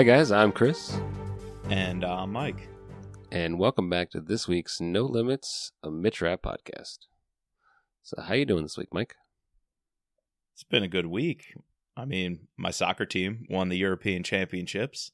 Hi 0.00 0.04
guys, 0.04 0.32
I'm 0.32 0.50
Chris, 0.50 0.98
And 1.68 2.04
uh, 2.04 2.26
Mike. 2.26 2.70
and 3.30 3.58
welcome 3.58 3.90
back 3.90 4.08
to 4.12 4.20
this 4.22 4.48
week's 4.48 4.80
No 4.80 5.02
Limits 5.04 5.72
a 5.82 5.90
Mitch 5.90 6.22
Rapp 6.22 6.40
podcast. 6.40 7.00
So, 8.02 8.22
how 8.22 8.32
you 8.32 8.46
doing 8.46 8.62
this 8.62 8.78
week, 8.78 8.88
Mike? 8.94 9.16
It's 10.54 10.62
been 10.64 10.82
a 10.82 10.88
good 10.88 11.04
week. 11.04 11.52
I 11.98 12.06
mean, 12.06 12.48
my 12.56 12.70
soccer 12.70 13.04
team 13.04 13.44
won 13.50 13.68
the 13.68 13.76
European 13.76 14.22
Championships. 14.22 15.12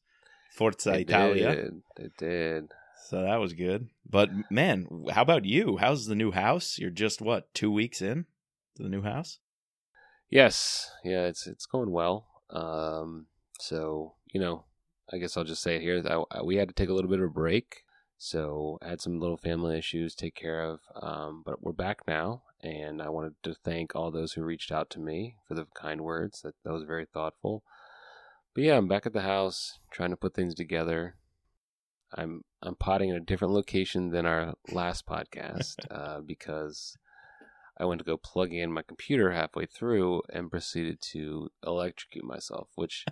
Forza 0.54 0.90
They 0.92 1.00
Italia. 1.00 1.56
did. 1.56 1.82
They 1.96 2.10
did. 2.16 2.70
So 3.08 3.22
that 3.22 3.40
was 3.40 3.54
good. 3.54 3.88
But 4.08 4.30
man, 4.52 4.86
how 5.10 5.22
about 5.22 5.44
you? 5.44 5.78
How's 5.78 6.06
the 6.06 6.14
new 6.14 6.30
house? 6.30 6.78
You're 6.78 6.90
just 6.90 7.20
what, 7.20 7.52
two 7.54 7.72
weeks 7.72 8.00
in 8.00 8.26
to 8.76 8.84
the 8.84 8.88
new 8.88 9.02
house? 9.02 9.40
Yes, 10.30 10.92
yeah, 11.02 11.26
it's 11.26 11.48
it's 11.48 11.66
going 11.66 11.90
well. 11.90 12.28
Um, 12.50 13.26
so 13.58 14.14
you 14.32 14.38
know, 14.38 14.65
I 15.12 15.18
guess 15.18 15.36
I'll 15.36 15.44
just 15.44 15.62
say 15.62 15.76
it 15.76 15.82
here 15.82 16.02
that 16.02 16.44
we 16.44 16.56
had 16.56 16.68
to 16.68 16.74
take 16.74 16.88
a 16.88 16.92
little 16.92 17.10
bit 17.10 17.20
of 17.20 17.26
a 17.26 17.30
break. 17.30 17.84
So 18.18 18.78
I 18.82 18.88
had 18.88 19.00
some 19.00 19.20
little 19.20 19.36
family 19.36 19.78
issues 19.78 20.14
to 20.14 20.24
take 20.24 20.34
care 20.34 20.62
of, 20.62 20.80
um, 21.00 21.42
but 21.44 21.62
we're 21.62 21.72
back 21.72 22.00
now, 22.08 22.42
and 22.62 23.02
I 23.02 23.10
wanted 23.10 23.34
to 23.42 23.54
thank 23.54 23.94
all 23.94 24.10
those 24.10 24.32
who 24.32 24.42
reached 24.42 24.72
out 24.72 24.88
to 24.90 25.00
me 25.00 25.36
for 25.46 25.54
the 25.54 25.66
kind 25.74 26.00
words. 26.00 26.40
That 26.40 26.54
that 26.64 26.72
was 26.72 26.84
very 26.84 27.04
thoughtful. 27.04 27.62
But 28.54 28.64
yeah, 28.64 28.78
I'm 28.78 28.88
back 28.88 29.04
at 29.04 29.12
the 29.12 29.20
house 29.20 29.78
trying 29.90 30.10
to 30.10 30.16
put 30.16 30.34
things 30.34 30.54
together. 30.54 31.16
I'm 32.14 32.42
I'm 32.62 32.74
potting 32.74 33.10
in 33.10 33.16
a 33.16 33.20
different 33.20 33.52
location 33.52 34.10
than 34.10 34.24
our 34.24 34.54
last 34.72 35.06
podcast 35.06 35.74
uh, 35.90 36.20
because 36.20 36.96
I 37.78 37.84
went 37.84 37.98
to 37.98 38.04
go 38.04 38.16
plug 38.16 38.54
in 38.54 38.72
my 38.72 38.82
computer 38.82 39.32
halfway 39.32 39.66
through 39.66 40.22
and 40.32 40.50
proceeded 40.50 41.02
to 41.12 41.50
electrocute 41.66 42.24
myself, 42.24 42.68
which 42.76 43.04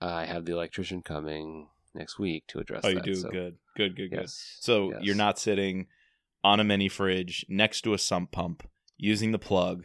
I 0.00 0.26
have 0.26 0.44
the 0.44 0.52
electrician 0.52 1.02
coming 1.02 1.68
next 1.94 2.18
week 2.18 2.44
to 2.48 2.58
address 2.58 2.82
Oh, 2.84 2.88
you 2.88 2.96
that. 2.96 3.04
do 3.04 3.14
so, 3.14 3.30
good, 3.30 3.56
good, 3.76 3.96
good, 3.96 4.10
good. 4.10 4.28
So 4.28 4.92
yes. 4.92 5.00
you're 5.02 5.14
not 5.14 5.38
sitting 5.38 5.86
on 6.44 6.60
a 6.60 6.64
mini 6.64 6.88
fridge 6.88 7.44
next 7.48 7.80
to 7.82 7.94
a 7.94 7.98
sump 7.98 8.30
pump 8.32 8.62
using 8.96 9.32
the 9.32 9.38
plug 9.38 9.84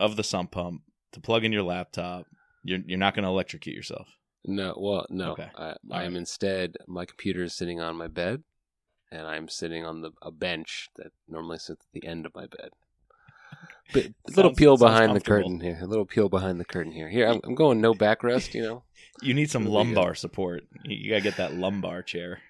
of 0.00 0.16
the 0.16 0.24
sump 0.24 0.50
pump 0.52 0.82
to 1.12 1.20
plug 1.20 1.44
in 1.44 1.52
your 1.52 1.62
laptop. 1.62 2.26
You're 2.64 2.80
you're 2.86 2.98
not 2.98 3.14
going 3.14 3.24
to 3.24 3.28
electrocute 3.28 3.76
yourself. 3.76 4.08
No, 4.46 4.74
well, 4.78 5.06
no. 5.10 5.32
Okay. 5.32 5.50
I, 5.56 5.74
I 5.90 6.02
am 6.04 6.12
right. 6.12 6.16
instead, 6.16 6.76
my 6.86 7.04
computer 7.04 7.42
is 7.42 7.54
sitting 7.54 7.80
on 7.80 7.96
my 7.96 8.08
bed, 8.08 8.42
and 9.10 9.26
I'm 9.26 9.48
sitting 9.48 9.84
on 9.84 10.00
the 10.02 10.10
a 10.22 10.30
bench 10.30 10.88
that 10.96 11.12
normally 11.28 11.58
sits 11.58 11.86
at 11.86 12.00
the 12.00 12.06
end 12.06 12.26
of 12.26 12.34
my 12.34 12.46
bed. 12.46 12.70
But 13.92 14.04
a 14.06 14.14
little 14.28 14.50
Sounds- 14.50 14.58
peel 14.58 14.76
behind 14.76 15.14
the 15.14 15.20
curtain 15.20 15.60
here. 15.60 15.78
A 15.82 15.86
little 15.86 16.06
peel 16.06 16.28
behind 16.28 16.58
the 16.58 16.64
curtain 16.64 16.92
here. 16.92 17.08
Here, 17.08 17.26
I'm, 17.28 17.40
I'm 17.44 17.54
going 17.54 17.80
no 17.80 17.94
backrest, 17.94 18.54
you 18.54 18.62
know? 18.62 18.84
You 19.22 19.32
need 19.32 19.48
some 19.48 19.64
lumbar 19.64 20.16
support. 20.16 20.64
You 20.84 20.96
you 20.96 21.10
got 21.10 21.16
to 21.18 21.22
get 21.22 21.36
that 21.36 21.54
lumbar 21.54 22.02
chair. 22.02 22.40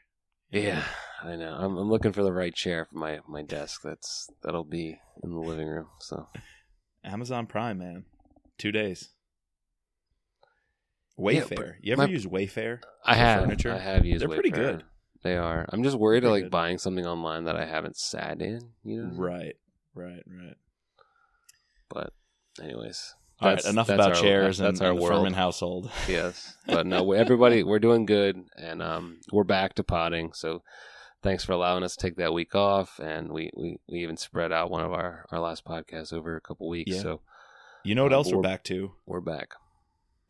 Yeah, 0.50 0.82
I 1.22 1.36
know. 1.36 1.52
I'm, 1.52 1.76
I'm 1.76 1.90
looking 1.90 2.12
for 2.12 2.22
the 2.22 2.32
right 2.32 2.54
chair 2.54 2.86
for 2.86 2.96
my, 2.96 3.18
my 3.28 3.42
desk. 3.42 3.82
That's 3.84 4.30
That'll 4.42 4.64
be 4.64 4.98
in 5.22 5.30
the 5.30 5.40
living 5.40 5.68
room, 5.68 5.88
so. 6.00 6.26
Amazon 7.04 7.46
Prime, 7.46 7.78
man. 7.78 8.06
Two 8.56 8.72
days. 8.72 9.10
Wayfair. 11.18 11.56
but 11.56 11.66
you 11.82 11.92
ever 11.92 12.06
my- 12.06 12.08
use 12.08 12.26
Wayfair? 12.26 12.80
I 13.04 13.14
have. 13.14 13.42
furniture? 13.42 13.72
I 13.72 13.78
have 13.78 14.04
used 14.06 14.22
They're 14.22 14.28
pretty 14.28 14.50
good. 14.50 14.84
They 15.22 15.36
are. 15.36 15.66
I'm 15.68 15.82
just 15.82 15.98
worried 15.98 16.24
of 16.24 16.30
like 16.30 16.44
good. 16.44 16.50
buying 16.50 16.78
something 16.78 17.06
online 17.06 17.44
that 17.44 17.56
I 17.56 17.66
haven't 17.66 17.96
sat 17.96 18.40
in, 18.40 18.70
you 18.82 19.02
know? 19.02 19.10
Right, 19.14 19.54
right, 19.94 20.22
right. 20.26 20.56
But, 21.88 22.12
anyways. 22.62 23.14
All 23.40 23.50
right, 23.50 23.64
enough 23.64 23.88
that's 23.88 23.96
about 23.98 24.16
our- 24.16 24.22
chairs 24.22 24.58
that's 24.58 24.78
and, 24.80 24.86
our 24.86 24.92
and 24.92 25.00
world. 25.00 25.20
Furman 25.20 25.34
household. 25.34 25.90
yes 26.08 26.56
but 26.66 26.86
no 26.86 27.12
everybody 27.12 27.62
we're 27.64 27.80
doing 27.80 28.06
good 28.06 28.40
and 28.56 28.80
um 28.80 29.18
we're 29.32 29.42
back 29.44 29.74
to 29.74 29.82
potting 29.82 30.32
so 30.32 30.62
thanks 31.20 31.44
for 31.44 31.50
allowing 31.52 31.82
us 31.82 31.96
to 31.96 32.06
take 32.06 32.16
that 32.16 32.32
week 32.32 32.54
off 32.54 33.00
and 33.00 33.32
we 33.32 33.50
we, 33.56 33.76
we 33.90 33.98
even 33.98 34.16
spread 34.16 34.52
out 34.52 34.70
one 34.70 34.84
of 34.84 34.92
our 34.92 35.26
our 35.32 35.40
last 35.40 35.64
podcasts 35.64 36.12
over 36.12 36.36
a 36.36 36.40
couple 36.40 36.68
weeks 36.68 36.92
Yeah. 36.94 37.02
so 37.02 37.20
You 37.82 37.96
know 37.96 38.04
what 38.04 38.12
Uh, 38.12 38.16
else 38.18 38.28
we're 38.28 38.34
we're- 38.38 38.42
back 38.50 38.62
to? 38.64 38.92
we're 39.04 39.20
back 39.20 39.48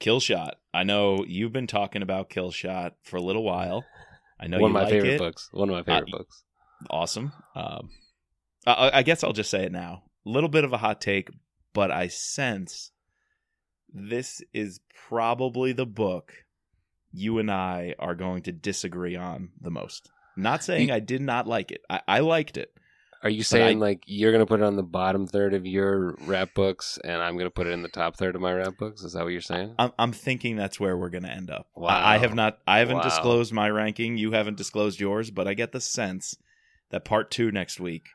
Kill 0.01 0.19
Shot. 0.19 0.57
I 0.73 0.83
know 0.83 1.25
you've 1.29 1.53
been 1.53 1.67
talking 1.69 2.03
about 2.03 2.31
Kill 2.31 2.51
Shot 2.51 2.95
for 3.03 3.17
a 3.17 3.23
little 3.23 3.45
while. 3.45 3.85
I 4.41 4.47
know 4.49 4.59
one 4.59 4.71
of 4.71 4.75
my 4.75 4.81
like 4.83 4.91
favorite 4.91 5.13
it. 5.15 5.19
books 5.19 5.51
one 5.53 5.69
of 5.69 5.75
my 5.75 5.83
favorite 5.83 6.13
Uh, 6.13 6.19
books 6.19 6.43
Awesome. 6.91 7.33
Um, 7.55 7.91
I, 8.67 8.91
I 8.95 9.03
guess 9.03 9.23
I'll 9.23 9.33
just 9.35 9.51
say 9.51 9.63
it 9.65 9.73
now. 9.73 10.05
Little 10.25 10.49
bit 10.49 10.65
of 10.65 10.73
a 10.73 10.79
hot 10.79 11.01
take, 11.01 11.31
but 11.73 11.91
I 11.91 12.09
sense 12.09 12.91
this 13.93 14.43
is 14.53 14.81
probably 15.09 15.73
the 15.73 15.87
book 15.87 16.33
you 17.13 17.39
and 17.39 17.51
I 17.51 17.95
are 17.99 18.15
going 18.15 18.43
to 18.43 18.53
disagree 18.53 19.15
on 19.17 19.51
the 19.61 19.71
most. 19.71 20.11
Not 20.37 20.65
saying 20.65 20.91
I 20.91 20.99
did 20.99 21.21
not 21.21 21.47
like 21.47 21.71
it. 21.71 21.83
I, 21.89 22.01
I 22.09 22.19
liked 22.21 22.57
it. 22.57 22.73
are 23.23 23.31
you 23.31 23.45
saying 23.45 23.77
I- 23.79 23.81
like 23.81 24.03
you're 24.07 24.33
gonna 24.33 24.47
put 24.47 24.61
it 24.61 24.65
on 24.67 24.75
the 24.77 24.83
bottom 24.83 25.27
third 25.29 25.55
of 25.55 25.65
your 25.65 26.17
Rapp 26.27 26.53
books 26.55 26.99
and 27.05 27.23
i'm 27.23 27.39
gonna 27.39 27.51
put 27.51 27.67
it 27.69 27.71
in 27.71 27.83
the 27.83 27.89
top 27.89 28.17
third 28.17 28.35
of 28.35 28.41
my 28.43 28.53
Rapp 28.53 28.77
books 28.77 29.03
is 29.03 29.13
that 29.13 29.23
what 29.23 29.31
you're 29.33 29.41
saying 29.41 29.75
I'm, 29.79 29.93
I'm 29.99 30.13
thinking 30.13 30.57
that's 30.57 30.81
where 30.81 30.97
we're 30.97 31.09
going 31.11 31.23
to 31.23 31.31
end 31.31 31.51
up. 31.51 31.69
Wow. 31.77 31.89
I, 31.91 32.15
I 32.15 32.19
have 32.19 32.35
not. 32.35 32.59
I 32.67 32.81
haven't 32.81 32.97
Wow. 32.97 33.03
disclosed 33.05 33.53
my 33.53 33.71
ranking. 33.71 34.17
You 34.19 34.33
haven't 34.33 34.57
disclosed 34.57 34.99
yours, 35.01 35.31
but 35.31 35.47
I 35.47 35.55
get 35.55 35.71
the 35.73 35.81
sense 35.81 36.37
that 36.91 37.05
part 37.05 37.31
two 37.31 37.53
next 37.53 37.79
week. 37.79 38.09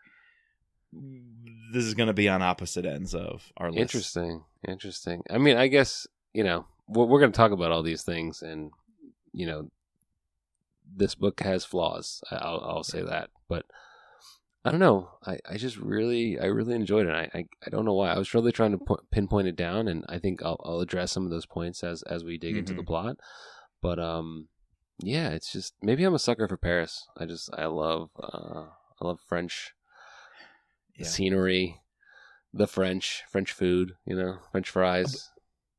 This 1.71 1.85
is 1.85 1.93
going 1.93 2.07
to 2.07 2.13
be 2.13 2.29
on 2.29 2.41
opposite 2.41 2.85
ends 2.85 3.13
of 3.13 3.51
our 3.57 3.69
list. 3.71 3.81
Interesting. 3.81 4.43
Interesting. 4.67 5.23
I 5.29 5.37
mean, 5.37 5.57
I 5.57 5.67
guess, 5.67 6.07
you 6.33 6.43
know, 6.43 6.65
we're, 6.87 7.05
we're 7.05 7.19
going 7.19 7.31
to 7.31 7.37
talk 7.37 7.51
about 7.51 7.71
all 7.71 7.83
these 7.83 8.03
things 8.03 8.41
and, 8.41 8.71
you 9.31 9.45
know, 9.45 9.69
this 10.95 11.15
book 11.15 11.39
has 11.41 11.65
flaws. 11.65 12.21
I'll, 12.31 12.59
I'll 12.63 12.83
say 12.83 13.03
that. 13.03 13.29
But 13.47 13.65
I 14.65 14.71
don't 14.71 14.79
know. 14.79 15.09
I, 15.25 15.37
I 15.49 15.57
just 15.57 15.77
really, 15.77 16.39
I 16.39 16.45
really 16.45 16.73
enjoyed 16.75 17.05
it. 17.05 17.13
I, 17.13 17.29
I, 17.37 17.45
I 17.65 17.69
don't 17.69 17.85
know 17.85 17.93
why. 17.93 18.11
I 18.11 18.17
was 18.17 18.33
really 18.33 18.51
trying 18.51 18.71
to 18.71 18.77
po- 18.79 18.99
pinpoint 19.11 19.47
it 19.47 19.55
down 19.55 19.87
and 19.87 20.03
I 20.09 20.17
think 20.17 20.41
I'll, 20.43 20.59
I'll 20.65 20.79
address 20.81 21.11
some 21.11 21.23
of 21.25 21.29
those 21.31 21.45
points 21.45 21.83
as, 21.83 22.01
as 22.03 22.23
we 22.23 22.37
dig 22.37 22.57
into 22.57 22.73
the 22.73 22.81
Mhm. 22.81 22.87
plot. 22.87 23.17
But, 23.81 23.99
um, 23.99 24.47
yeah, 25.01 25.29
it's 25.29 25.53
just, 25.53 25.75
maybe 25.81 26.03
I'm 26.03 26.15
a 26.15 26.19
sucker 26.19 26.47
for 26.47 26.57
Paris. 26.57 27.07
I 27.17 27.25
just, 27.25 27.49
I 27.57 27.67
love, 27.67 28.09
uh, 28.21 28.65
I 29.01 29.05
love 29.05 29.19
French 29.27 29.73
Yeah. 30.99 31.07
scenery, 31.07 31.81
the 32.53 32.67
French, 32.67 33.23
French 33.29 33.51
food, 33.51 33.93
you 34.05 34.15
know, 34.15 34.39
French 34.51 34.69
fries. 34.69 35.29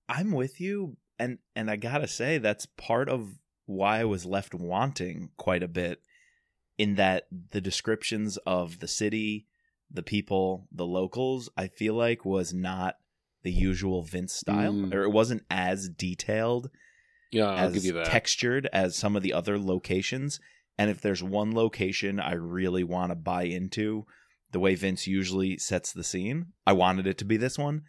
I'm 0.08 0.32
with 0.32 0.60
you, 0.60 0.96
and 1.18 1.38
and 1.54 1.70
I 1.70 1.76
gotta 1.76 2.08
say 2.08 2.38
that's 2.38 2.66
part 2.66 3.08
of 3.08 3.38
why 3.66 4.00
I 4.00 4.04
was 4.04 4.24
left 4.26 4.54
wanting 4.54 5.30
quite 5.36 5.62
a 5.62 5.68
bit. 5.68 6.00
In 6.78 6.94
that 6.94 7.26
the 7.50 7.60
descriptions 7.60 8.36
of 8.46 8.78
the 8.80 8.88
city, 8.88 9.46
the 9.90 10.02
people, 10.02 10.66
the 10.72 10.86
locals, 10.86 11.50
I 11.56 11.68
feel 11.68 11.94
like 11.94 12.24
was 12.24 12.54
not 12.54 12.96
the 13.42 13.52
usual 13.52 14.02
Vince 14.02 14.32
style, 14.32 14.72
Mm. 14.72 14.94
or 14.94 15.02
it 15.04 15.10
wasn't 15.10 15.44
as 15.50 15.88
detailed 15.88 16.70
Yeah, 17.30 17.46
I'll 17.46 17.66
as 17.68 17.74
give 17.74 17.84
you 17.84 17.92
that. 17.94 18.06
textured 18.06 18.68
as 18.72 18.96
some 18.96 19.14
of 19.16 19.22
the 19.22 19.32
other 19.32 19.58
locations. 19.58 20.40
And 20.78 20.90
if 20.90 21.00
there's 21.02 21.22
one 21.22 21.54
location 21.54 22.18
I 22.18 22.32
really 22.32 22.84
want 22.84 23.10
to 23.10 23.14
buy 23.16 23.42
into, 23.44 24.06
the 24.52 24.60
way 24.60 24.74
Vince 24.74 25.06
usually 25.06 25.58
sets 25.58 25.92
the 25.92 26.04
scene, 26.04 26.46
I 26.66 26.72
wanted 26.72 27.06
it 27.06 27.18
to 27.18 27.24
be 27.24 27.36
this 27.36 27.58
one. 27.58 27.82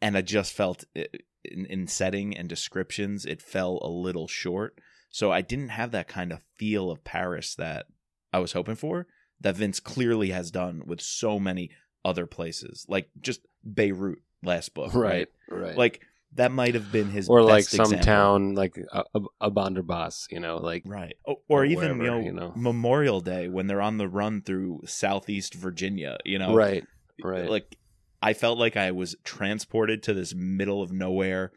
And 0.00 0.16
I 0.16 0.22
just 0.22 0.52
felt 0.52 0.84
it, 0.94 1.24
in, 1.44 1.66
in 1.66 1.86
setting 1.86 2.36
and 2.36 2.48
descriptions, 2.48 3.24
it 3.24 3.42
fell 3.42 3.78
a 3.82 3.88
little 3.88 4.28
short. 4.28 4.78
So 5.10 5.32
I 5.32 5.40
didn't 5.40 5.70
have 5.70 5.90
that 5.90 6.08
kind 6.08 6.32
of 6.32 6.42
feel 6.56 6.90
of 6.90 7.04
Paris 7.04 7.54
that 7.56 7.86
I 8.32 8.38
was 8.38 8.52
hoping 8.52 8.76
for, 8.76 9.06
that 9.40 9.56
Vince 9.56 9.80
clearly 9.80 10.30
has 10.30 10.50
done 10.50 10.82
with 10.86 11.00
so 11.00 11.38
many 11.38 11.70
other 12.04 12.26
places, 12.26 12.86
like 12.88 13.10
just 13.20 13.40
Beirut 13.64 14.20
last 14.42 14.72
book, 14.72 14.94
right, 14.94 15.28
right. 15.50 15.76
Like 15.76 16.06
that 16.34 16.52
might 16.52 16.74
have 16.74 16.92
been 16.92 17.10
his 17.10 17.28
or 17.28 17.42
like 17.42 17.64
some 17.64 17.80
example. 17.82 18.04
town 18.04 18.54
like 18.54 18.76
a, 18.92 19.04
a, 19.14 19.20
a 19.42 19.50
Bandar 19.50 19.80
Abbas, 19.80 20.28
you 20.30 20.38
know, 20.38 20.58
like 20.58 20.82
right? 20.86 21.16
Or 21.24 21.38
or 21.48 21.64
even 21.64 21.96
you, 21.96 22.02
know, 22.02 22.20
you 22.20 22.32
know. 22.32 22.52
Memorial 22.54 23.20
Day 23.20 23.48
when 23.48 23.66
they're 23.66 23.82
on 23.82 23.98
the 23.98 24.08
run 24.08 24.42
through 24.42 24.82
Southeast 24.86 25.54
Virginia. 25.54 26.18
You 26.24 26.38
know, 26.38 26.54
right, 26.54 26.84
right. 27.22 27.50
Like 27.50 27.76
I 28.22 28.32
felt 28.34 28.58
like 28.58 28.76
I 28.76 28.92
was 28.92 29.16
transported 29.24 30.02
to 30.04 30.14
this 30.14 30.32
middle 30.34 30.82
of 30.82 30.92
nowhere, 30.92 31.52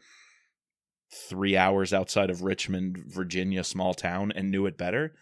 three 1.28 1.56
hours 1.56 1.92
outside 1.92 2.30
of 2.30 2.42
Richmond, 2.42 2.98
Virginia, 3.06 3.62
small 3.62 3.94
town, 3.94 4.32
and 4.32 4.50
knew 4.50 4.66
it 4.66 4.76
better 4.76 5.14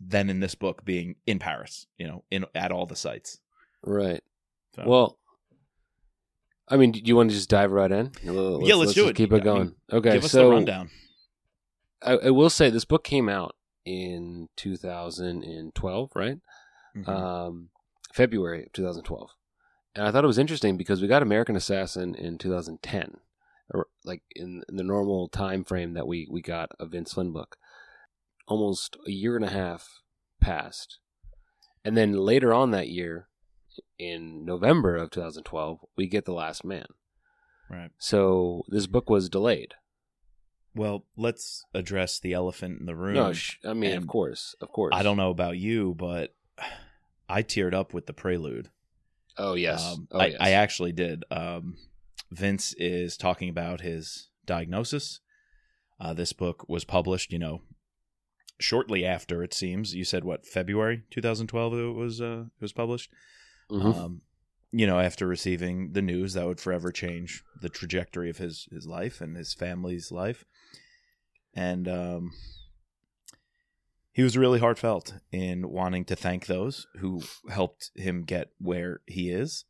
than 0.00 0.30
in 0.30 0.40
this 0.40 0.54
book 0.54 0.84
being 0.84 1.16
in 1.26 1.40
Paris. 1.40 1.86
You 1.98 2.06
know, 2.06 2.24
in 2.30 2.44
at 2.54 2.70
all 2.70 2.86
the 2.86 2.96
sites. 2.96 3.40
right. 3.82 4.22
So, 4.76 4.84
Well, 4.86 5.18
I 6.72 6.76
mean, 6.78 6.92
do 6.92 7.00
you 7.04 7.16
want 7.16 7.30
to 7.30 7.36
just 7.36 7.50
dive 7.50 7.70
right 7.70 7.92
in? 7.92 8.12
Let's, 8.24 8.66
Yeah, 8.68 8.74
let's 8.76 8.94
do 8.94 9.02
just 9.02 9.10
it. 9.10 9.16
Keep 9.16 9.32
it 9.32 9.42
I 9.42 9.44
going. 9.44 9.62
mean, 9.66 9.74
okay, 9.92 10.12
give 10.14 10.24
us 10.24 10.32
so 10.32 10.44
the 10.48 10.50
rundown. 10.54 10.90
I, 12.02 12.12
I 12.14 12.30
will 12.30 12.50
say 12.50 12.70
this 12.70 12.84
book 12.86 13.04
came 13.04 13.28
out 13.28 13.54
in 13.84 14.48
2012, 14.56 16.10
right? 16.14 16.38
Mhm. 16.96 17.08
um, 17.08 17.68
February 18.12 18.64
of 18.66 18.72
2012. 18.72 19.30
And 19.94 20.06
I 20.06 20.10
thought 20.10 20.24
it 20.24 20.26
was 20.26 20.38
interesting 20.38 20.76
because 20.76 21.00
we 21.02 21.08
got 21.08 21.22
American 21.22 21.56
Assassin 21.56 22.14
in 22.14 22.38
2010. 22.38 23.16
or, 23.74 23.86
like 24.04 24.22
in, 24.34 24.62
in 24.68 24.76
the 24.76 24.82
normal 24.82 25.28
time 25.28 25.64
frame 25.64 25.94
that 25.94 26.06
we 26.06 26.26
we 26.30 26.42
got 26.42 26.70
a 26.78 26.84
Vince 26.86 27.12
Flynn 27.14 27.32
book. 27.32 27.56
Almost 28.46 28.96
a 29.06 29.10
year 29.10 29.36
and 29.36 29.44
a 29.44 29.50
half 29.50 30.00
passed, 30.40 30.98
and 31.84 31.96
then 31.96 32.12
later 32.12 32.52
on 32.52 32.70
that 32.72 32.88
year, 32.88 33.28
in 33.98 34.44
November 34.44 34.96
of 34.96 35.10
2012, 35.10 35.78
we 35.96 36.06
get 36.06 36.24
The 36.24 36.32
Last 36.32 36.64
Man. 36.64 36.86
Right. 37.70 37.90
So 37.98 38.64
this 38.68 38.86
book 38.86 39.08
was 39.08 39.28
delayed. 39.28 39.74
Well, 40.74 41.04
let's 41.16 41.64
address 41.74 42.18
the 42.18 42.32
elephant 42.32 42.80
in 42.80 42.86
the 42.86 42.96
room. 42.96 43.14
No, 43.14 43.32
sh- 43.32 43.58
I 43.64 43.74
mean, 43.74 43.96
of 43.96 44.06
course, 44.06 44.54
of 44.60 44.72
course. 44.72 44.94
I 44.94 45.02
don't 45.02 45.18
know 45.18 45.30
about 45.30 45.58
you, 45.58 45.94
but 45.94 46.34
I 47.28 47.42
teared 47.42 47.74
up 47.74 47.92
with 47.92 48.06
the 48.06 48.12
prelude. 48.12 48.70
Oh 49.36 49.54
yes. 49.54 49.84
Um, 49.84 50.08
oh 50.10 50.20
I, 50.20 50.26
yes. 50.26 50.36
I 50.40 50.50
actually 50.52 50.92
did. 50.92 51.24
Um, 51.30 51.76
Vince 52.30 52.74
is 52.78 53.16
talking 53.16 53.48
about 53.48 53.80
his 53.80 54.28
diagnosis. 54.46 55.20
Uh, 56.00 56.14
this 56.14 56.32
book 56.32 56.64
was 56.68 56.84
published, 56.84 57.32
you 57.32 57.38
know, 57.38 57.62
shortly 58.58 59.04
after 59.04 59.42
it 59.42 59.54
seems. 59.54 59.94
You 59.94 60.04
said 60.04 60.24
what 60.24 60.46
February 60.46 61.02
2012 61.10 61.74
it 61.74 61.94
was 61.94 62.20
uh, 62.20 62.44
it 62.56 62.62
was 62.62 62.72
published. 62.72 63.10
Mhm. 63.70 63.94
Um, 63.94 64.22
you 64.70 64.86
know, 64.86 64.98
after 64.98 65.26
receiving 65.26 65.92
the 65.92 66.02
news 66.02 66.32
that 66.32 66.46
would 66.46 66.60
forever 66.60 66.90
change 66.90 67.44
the 67.60 67.68
trajectory 67.68 68.30
of 68.30 68.38
his 68.38 68.68
his 68.70 68.86
life 68.86 69.20
and 69.20 69.36
his 69.36 69.52
family's 69.54 70.10
life, 70.10 70.44
and 71.54 71.86
um, 71.88 72.32
he 74.12 74.22
was 74.22 74.36
really 74.36 74.60
heartfelt 74.60 75.14
in 75.30 75.70
wanting 75.70 76.04
to 76.06 76.16
thank 76.16 76.46
those 76.46 76.86
who 76.96 77.22
helped 77.50 77.90
him 77.94 78.22
get 78.22 78.50
where 78.58 79.00
he 79.06 79.30
is, 79.30 79.64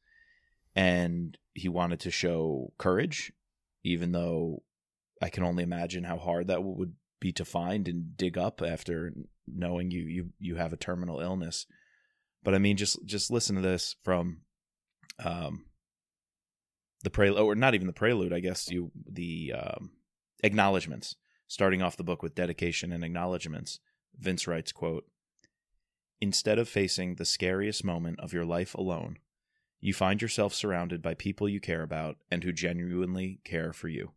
and 0.74 1.36
he 1.54 1.68
wanted 1.68 2.00
to 2.00 2.10
show 2.10 2.72
courage, 2.78 3.32
even 3.84 4.12
though 4.12 4.62
I 5.20 5.28
can 5.28 5.44
only 5.44 5.62
imagine 5.62 6.04
how 6.04 6.16
hard 6.18 6.46
that 6.48 6.62
would 6.62 6.94
be 7.20 7.32
to 7.32 7.44
find 7.44 7.86
and 7.86 8.16
dig 8.16 8.36
up 8.36 8.62
after 8.62 9.12
knowing 9.46 9.90
you 9.90 10.02
you 10.02 10.30
you 10.38 10.56
have 10.56 10.72
a 10.72 10.76
terminal 10.76 11.20
illness. 11.20 11.66
But 12.42 12.54
I 12.54 12.58
mean, 12.58 12.76
just 12.76 13.04
just 13.04 13.30
listen 13.30 13.56
to 13.56 13.62
this 13.62 13.96
from 14.02 14.42
um, 15.22 15.66
the 17.02 17.10
prelude, 17.10 17.40
or 17.40 17.54
not 17.54 17.74
even 17.74 17.86
the 17.86 17.92
prelude, 17.92 18.32
I 18.32 18.40
guess 18.40 18.70
you 18.70 18.90
the 19.10 19.54
um, 19.56 19.92
acknowledgments. 20.42 21.16
Starting 21.48 21.82
off 21.82 21.98
the 21.98 22.04
book 22.04 22.22
with 22.22 22.34
dedication 22.34 22.92
and 22.92 23.04
acknowledgments, 23.04 23.78
Vince 24.18 24.46
writes, 24.46 24.72
"quote 24.72 25.04
Instead 26.20 26.58
of 26.58 26.68
facing 26.68 27.16
the 27.16 27.24
scariest 27.24 27.84
moment 27.84 28.18
of 28.20 28.32
your 28.32 28.44
life 28.44 28.74
alone, 28.74 29.18
you 29.80 29.92
find 29.92 30.22
yourself 30.22 30.54
surrounded 30.54 31.02
by 31.02 31.14
people 31.14 31.48
you 31.48 31.60
care 31.60 31.82
about 31.82 32.16
and 32.30 32.42
who 32.42 32.52
genuinely 32.52 33.40
care 33.44 33.72
for 33.72 33.88
you." 33.88 34.12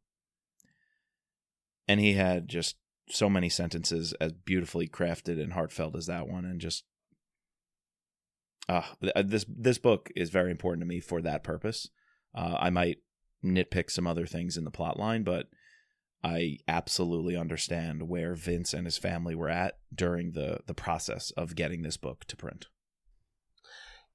And 1.88 2.00
he 2.00 2.14
had 2.14 2.48
just 2.48 2.78
so 3.10 3.30
many 3.30 3.50
sentences 3.50 4.14
as 4.14 4.32
beautifully 4.32 4.88
crafted 4.88 5.42
and 5.42 5.54
heartfelt 5.54 5.96
as 5.96 6.08
that 6.08 6.28
one, 6.28 6.46
and 6.46 6.60
just 6.62 6.86
uh, 8.68 8.84
this 9.24 9.46
this 9.48 9.78
book 9.78 10.12
is 10.16 10.30
very 10.30 10.52
important 10.52 10.82
to 10.82 10.88
me 10.88 11.00
for 11.00 11.22
that 11.22 11.44
purpose. 11.44 11.90
Uh, 12.34 12.58
I 12.60 12.70
might 12.70 12.98
nitpick 13.44 13.90
some 13.92 14.08
other 14.08 14.26
things 14.26 14.58
in 14.58 14.64
the 14.64 14.72
plot 14.72 15.00
line, 15.00 15.24
but 15.24 15.48
I 16.24 16.58
absolutely 16.68 17.36
understand 17.38 18.10
where 18.10 18.34
Vince 18.34 18.74
and 18.74 18.86
his 18.88 18.98
family 18.98 19.36
were 19.36 19.50
at 19.50 19.78
during 19.94 20.32
the 20.32 20.62
the 20.66 20.74
process 20.74 21.32
of 21.32 21.56
getting 21.56 21.84
this 21.84 21.98
book 21.98 22.26
to 22.26 22.36
print. 22.36 22.68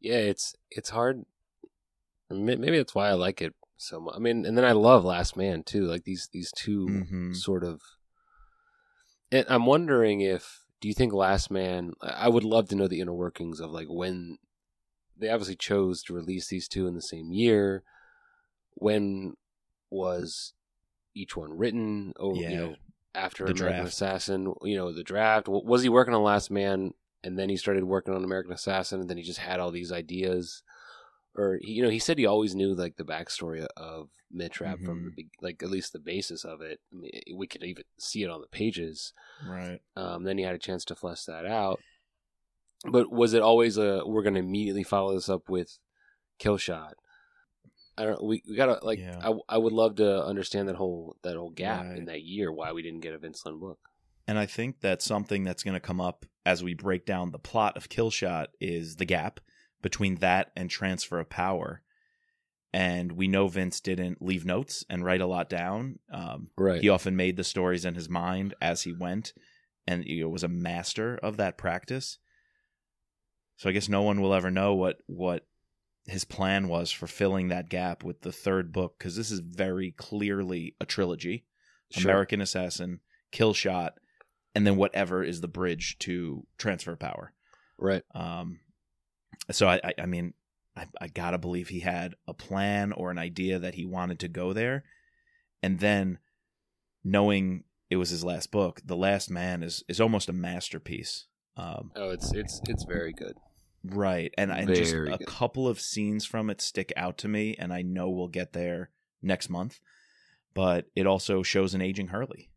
yeah, 0.01 0.17
it's 0.17 0.55
it's 0.71 0.91
hard. 0.91 1.25
Maybe 2.31 2.77
that's 2.79 2.95
why 2.95 3.09
I 3.09 3.15
like 3.15 3.43
it 3.43 3.55
so 3.77 4.01
much. 4.01 4.15
I 4.17 4.19
mean, 4.19 4.47
and 4.47 4.57
then 4.57 4.65
I 4.65 4.73
love 4.73 5.05
Last 5.05 5.37
Man 5.37 5.63
too. 5.63 5.85
Like 5.87 6.05
these 6.05 6.29
these 6.33 6.53
2 6.57 6.87
Mhm. 6.87 7.37
sort 7.37 7.65
of. 7.65 7.81
And 9.33 9.45
I'm 9.49 9.67
wondering 9.67 10.21
if 10.23 10.60
do 10.81 10.89
you 10.89 10.95
think 10.95 11.13
Last 11.13 11.51
Man? 11.51 11.93
I 12.01 12.29
would 12.29 12.45
love 12.45 12.69
to 12.69 12.77
know 12.77 12.89
the 12.89 13.01
inner 13.01 13.13
workings 13.15 13.61
of 13.61 13.71
like 13.71 13.89
when 13.89 14.39
they 15.17 15.29
obviously 15.29 15.57
chose 15.57 16.03
to 16.05 16.15
release 16.15 16.49
these 16.49 16.67
two 16.69 16.87
in 16.87 16.95
the 16.95 17.03
same 17.03 17.33
year. 17.33 17.83
When 18.75 19.35
was 19.91 20.55
each 21.15 21.37
one 21.37 21.57
written? 21.57 22.13
Oh, 22.19 22.31
or 22.31 22.37
Yeah. 22.37 22.51
you 22.51 22.57
know, 22.57 22.77
after 23.15 23.45
The 23.45 23.53
American 23.53 23.81
draft. 23.83 23.93
Assassin, 23.93 24.55
you 24.63 24.77
know, 24.77 24.93
the 24.93 25.03
draft. 25.03 25.49
Was 25.49 25.83
he 25.83 25.89
working 25.89 26.15
on 26.15 26.23
Last 26.23 26.51
Man, 26.51 26.95
and 27.23 27.39
then 27.39 27.49
he 27.51 27.57
started 27.57 27.85
working 27.85 28.15
on 28.15 28.25
American 28.25 28.53
Assassin, 28.53 29.01
and 29.01 29.11
then 29.11 29.17
he 29.19 29.23
just 29.23 29.41
had 29.41 29.61
all 29.61 29.71
these 29.71 29.93
ideas? 29.93 30.63
Or 31.37 31.59
he, 31.63 31.73
you 31.73 31.83
know, 31.83 31.91
he 31.91 31.99
said 31.99 32.19
he 32.19 32.27
always 32.27 32.55
knew 32.55 32.75
like 32.75 32.97
the 32.97 33.05
backstory 33.05 33.67
of 33.77 34.09
Mitch 34.33 34.61
Rapp 34.61 34.81
from 34.81 35.05
the 35.05 35.11
Mhm. 35.11 35.17
be- 35.17 35.31
like 35.41 35.63
at 35.63 35.71
least 35.71 35.93
the 35.93 35.99
basis 35.99 36.45
of 36.45 36.61
it. 36.61 36.81
I 36.93 36.97
mean, 36.97 37.11
we 37.37 37.47
could 37.47 37.63
even 37.63 37.85
see 37.99 38.23
it 38.23 38.31
on 38.31 38.41
the 38.41 38.47
pages. 38.49 39.13
Right. 39.47 39.81
Um, 39.97 40.25
then 40.25 40.39
he 40.39 40.45
had 40.45 40.55
a 40.55 40.59
chance 40.59 40.85
to 40.87 40.95
flesh 40.95 41.25
that 41.25 41.47
out. 41.47 41.81
But 42.85 43.11
was 43.13 43.35
it 43.35 43.43
always 43.43 43.77
a 43.77 44.03
we're 44.07 44.23
going 44.23 44.35
to 44.35 44.41
immediately 44.41 44.83
follow 44.85 45.15
this 45.15 45.29
up 45.29 45.49
with 45.49 45.79
Kill 46.39 46.57
Shot? 46.57 46.95
I 47.99 48.05
don't. 48.05 48.23
We, 48.25 48.43
we 48.49 48.57
gotta 48.57 48.79
like. 48.85 48.99
Yeah. 48.99 49.19
I, 49.23 49.35
I 49.55 49.59
would 49.59 49.75
love 49.75 49.97
to 49.97 50.25
understand 50.25 50.69
that 50.69 50.77
whole 50.77 51.17
that 51.23 51.37
whole 51.37 51.51
gap 51.51 51.85
in 51.97 52.07
that 52.07 52.23
year 52.23 52.51
why 52.51 52.73
we 52.73 52.83
didn't 52.83 53.01
get 53.01 53.13
a 53.15 53.19
Vince 53.19 53.41
Flynn 53.43 53.59
book. 53.61 53.79
And 54.27 54.39
I 54.39 54.47
think 54.47 54.81
that 54.81 55.03
something 55.03 55.45
that's 55.45 55.63
going 55.63 55.75
to 55.75 55.81
come 55.81 56.01
up 56.01 56.25
as 56.47 56.63
we 56.65 56.73
break 56.73 57.05
down 57.05 57.31
the 57.33 57.39
plot 57.39 57.77
of 57.77 57.89
Killshot 57.91 58.47
is 58.61 58.97
the 58.97 59.05
gap 59.05 59.41
between 59.83 60.17
that 60.17 60.51
and 60.57 60.71
Transfer 60.71 61.19
of 61.19 61.31
Power. 61.31 61.83
And 62.73 63.13
we 63.13 63.27
know 63.27 63.49
Vince 63.49 63.81
didn't 63.81 64.23
leave 64.23 64.45
notes 64.45 64.85
and 64.89 65.05
write 65.05 65.21
a 65.21 65.27
lot 65.27 65.49
down. 65.49 65.99
Um, 66.13 66.51
Right. 66.57 66.81
He 66.81 66.89
often 66.89 67.17
made 67.17 67.37
the 67.37 67.45
stories 67.45 67.85
in 67.85 67.95
his 67.97 68.09
mind 68.09 68.55
as 68.61 68.83
he 68.83 68.93
went, 68.93 69.33
and 69.87 70.05
you 70.05 70.23
know, 70.23 70.29
was 70.29 70.45
a 70.45 70.49
master 70.49 71.19
of 71.21 71.37
that 71.39 71.59
practice. 71.59 72.19
So 73.57 73.69
I 73.69 73.73
guess 73.73 73.89
no 73.89 74.03
one 74.03 74.21
will 74.21 74.33
ever 74.35 74.51
know 74.51 74.75
what 74.75 74.99
what 75.07 75.47
his 76.07 76.25
plan 76.25 76.69
was 76.69 76.91
for 76.91 77.07
filling 77.07 77.49
that 77.49 77.69
gap 77.69 78.03
with 78.03 78.23
the 78.23 78.33
third 78.33 78.73
book 78.73 78.95
because 78.99 79.17
this 79.17 79.31
is 79.31 79.41
very 79.41 79.91
clearly 79.91 80.77
a 80.81 80.87
trilogy: 80.87 81.45
Sure. 81.91 82.11
American 82.11 82.41
Assassin, 82.41 83.01
Kill 83.33 83.53
Shot, 83.53 83.95
and 84.55 84.65
then 84.65 84.77
whatever 84.77 85.25
is 85.25 85.41
the 85.41 85.49
bridge 85.49 85.99
to 86.01 86.47
Transfer 86.57 86.93
of 86.93 87.01
Power. 87.01 87.33
Right. 87.79 88.03
Um, 88.15 88.61
so 89.51 89.69
I, 89.69 89.81
I, 89.99 90.07
mean, 90.07 90.35
I, 90.77 90.87
I 91.01 91.09
gotta 91.09 91.39
believe 91.39 91.69
he 91.69 91.81
had 91.81 92.15
a 92.27 92.35
plan 92.35 92.93
or 92.93 93.11
an 93.11 93.19
idea 93.19 93.59
that 93.59 93.75
he 93.75 93.85
wanted 93.85 94.19
to 94.21 94.29
go 94.29 94.53
there, 94.53 94.85
and 95.63 95.79
then 95.79 96.19
knowing 97.05 97.65
it 97.89 97.97
was 97.97 98.11
his 98.11 98.25
last 98.25 98.51
book, 98.51 98.81
The 98.85 98.97
Last 98.97 99.31
Man 99.31 99.63
is 99.63 99.83
is 99.89 100.01
almost 100.01 100.29
a 100.29 100.33
masterpiece. 100.33 101.27
Um, 101.57 101.91
Oh, 101.97 102.11
it's 102.11 102.33
it's 102.33 102.61
it's 102.69 102.85
very 102.85 103.13
good. 103.13 103.37
right, 103.85 104.33
and 104.39 104.51
and 104.51 104.69
just 104.75 104.95
a 104.95 105.17
good. 105.19 105.27
couple 105.27 105.67
of 105.69 105.81
scenes 105.81 106.25
from 106.25 106.51
it 106.51 106.61
stick 106.61 106.93
out 106.97 107.19
to 107.19 107.29
me, 107.29 107.57
and 107.59 107.73
I 107.73 107.83
know 107.83 108.09
we'll 108.09 108.29
get 108.29 108.53
there 108.53 108.91
next 109.23 109.49
month. 109.51 109.81
But 110.53 110.87
it 110.97 111.07
also 111.07 111.43
shows 111.43 111.75
an 111.75 111.81
aging 111.81 112.09
Hurley. 112.09 112.51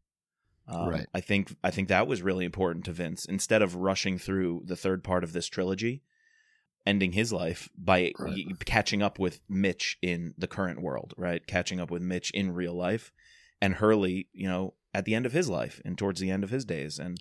Um, 0.67 0.89
Right. 0.89 1.07
I 1.13 1.21
think 1.21 1.55
I 1.63 1.71
think 1.71 1.89
that 1.89 2.07
was 2.07 2.21
really 2.21 2.45
important 2.45 2.85
to 2.85 2.91
Vince. 2.91 3.25
Instead 3.25 3.61
of 3.61 3.75
rushing 3.75 4.17
through 4.17 4.63
the 4.65 4.75
third 4.75 5.03
part 5.03 5.23
of 5.23 5.33
this 5.33 5.47
trilogy, 5.47 6.01
ending 6.85 7.13
his 7.13 7.31
life 7.31 7.69
by 7.77 8.11
Right. 8.19 8.59
catching 8.65 9.01
up 9.01 9.17
with 9.19 9.39
Mitch 9.47 9.97
in 10.01 10.33
the 10.37 10.47
current 10.47 10.81
world, 10.81 11.13
right? 11.17 11.45
Catching 11.47 11.79
up 11.79 11.89
with 11.89 12.01
Mitch 12.01 12.31
in 12.31 12.51
real 12.51 12.73
life, 12.73 13.11
and 13.61 13.75
Hurley, 13.75 14.27
you 14.33 14.47
know, 14.47 14.73
at 14.93 15.05
the 15.05 15.15
end 15.15 15.25
of 15.25 15.31
his 15.31 15.49
life 15.49 15.81
and 15.85 15.97
towards 15.97 16.19
the 16.19 16.29
end 16.29 16.43
of 16.43 16.49
his 16.49 16.65
days. 16.65 16.99
And 16.99 17.17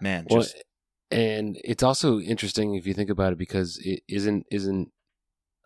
man, 0.00 0.26
Well, 0.28 0.40
just 0.42 0.62
and 1.10 1.58
it's 1.64 1.82
also 1.82 2.20
interesting 2.20 2.74
if 2.74 2.86
you 2.86 2.94
think 2.94 3.10
about 3.10 3.32
it 3.32 3.38
because 3.38 3.78
it 3.82 4.02
isn't 4.08 4.46
isn't 4.50 4.92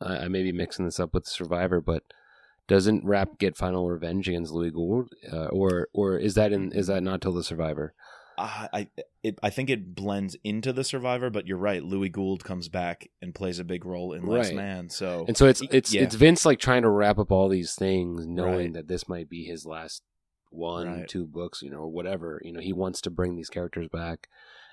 I 0.01 0.19
I 0.25 0.29
may 0.29 0.43
be 0.43 0.53
mixing 0.53 0.85
this 0.85 1.01
up 1.01 1.13
with 1.15 1.27
Survivor, 1.27 1.81
but 1.81 2.05
doesn't 2.69 3.05
Rapp 3.05 3.39
get 3.39 3.57
final 3.57 3.91
revenge 3.91 4.29
against 4.29 4.53
Louie 4.53 4.71
Gould, 4.71 5.09
uh, 5.33 5.47
or 5.47 5.89
or 5.93 6.17
is 6.17 6.35
that 6.35 6.53
in 6.53 6.71
is 6.73 6.87
that 6.87 7.03
not 7.03 7.21
till 7.21 7.33
the 7.33 7.43
Survivor? 7.45 7.95
Uh, 8.43 8.69
I 8.73 8.89
it, 9.23 9.39
I 9.43 9.51
think 9.51 9.71
it 9.71 9.95
blends 9.95 10.37
into 10.43 10.73
the 10.73 10.83
Survivor. 10.85 11.31
But 11.31 11.47
you're 11.47 11.57
right, 11.59 11.83
Louie 11.83 12.09
Gould 12.09 12.43
comes 12.45 12.69
back 12.69 13.09
and 13.21 13.35
plays 13.35 13.59
a 13.59 13.65
big 13.65 13.85
role 13.85 14.13
in 14.13 14.27
Last 14.27 14.49
Right. 14.49 14.57
Man. 14.57 14.89
So 14.91 15.25
And 15.29 15.37
so 15.37 15.47
it's 15.47 15.63
it's 15.71 15.93
Yeah. 15.95 16.03
it's 16.03 16.15
Vince 16.17 16.45
like 16.45 16.59
trying 16.59 16.83
to 16.83 16.91
wrap 16.91 17.19
up 17.19 17.31
all 17.31 17.49
these 17.49 17.75
things, 17.75 18.27
knowing 18.27 18.57
Right. 18.67 18.73
that 18.75 18.89
this 18.89 19.09
might 19.09 19.29
be 19.29 19.45
his 19.45 19.65
last 19.65 20.03
one, 20.51 20.87
Right. 20.87 21.09
two 21.09 21.25
books, 21.27 21.63
you 21.63 21.71
know, 21.71 21.79
or 21.79 21.89
whatever. 21.89 22.41
You 22.45 22.53
know, 22.53 22.61
he 22.61 22.73
wants 22.73 23.01
to 23.03 23.11
bring 23.11 23.37
these 23.37 23.49
characters 23.49 23.89
back 23.89 24.29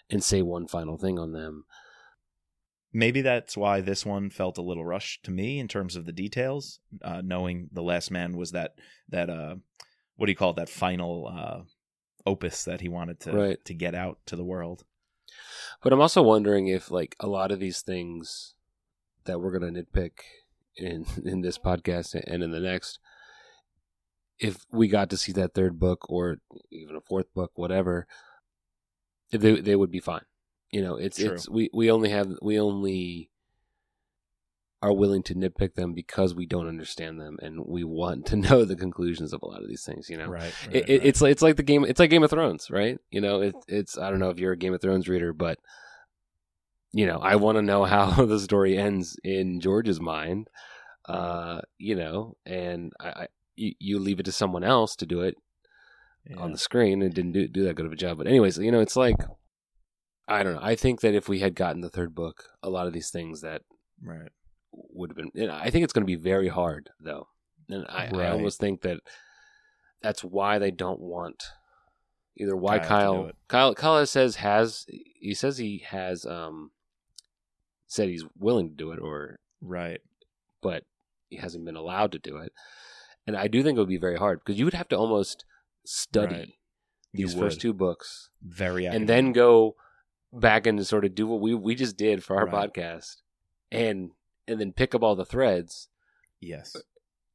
and 0.09 0.23
say 0.23 0.41
one 0.41 0.67
final 0.67 0.97
thing 0.97 1.19
on 1.19 1.31
them. 1.33 1.65
maybe 2.91 3.21
that's 3.21 3.55
why 3.55 3.81
this 3.81 4.03
one 4.03 4.31
felt 4.31 4.57
a 4.57 4.63
little 4.63 4.83
rushed 4.83 5.21
to 5.23 5.29
me 5.29 5.59
in 5.59 5.67
terms 5.67 5.95
of 5.95 6.05
the 6.07 6.11
details 6.11 6.79
uh, 7.03 7.21
knowing 7.23 7.69
the 7.71 7.83
last 7.83 8.09
man 8.09 8.35
was 8.35 8.51
that 8.51 8.73
that 9.07 9.29
uh 9.29 9.55
what 10.15 10.25
do 10.25 10.31
you 10.31 10.35
call 10.35 10.49
it 10.49 10.55
that 10.55 10.67
final 10.69 11.27
uh 11.27 11.61
opus 12.29 12.63
that 12.63 12.81
he 12.81 12.89
wanted 12.89 13.19
to 13.21 13.31
Right. 13.31 13.65
to 13.65 13.74
get 13.74 13.95
out 13.95 14.17
to 14.27 14.36
the 14.36 14.43
world 14.53 14.83
But 15.81 15.93
I'm 15.93 16.01
also 16.01 16.21
wondering 16.24 16.67
if 16.67 16.91
like 16.91 17.15
a 17.19 17.27
lot 17.27 17.51
of 17.51 17.59
these 17.59 17.81
things 17.81 18.55
that 19.25 19.39
we're 19.39 19.51
gonna 19.57 19.71
nitpick 19.71 20.13
in 20.75 21.05
in 21.25 21.41
this 21.41 21.57
podcast 21.57 22.15
and 22.15 22.43
in 22.43 22.51
the 22.51 22.59
next, 22.59 23.00
if 24.39 24.65
we 24.71 24.88
got 24.88 25.09
to 25.09 25.17
see 25.17 25.31
that 25.33 25.53
third 25.53 25.79
book 25.79 26.09
or 26.09 26.38
even 26.71 26.95
a 26.95 27.01
fourth 27.01 27.33
book, 27.33 27.51
whatever, 27.55 28.07
they 29.31 29.62
they 29.62 29.75
would 29.75 29.91
be 29.91 30.00
fine. 30.00 30.25
You 30.71 30.81
know, 30.81 30.95
it's 30.95 31.17
True. 31.17 31.33
it's 31.33 31.50
we 31.50 31.69
we 31.74 31.91
only 31.91 32.09
have 32.09 32.38
we 32.41 32.59
only 32.59 33.28
are 34.81 34.93
willing 34.93 35.21
to 35.24 35.36
nitpick 35.36 35.74
them 35.75 35.93
because 35.93 36.33
we 36.33 36.45
don't 36.45 36.67
understand 36.67 37.19
them 37.19 37.38
and 37.41 37.65
we 37.65 37.83
want 37.83 38.25
to 38.27 38.36
know 38.45 38.63
the 38.63 38.75
conclusions 38.77 39.33
of 39.33 39.41
a 39.43 39.45
lot 39.45 39.62
of 39.62 39.67
these 39.67 39.83
things. 39.83 40.09
You 40.09 40.17
know, 40.17 40.27
Right. 40.27 40.53
right, 40.67 40.75
it, 40.75 40.79
right. 40.89 41.01
it's 41.05 41.21
like 41.21 41.31
it's 41.33 41.41
like 41.41 41.55
the 41.57 41.63
game. 41.63 41.83
It's 41.86 42.00
like 42.00 42.09
Game 42.09 42.24
of 42.24 42.29
Thrones, 42.29 42.69
right? 42.69 42.98
You 43.12 43.21
know, 43.21 43.41
it, 43.41 43.55
it's 43.67 43.98
I 43.98 44.09
don't 44.09 44.19
know 44.19 44.29
if 44.29 44.39
you're 44.39 44.53
a 44.53 44.57
Game 44.57 44.74
of 44.74 44.81
Thrones 44.81 45.07
reader, 45.09 45.33
but 45.33 45.57
you 46.91 47.05
know, 47.05 47.19
I 47.19 47.36
want 47.36 47.57
to 47.57 47.62
know 47.62 47.83
how 47.95 48.25
the 48.25 48.39
story 48.39 48.77
ends 48.77 49.17
in 49.24 49.59
George's 49.59 50.00
mind. 50.00 50.48
Uh, 51.07 51.62
you 51.77 51.95
know, 51.95 52.36
and 52.45 52.93
I, 53.00 53.07
I 53.09 53.27
you, 53.55 53.74
you 53.79 54.00
leave 54.00 54.19
it 54.19 54.24
to 54.24 54.31
someone 54.31 54.63
else 54.63 54.95
to 54.98 55.05
do 55.05 55.21
it 55.21 55.36
Yeah. 56.29 56.38
on 56.38 56.51
the 56.51 56.57
screen 56.57 57.01
and 57.01 57.13
didn't 57.13 57.31
do 57.33 57.48
do 57.48 57.63
that 57.65 57.75
good 57.75 57.86
of 57.86 57.91
a 57.91 57.95
job. 57.98 58.17
But 58.17 58.27
anyways, 58.27 58.57
you 58.59 58.71
know, 58.71 58.79
it's 58.79 58.95
like 58.95 59.15
I 60.27 60.43
don't 60.43 60.53
know. 60.53 60.62
I 60.63 60.75
think 60.75 61.01
that 61.01 61.15
if 61.15 61.27
we 61.27 61.39
had 61.39 61.55
gotten 61.55 61.81
the 61.81 61.89
third 61.89 62.13
book, 62.13 62.43
a 62.62 62.69
lot 62.69 62.86
of 62.88 62.93
these 62.93 63.09
things 63.09 63.41
that 63.41 63.63
right. 64.03 64.29
Would 64.89 65.12
have 65.12 65.17
been. 65.17 65.31
And 65.36 65.51
I 65.51 65.69
think 65.69 65.83
it's 65.83 65.93
going 65.93 66.03
to 66.05 66.12
be 66.12 66.15
very 66.15 66.48
hard, 66.48 66.89
though. 67.00 67.27
And 67.69 67.86
I, 67.88 68.09
I 68.13 68.29
almost 68.31 68.59
think 68.59 68.81
that 68.81 69.00
that's 70.01 70.24
why 70.24 70.57
they 70.59 70.71
don't 70.71 71.00
want 71.00 71.43
either 72.38 72.55
why 72.55 72.79
Kyle 72.79 72.88
Kyle. 72.88 73.31
Kyle 73.48 73.75
Kyle 73.75 74.05
says 74.05 74.38
has 74.38 74.86
he 74.88 75.33
says 75.33 75.57
he 75.57 75.79
has 75.88 76.25
um 76.25 76.71
said 77.88 78.07
he's 78.09 78.25
willing 78.38 78.69
to 78.69 78.75
do 78.75 78.91
it 78.91 79.00
or 79.00 79.39
Right. 79.62 80.00
but 80.62 80.83
he 81.29 81.36
hasn't 81.38 81.65
been 81.65 81.75
allowed 81.75 82.12
to 82.13 82.19
do 82.19 82.38
it. 82.38 82.53
And 83.27 83.36
I 83.36 83.48
do 83.48 83.62
think 83.62 83.75
it 83.77 83.79
would 83.81 83.89
be 83.89 83.98
very 83.98 84.17
hard 84.17 84.39
because 84.39 84.57
you 84.57 84.65
would 84.65 84.74
have 84.74 84.88
to 84.89 84.95
almost 84.98 85.45
study 85.86 86.36
Right. 86.36 86.53
You 87.13 87.25
these 87.27 87.36
first 87.36 87.57
would. 87.57 87.62
two 87.62 87.74
books 87.74 88.29
Very 88.41 88.86
and 88.86 89.07
then 89.09 89.31
go 89.33 89.75
back 90.31 90.65
and 90.65 90.86
sort 90.88 91.05
of 91.05 91.13
do 91.13 91.27
what 91.27 91.41
we 91.41 91.53
we 91.53 91.75
just 91.75 91.98
did 91.98 92.24
for 92.24 92.38
our 92.38 92.45
Right. 92.48 92.71
podcast 92.74 93.17
and 93.71 94.12
and 94.50 94.60
then 94.60 94.74
pick 94.74 94.94
up 94.96 95.03
all 95.03 95.15
the 95.15 95.25
threads 95.25 95.88
Yes. 96.41 96.75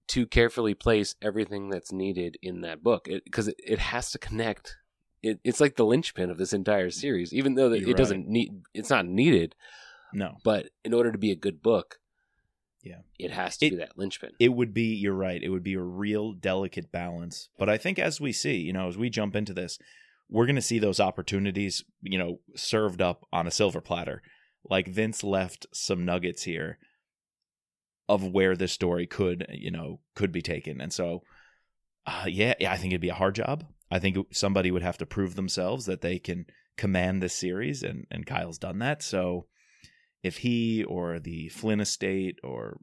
to 0.09 0.27
carefully 0.27 0.75
place 0.75 1.15
everything 1.23 1.69
that's 1.71 1.93
needed 1.93 2.37
in 2.43 2.61
that 2.63 2.83
book 2.83 3.09
because 3.25 3.49
it, 3.49 3.57
it, 3.59 3.79
has 3.79 4.11
to 4.13 4.19
connect 4.19 4.77
it, 5.23 5.41
it's 5.45 5.61
like 5.61 5.77
the 5.77 5.85
linchpin 5.87 6.31
of 6.31 6.39
this 6.39 6.53
entire 6.53 6.91
series 6.91 7.33
even 7.33 7.55
though 7.55 7.73
You're 7.73 7.91
it 7.91 7.97
doesn't 7.97 8.27
need 8.29 8.63
it's 8.75 8.91
not 8.91 9.07
needed 9.07 9.55
No. 10.13 10.37
but 10.45 10.67
in 10.85 10.93
order 10.95 11.13
to 11.13 11.19
be 11.19 11.31
a 11.31 11.37
good 11.37 11.63
book 11.63 11.99
Yeah. 12.83 13.01
it 13.19 13.31
has 13.31 13.57
to 13.59 13.67
It- 13.67 13.71
be 13.71 13.77
that 13.77 13.97
linchpin 13.97 14.33
It 14.39 14.51
would 14.55 14.75
be, 14.75 14.95
you're 14.95 15.15
right, 15.15 15.43
it 15.43 15.49
would 15.51 15.63
be 15.63 15.75
a 15.75 15.81
real 15.83 16.33
delicate 16.33 16.91
balance. 16.93 17.49
But 17.59 17.69
I 17.71 17.79
think 17.79 17.99
as 17.99 18.21
we 18.21 18.33
see, 18.33 18.57
you 18.57 18.73
know, 18.75 18.89
as 18.89 18.99
we 18.99 19.09
jump 19.11 19.35
into 19.37 19.55
this, 19.55 19.79
we're 20.31 20.47
going 20.47 20.57
to 20.57 20.63
see 20.63 20.79
those 20.79 21.01
opportunities, 21.01 21.85
you 22.03 22.19
know, 22.19 22.41
served 22.57 23.01
up 23.03 23.27
on 23.33 23.47
a 23.47 23.51
silver 23.51 23.81
platter. 23.83 24.23
Like 24.69 24.89
Vince 24.89 25.23
left 25.23 25.67
some 25.73 26.05
nuggets 26.05 26.43
here 26.45 26.79
of 28.09 28.25
where 28.27 28.57
this 28.57 28.73
story 28.73 29.07
could, 29.07 29.47
you 29.51 29.71
know, 29.71 30.01
could 30.15 30.33
be 30.33 30.43
taken. 30.43 30.81
And 30.81 30.93
so, 30.93 31.23
uh, 32.07 32.27
yeah, 32.29 32.55
yeah, 32.61 32.73
I 32.73 32.77
think 32.77 32.93
it'd 32.93 33.01
be 33.01 33.09
a 33.09 33.15
hard 33.15 33.35
job. 33.35 33.65
I 33.91 33.99
think 33.99 34.17
somebody 34.33 34.71
would 34.71 34.83
have 34.83 34.99
to 34.99 35.07
prove 35.07 35.35
themselves 35.37 35.87
that 35.87 36.01
they 36.01 36.19
can 36.19 36.47
command 36.77 37.23
this 37.23 37.35
series, 37.35 37.83
and, 37.83 38.07
and 38.11 38.27
Kyle's 38.27 38.59
done 38.59 38.79
that. 38.81 39.03
So 39.03 39.47
if 40.23 40.39
he 40.39 40.85
or 40.85 41.19
the 41.19 41.49
Flynn 41.49 41.81
estate 41.81 42.39
or 42.43 42.79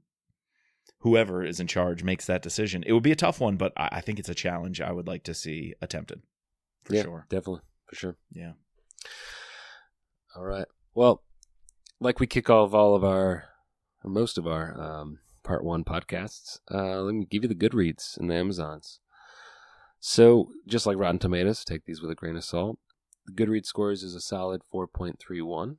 whoever 0.99 1.43
is 1.43 1.59
in 1.59 1.67
charge 1.67 2.03
makes 2.03 2.25
that 2.27 2.41
decision. 2.43 2.83
It 2.85 2.93
would 2.93 3.03
be 3.03 3.11
a 3.11 3.15
tough 3.15 3.39
one, 3.39 3.57
but 3.57 3.73
I, 3.75 3.89
I 3.93 4.01
think 4.01 4.19
it's 4.19 4.29
a 4.29 4.35
challenge 4.35 4.81
I 4.81 4.91
would 4.91 5.07
like 5.07 5.23
to 5.23 5.33
see 5.33 5.73
attempted 5.81 6.21
for 6.83 6.95
yeah 6.95 7.03
sure. 7.03 7.25
definitely 7.29 7.61
for 7.87 7.95
sure 7.95 8.17
Yeah. 8.31 8.53
all 10.35 10.43
right 10.43 10.65
well 10.95 11.23
like 11.99 12.19
we 12.19 12.25
kick 12.27 12.49
off 12.49 12.73
all 12.73 12.95
of 12.95 13.03
our 13.03 13.45
or 14.03 14.09
most 14.09 14.37
of 14.37 14.47
our 14.47 14.79
um, 14.79 15.19
part 15.43 15.63
one 15.63 15.83
podcasts 15.83 16.59
uh, 16.71 17.01
let 17.01 17.13
me 17.15 17.25
give 17.25 17.43
you 17.43 17.49
the 17.49 17.55
goodreads 17.55 18.17
and 18.17 18.29
the 18.29 18.35
amazons 18.35 18.99
so 19.99 20.49
just 20.67 20.85
like 20.85 20.97
rotten 20.97 21.19
tomatoes 21.19 21.63
take 21.63 21.85
these 21.85 22.01
with 22.01 22.11
a 22.11 22.15
grain 22.15 22.35
of 22.35 22.43
salt 22.43 22.77
the 23.25 23.31
goodreads 23.33 23.65
scores 23.65 24.03
is 24.03 24.15
a 24.15 24.21
solid 24.21 24.61
4.31 24.73 25.77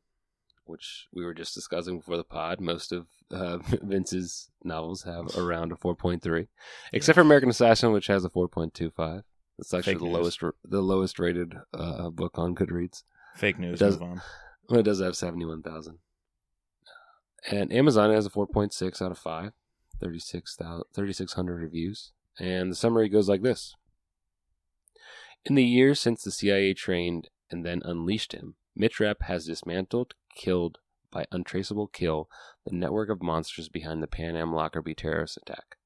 which 0.64 1.06
we 1.12 1.24
were 1.24 1.34
just 1.34 1.54
discussing 1.54 1.98
before 1.98 2.16
the 2.16 2.24
pod 2.24 2.60
most 2.60 2.92
of 2.92 3.06
uh, 3.32 3.58
vince's 3.82 4.50
novels 4.64 5.02
have 5.02 5.36
around 5.36 5.72
a 5.72 5.76
4.3 5.76 6.46
except 6.92 7.14
for 7.14 7.20
american 7.22 7.50
assassin 7.50 7.92
which 7.92 8.06
has 8.06 8.24
a 8.24 8.30
4.25 8.30 9.22
it's 9.58 9.74
actually 9.74 9.92
Fake 9.94 9.98
the 10.00 10.04
news. 10.06 10.14
lowest 10.14 10.40
the 10.64 10.80
lowest 10.80 11.18
rated 11.18 11.54
uh, 11.74 12.10
book 12.10 12.38
on 12.38 12.54
goodreads 12.54 13.02
Fake 13.34 13.58
news. 13.58 13.78
Does- 13.78 13.98
move 13.98 14.10
on. 14.10 14.22
well, 14.68 14.80
it 14.80 14.82
does 14.82 15.00
have 15.00 15.16
71,000. 15.16 15.98
And 17.50 17.72
Amazon 17.72 18.10
has 18.10 18.26
a 18.26 18.30
4.6 18.30 19.02
out 19.02 19.10
of 19.10 19.18
5, 19.18 19.52
3,600 20.00 21.60
reviews. 21.60 22.12
And 22.38 22.70
the 22.70 22.76
summary 22.76 23.08
goes 23.08 23.28
like 23.28 23.42
this 23.42 23.74
In 25.44 25.54
the 25.54 25.64
years 25.64 26.00
since 26.00 26.22
the 26.22 26.30
CIA 26.30 26.74
trained 26.74 27.28
and 27.50 27.64
then 27.64 27.82
unleashed 27.84 28.32
him, 28.32 28.54
Mitch 28.74 28.98
has 28.98 29.46
dismantled, 29.46 30.14
killed 30.34 30.78
by 31.10 31.26
untraceable 31.30 31.88
kill 31.88 32.28
the 32.64 32.74
network 32.74 33.10
of 33.10 33.22
monsters 33.22 33.68
behind 33.68 34.02
the 34.02 34.06
Pan 34.06 34.34
Am 34.34 34.54
Lockerbie 34.54 34.94
terrorist 34.94 35.36
attack. 35.36 35.76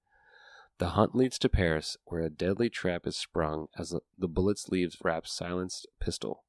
The 0.79 0.91
hunt 0.91 1.15
leads 1.15 1.39
to 1.41 1.49
Paris, 1.49 1.97
where 2.05 2.21
a 2.21 2.31
deadly 2.31 2.69
trap 2.71 3.07
is 3.07 3.17
sprung 3.17 3.69
as 3.77 3.91
the- 3.91 4.29
bullets 4.29 4.69
leaves 4.69 4.99
Rapp's 5.03 5.33
silenced 5.33 5.89
pistol 5.99 6.45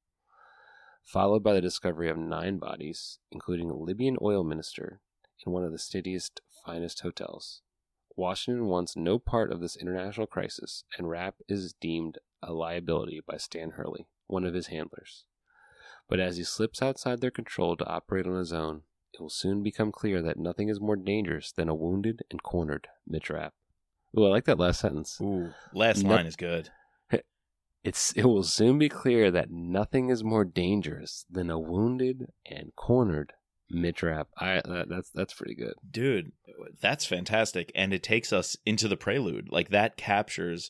followed 1.07 1.41
by 1.41 1.53
the 1.53 1.61
discovery 1.61 2.09
of 2.09 2.17
nine 2.17 2.57
bodies, 2.57 3.19
including 3.31 3.69
a 3.69 3.75
Libyan 3.75 4.17
oil 4.21 4.43
minister, 4.43 4.99
in 5.45 5.51
one 5.53 5.63
of 5.63 5.71
the 5.71 5.79
city's 5.79 6.29
finest 6.65 6.99
hotels. 6.99 7.61
Washington 8.15 8.65
wants 8.65 8.95
no 8.95 9.17
part 9.17 9.51
of 9.51 9.61
this 9.61 9.77
international 9.77 10.27
crisis, 10.27 10.83
and 10.97 11.09
Rapp 11.09 11.35
is 11.47 11.73
deemed 11.79 12.17
a 12.43 12.51
liability 12.51 13.21
by 13.25 13.37
Stan 13.37 13.71
Hurley, 13.71 14.07
one 14.25 14.43
of 14.43 14.53
his 14.53 14.67
handlers. 14.67 15.25
But 16.09 16.19
as 16.19 16.37
he 16.37 16.43
slips 16.43 16.81
outside 16.81 17.21
their 17.21 17.31
control 17.31 17.77
to 17.77 17.85
operate 17.87 18.25
on 18.25 18.37
his 18.37 18.51
own, 18.51 18.81
it 19.13 19.21
will 19.21 19.29
soon 19.29 19.63
become 19.63 19.91
clear 19.91 20.21
that 20.21 20.37
nothing 20.37 20.67
is 20.67 20.81
more 20.81 20.95
dangerous 20.95 21.51
than 21.51 21.69
a 21.69 21.75
wounded 21.75 22.23
and 22.29 22.43
cornered 22.43 22.87
Mitch 23.07 23.29
Rapp. 23.29 23.53
Ooh, 24.17 24.25
I 24.25 24.29
like 24.29 24.45
that 24.45 24.59
last 24.59 24.79
sentence. 24.81 25.19
Ooh, 25.21 25.53
last 25.73 26.03
No- 26.03 26.09
line 26.09 26.25
is 26.25 26.35
good. 26.35 26.69
It's 27.87 28.11
it 28.15 28.25
will 28.25 28.43
soon 28.43 28.77
be 28.77 28.89
clear 28.89 29.31
that 29.31 29.49
nothing 29.49 30.09
is 30.09 30.23
more 30.23 30.43
dangerous 30.43 31.25
than 31.29 31.49
a 31.49 31.57
wounded 31.57 32.27
and 32.45 32.75
cornered 32.75 33.33
Mitch 33.69 34.03
Rapp. 34.03 34.27
I 34.37 34.61
that, 34.65 34.89
that's 34.89 35.09
that's 35.11 35.33
pretty 35.33 35.55
good. 35.55 35.73
Dude, 35.89 36.33
that's 36.81 37.05
fantastic. 37.05 37.71
And 37.73 37.93
it 37.93 38.03
takes 38.03 38.33
us 38.33 38.57
into 38.65 38.87
the 38.87 38.97
prelude. 38.97 39.49
Like 39.49 39.69
that 39.69 39.97
captures 39.97 40.69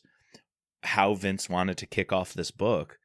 how 0.84 1.14
Vince 1.14 1.48
wanted 1.50 1.76
to 1.78 1.86
kick 1.86 2.12
off 2.12 2.32
this 2.32 2.52
book 2.52 2.98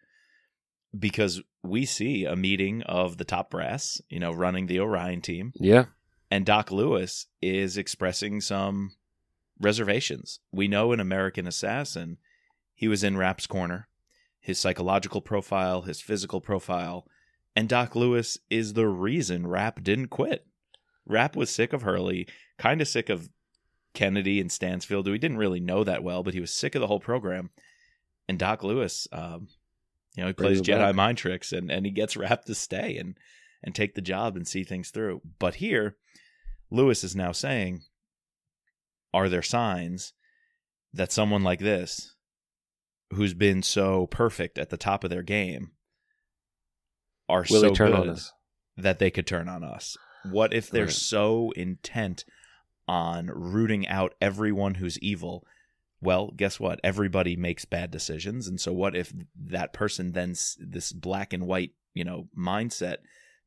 because 0.98 1.42
we 1.64 1.86
see 1.86 2.24
a 2.24 2.36
meeting 2.36 2.84
of 2.84 3.18
the 3.18 3.26
top 3.26 3.50
brass, 3.50 4.00
you 4.10 4.20
know, 4.20 4.32
running 4.32 4.68
the 4.68 4.80
Orion 4.80 5.22
team. 5.22 5.54
Yeah, 5.56 5.86
and 6.30 6.46
Doc 6.46 6.72
Lewis 6.72 7.26
is 7.42 7.78
expressing 7.78 8.42
some 8.42 8.92
reservations. 9.60 10.40
We 10.52 10.68
know 10.68 10.92
in 10.92 11.00
American 11.00 11.48
Assassin, 11.48 12.18
he 12.76 12.88
was 12.88 13.04
in 13.04 13.18
Rapp's 13.18 13.48
corner, 13.48 13.88
his 14.44 14.60
psychological 14.60 15.22
profile, 15.22 15.84
his 15.84 16.02
physical 16.02 16.42
profile, 16.42 17.08
and 17.56 17.70
Doc 17.70 17.96
Lewis 17.96 18.38
is 18.50 18.74
the 18.74 18.88
reason 18.88 19.48
Rapp 19.48 19.82
didn't 19.82 20.10
quit. 20.10 20.46
Rapp 21.06 21.38
was 21.38 21.50
sick 21.50 21.72
of 21.72 21.84
Hurley, 21.84 22.28
kind 22.58 22.82
of 22.82 22.88
sick 22.90 23.08
of 23.10 23.30
Kennedy 23.94 24.42
and 24.42 24.52
Stansfield, 24.52 25.08
who 25.08 25.14
he 25.14 25.18
didn't 25.18 25.38
really 25.38 25.62
know 25.62 25.86
that 25.86 26.04
well, 26.04 26.24
but 26.24 26.34
he 26.34 26.42
was 26.42 26.54
sick 26.54 26.76
of 26.76 26.82
the 26.82 26.88
whole 26.88 27.00
program. 27.00 27.52
And 28.28 28.38
Doc 28.38 28.64
Lewis, 28.64 29.08
um, 29.14 29.48
you 30.16 30.24
know, 30.24 30.28
he 30.28 30.34
plays 30.34 30.62
Jedi 30.62 30.80
back. 30.80 30.96
mind 30.96 31.18
tricks, 31.18 31.54
and 31.54 31.72
and 31.72 31.86
he 31.86 31.92
gets 31.92 32.18
Rapp 32.18 32.44
to 32.46 32.56
stay 32.56 32.98
and 32.98 33.18
and 33.64 33.74
take 33.74 33.96
the 33.96 34.02
job 34.02 34.36
and 34.36 34.46
see 34.46 34.66
things 34.66 34.90
through. 34.90 35.22
But 35.40 35.56
here, 35.56 35.96
Lewis 36.70 37.02
is 37.06 37.16
now 37.16 37.32
saying, 37.32 37.84
are 39.14 39.30
there 39.30 39.42
signs 39.42 40.12
that 40.94 41.14
someone 41.14 41.44
like 41.44 41.60
this, 41.60 42.13
who's 43.14 43.34
been 43.34 43.62
so 43.64 44.08
perfect 44.08 44.58
at 44.58 44.70
the 44.70 44.78
top 44.78 45.04
of 45.04 45.10
their 45.10 45.24
game, 45.24 45.72
are 47.30 47.46
will 47.50 47.62
so 47.62 47.74
good 47.74 47.94
on 47.94 48.10
us? 48.10 48.32
that 48.78 49.00
they 49.00 49.12
could 49.12 49.28
turn 49.28 49.48
on 49.48 49.64
us? 49.64 49.98
What 50.24 50.54
if 50.54 50.70
they're 50.70 50.86
Right. 50.86 50.94
so 50.94 51.52
intent 51.52 52.26
on 52.88 53.28
rooting 53.28 53.88
out 53.88 54.14
everyone 54.22 54.76
who's 54.76 55.00
evil? 55.00 55.46
Well, 56.02 56.32
guess 56.36 56.60
what? 56.60 56.80
Everybody 56.84 57.36
makes 57.36 57.64
bad 57.66 57.92
decisions, 57.92 58.48
and 58.48 58.60
so 58.60 58.74
what 58.74 58.96
if 58.96 59.14
that 59.36 59.72
person 59.74 60.12
then 60.12 60.32
this 60.60 60.92
black 60.92 61.32
and 61.32 61.48
white, 61.48 61.72
you 61.94 62.04
know, 62.04 62.28
mindset 62.38 62.98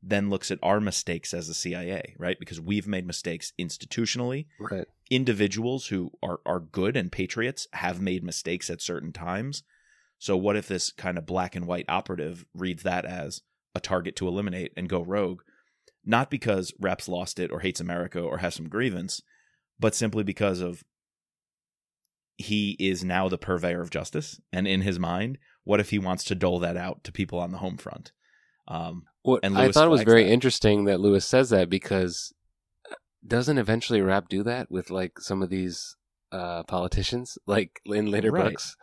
then 0.09 0.29
looks 0.29 0.51
at 0.51 0.59
our 0.63 0.79
mistakes 0.79 1.33
as 1.33 1.47
the 1.47 1.53
CIA, 1.53 2.15
right? 2.17 2.39
Because 2.39 2.61
we've 2.61 2.87
made 2.87 3.05
mistakes 3.05 3.51
institutionally. 3.59 4.45
Right. 4.59 4.85
Individuals 5.11 5.87
who 5.87 6.11
are, 6.23 6.39
are 6.45 6.59
good 6.59 6.95
and 6.95 7.11
patriots 7.11 7.67
have 7.73 8.01
made 8.01 8.23
mistakes 8.23 8.69
at 8.69 8.81
certain 8.81 9.11
times. 9.11 9.63
So, 10.17 10.37
what 10.37 10.55
if 10.55 10.67
this 10.67 10.91
kind 10.91 11.17
of 11.17 11.25
black 11.25 11.55
and 11.55 11.67
white 11.67 11.85
operative 11.89 12.45
reads 12.53 12.83
that 12.83 13.05
as 13.05 13.41
a 13.75 13.79
target 13.79 14.15
to 14.17 14.27
eliminate 14.27 14.71
and 14.77 14.89
go 14.89 15.01
rogue? 15.01 15.41
Not 16.05 16.31
because 16.31 16.73
Raps 16.79 17.09
lost 17.09 17.37
it 17.37 17.51
or 17.51 17.59
hates 17.59 17.81
America 17.81 18.21
or 18.21 18.37
has 18.37 18.55
some 18.55 18.69
grievance, 18.69 19.21
but 19.79 19.93
simply 19.93 20.23
because 20.23 20.61
of 20.61 20.83
he 22.37 22.77
is 22.79 23.03
now 23.03 23.27
the 23.27 23.37
purveyor 23.37 23.81
of 23.81 23.89
justice. 23.89 24.39
And 24.53 24.67
in 24.67 24.81
his 24.81 24.99
mind, 24.99 25.37
what 25.63 25.79
if 25.79 25.89
he 25.89 25.99
wants 25.99 26.23
to 26.25 26.35
dole 26.35 26.59
that 26.59 26.77
out 26.77 27.03
to 27.03 27.11
people 27.11 27.39
on 27.39 27.51
the 27.51 27.57
home 27.57 27.77
front? 27.77 28.13
Um, 28.67 29.03
What 29.27 29.43
And 29.43 29.57
I 29.57 29.69
thought 29.71 29.87
it 29.87 29.91
was 29.91 30.03
very 30.03 30.23
that. 30.23 30.31
interesting 30.31 30.85
that 30.85 31.01
Lewis 31.01 31.25
says 31.25 31.49
that 31.49 31.69
because 31.69 32.33
uh, 32.89 32.95
doesn't 33.25 33.57
eventually 33.57 34.01
Rapp 34.01 34.29
do 34.29 34.41
that 34.43 34.71
with 34.71 34.89
like 34.89 35.19
some 35.19 35.41
of 35.41 35.49
these 35.49 35.97
uh, 36.31 36.63
politicians, 36.63 37.37
like 37.45 37.81
in 37.85 38.09
later 38.09 38.31
Right. 38.31 38.51
books. 38.51 38.75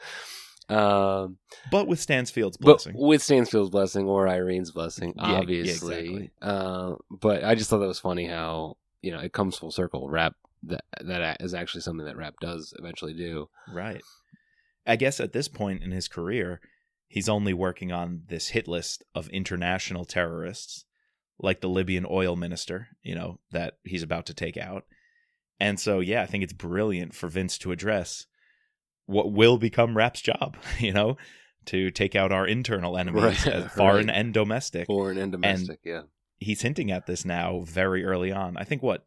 Um, 0.69 1.39
but 1.71 1.87
with 1.87 1.99
Stansfield's 1.99 2.57
but 2.57 2.65
blessing. 2.85 2.93
with 2.97 3.23
Stansfield's 3.23 3.71
blessing 3.71 4.07
or 4.07 4.27
Irene's 4.29 4.71
blessing, 4.71 5.15
Yeah, 5.17 5.31
yeah, 5.33 5.39
obviously. 5.39 5.99
exactly. 5.99 6.31
uh, 6.43 6.95
but 7.11 7.45
I 7.45 7.55
just 7.55 7.69
thought 7.71 7.79
that 7.79 7.87
was 7.89 7.99
funny 7.99 8.27
how 8.27 8.77
you 9.03 9.13
know 9.13 9.21
it 9.21 9.33
comes 9.33 9.57
full 9.57 9.71
circle. 9.71 10.09
Rapp 10.09 10.35
that 10.65 10.85
that 11.01 11.39
is 11.41 11.53
actually 11.55 11.83
something 11.83 12.07
that 12.07 12.17
Rapp 12.17 12.35
does 12.41 12.73
eventually 12.79 13.13
do. 13.15 13.49
Right. 13.73 14.03
I 14.87 14.97
guess 14.97 15.21
at 15.21 15.33
this 15.33 15.49
point 15.49 15.83
in 15.83 15.91
his 15.91 16.09
career, 16.09 16.61
he's 17.15 17.29
only 17.29 17.55
working 17.55 17.93
on 17.93 18.23
this 18.27 18.49
hit 18.49 18.67
list 18.67 19.05
of 19.15 19.29
international 19.29 20.05
terrorists, 20.05 20.85
like 21.39 21.61
the 21.61 21.69
Libyan 21.69 22.05
oil 22.11 22.35
minister, 22.35 22.89
you 23.05 23.15
know, 23.15 23.39
that 23.53 23.75
he's 23.85 24.03
about 24.03 24.27
to 24.27 24.35
take 24.35 24.57
out. 24.57 24.83
And 25.61 25.79
so, 25.79 26.01
yeah, 26.01 26.23
I 26.23 26.27
think 26.27 26.43
it's 26.43 26.53
brilliant 26.53 27.15
for 27.15 27.29
Vince 27.29 27.57
to 27.59 27.71
address 27.71 28.27
what 29.07 29.31
will 29.31 29.59
become 29.59 29.97
Rapp's 29.97 30.23
job, 30.23 30.57
you 30.81 30.93
know, 30.93 31.17
to 31.67 31.93
take 31.93 32.17
out 32.17 32.33
our 32.33 32.49
internal 32.49 32.99
enemies, 32.99 33.23
Right, 33.23 33.47
uh, 33.47 33.51
as 33.67 33.73
foreign 33.77 34.09
right. 34.09 34.17
and 34.17 34.35
domestic. 34.35 34.89
Foreign 34.89 35.17
and 35.17 35.31
domestic, 35.31 35.79
yeah. 35.85 36.03
He's 36.39 36.63
hinting 36.63 36.91
at 36.91 37.07
this 37.07 37.25
now 37.25 37.61
very 37.61 38.05
early 38.05 38.33
on. 38.33 38.57
I 38.57 38.65
think 38.65 38.83
what 38.83 39.07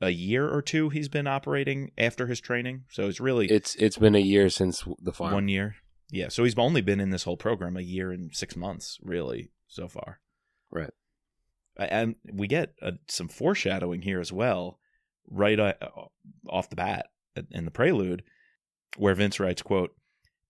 a 0.00 0.10
year 0.10 0.52
or 0.52 0.60
two 0.60 0.88
he's 0.88 1.08
been 1.08 1.28
operating 1.28 1.92
after 1.96 2.26
his 2.26 2.40
training. 2.40 2.82
So 2.90 3.06
it's 3.06 3.20
really 3.20 3.46
It's 3.46 3.76
it's 3.76 3.96
been 3.96 4.16
a 4.16 4.20
year 4.20 4.50
since 4.50 4.82
the 5.00 5.12
farm. 5.12 5.34
one 5.34 5.48
year. 5.48 5.76
Yeah, 6.12 6.28
so 6.28 6.44
he's 6.44 6.58
only 6.58 6.82
been 6.82 7.00
in 7.00 7.08
this 7.08 7.24
whole 7.24 7.38
program 7.38 7.74
a 7.76 7.80
year 7.80 8.12
and 8.12 8.36
six 8.36 8.54
months, 8.54 8.98
really, 9.02 9.50
so 9.66 9.88
far. 9.88 10.20
Right. 10.70 10.90
And 11.78 12.16
we 12.30 12.46
get 12.46 12.74
uh, 12.82 12.92
some 13.08 13.28
foreshadowing 13.28 14.02
here 14.02 14.20
as 14.20 14.30
well, 14.30 14.78
right 15.30 15.58
uh, 15.58 15.72
off 16.50 16.68
the 16.68 16.76
bat 16.76 17.06
in 17.50 17.64
the 17.64 17.70
prelude, 17.70 18.22
where 18.98 19.14
Vince 19.14 19.40
writes, 19.40 19.62
"quote 19.62 19.96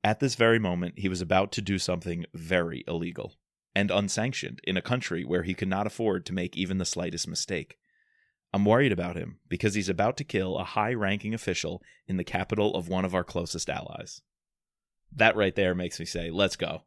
At 0.02 0.18
this 0.18 0.34
very 0.34 0.58
moment, 0.58 0.98
he 0.98 1.08
was 1.08 1.20
about 1.20 1.52
to 1.52 1.62
do 1.62 1.78
something 1.78 2.26
very 2.34 2.82
illegal 2.88 3.36
and 3.72 3.92
unsanctioned 3.92 4.60
in 4.64 4.76
a 4.76 4.82
country 4.82 5.24
where 5.24 5.44
he 5.44 5.54
could 5.54 5.68
not 5.68 5.86
afford 5.86 6.26
to 6.26 6.34
make 6.34 6.56
even 6.56 6.78
the 6.78 6.84
slightest 6.84 7.28
mistake." 7.28 7.76
I'm 8.52 8.64
worried 8.64 8.92
about 8.92 9.16
him 9.16 9.38
because 9.48 9.74
he's 9.74 9.88
about 9.88 10.16
to 10.16 10.24
kill 10.24 10.58
a 10.58 10.64
high 10.64 10.92
ranking 10.92 11.32
official 11.34 11.80
in 12.08 12.16
the 12.16 12.24
capital 12.24 12.74
of 12.74 12.88
one 12.88 13.04
of 13.04 13.14
our 13.14 13.24
closest 13.24 13.70
allies. 13.70 14.20
That 15.16 15.36
right 15.36 15.54
there 15.54 15.74
makes 15.74 15.98
me 16.00 16.06
say, 16.06 16.30
let's 16.30 16.56
go. 16.56 16.82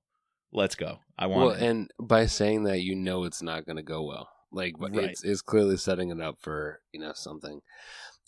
Let's 0.51 0.75
go. 0.75 0.99
I 1.17 1.27
want 1.27 1.45
Well, 1.45 1.55
it. 1.55 1.61
and 1.61 1.91
by 1.99 2.25
saying 2.27 2.63
that, 2.63 2.81
you 2.81 2.95
know 2.95 3.23
it's 3.23 3.41
not 3.41 3.65
going 3.65 3.75
to 3.77 3.83
go 3.83 4.03
well. 4.03 4.29
Like, 4.51 4.75
Right. 4.79 4.95
it's, 5.11 5.23
it's 5.23 5.41
clearly 5.41 5.77
setting 5.77 6.09
it 6.11 6.21
up 6.21 6.37
for 6.39 6.81
you 6.93 6.99
know 6.99 7.11
something. 7.13 7.61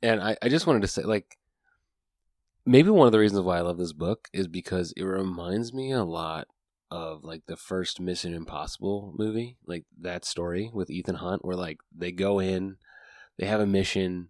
And 0.04 0.22
I, 0.22 0.38
I 0.42 0.50
just 0.50 0.68
wanted 0.68 0.82
to 0.82 0.88
say, 0.88 1.04
like, 1.04 1.38
maybe 2.65 2.89
one 2.89 3.08
of 3.08 3.12
the 3.12 3.19
reasons 3.19 3.41
why 3.41 3.58
I 3.58 3.62
love 3.62 3.78
this 3.78 3.93
book 3.93 4.28
is 4.34 4.48
because 4.48 4.93
it 4.98 5.04
reminds 5.04 5.74
me 5.74 5.91
a 5.91 6.04
lot 6.04 6.48
of 6.91 7.24
like 7.24 7.43
the 7.48 7.58
first 7.58 8.00
Mission 8.00 8.34
Impossible 8.34 9.13
movie, 9.17 9.58
like 9.65 9.86
that 10.02 10.26
story 10.26 10.69
with 10.74 10.89
Ethan 10.89 11.15
Hunt, 11.15 11.43
where 11.45 11.56
like 11.56 11.80
they 11.95 12.12
go 12.12 12.39
in, 12.39 12.78
they 13.38 13.45
have 13.45 13.60
a 13.60 13.65
mission, 13.65 14.30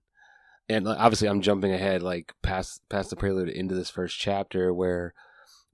and 0.70 0.88
obviously 0.88 1.28
I'm 1.30 1.42
jumping 1.42 1.72
ahead, 1.74 2.02
like 2.04 2.34
past 2.42 2.82
past 2.90 3.10
the 3.10 3.16
prelude 3.16 3.50
into 3.50 3.76
this 3.76 3.90
first 3.90 4.20
chapter 4.20 4.74
where 4.74 5.14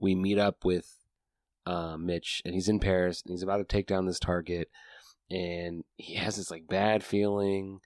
we 0.04 0.16
meet 0.16 0.38
up 0.38 0.66
with 0.66 0.98
uh, 1.66 1.96
Mitch, 1.98 2.42
and 2.44 2.54
he's 2.54 2.68
in 2.68 2.80
Paris, 2.80 3.24
and 3.26 3.32
he's 3.32 3.42
about 3.42 3.58
to 3.58 3.64
take 3.64 3.88
down 3.88 4.06
this 4.06 4.20
target, 4.20 4.68
and 5.32 5.86
he 5.96 6.16
has 6.16 6.36
this 6.36 6.52
like 6.52 6.68
bad 6.68 7.04
feeling. 7.06 7.80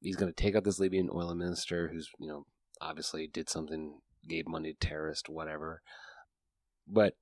He's 0.00 0.16
going 0.16 0.30
to 0.32 0.40
take 0.42 0.54
out 0.54 0.64
this 0.64 0.78
Libyan 0.78 1.08
oil 1.12 1.34
minister, 1.34 1.88
who's 1.88 2.10
you 2.20 2.28
know 2.28 2.44
obviously 2.80 3.26
did 3.26 3.48
something, 3.48 4.00
gave 4.28 4.46
money 4.46 4.74
to 4.74 4.86
terrorists, 4.86 5.30
whatever. 5.30 5.80
But 6.86 7.14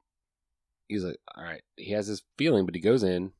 he's 0.89 1.05
like, 1.05 1.19
all 1.37 1.45
right, 1.45 1.63
he 1.77 1.93
has 1.93 2.09
this 2.09 2.23
feeling, 2.37 2.67
but 2.67 2.75
he 2.75 2.81
goes 2.81 3.05
in, 3.05 3.33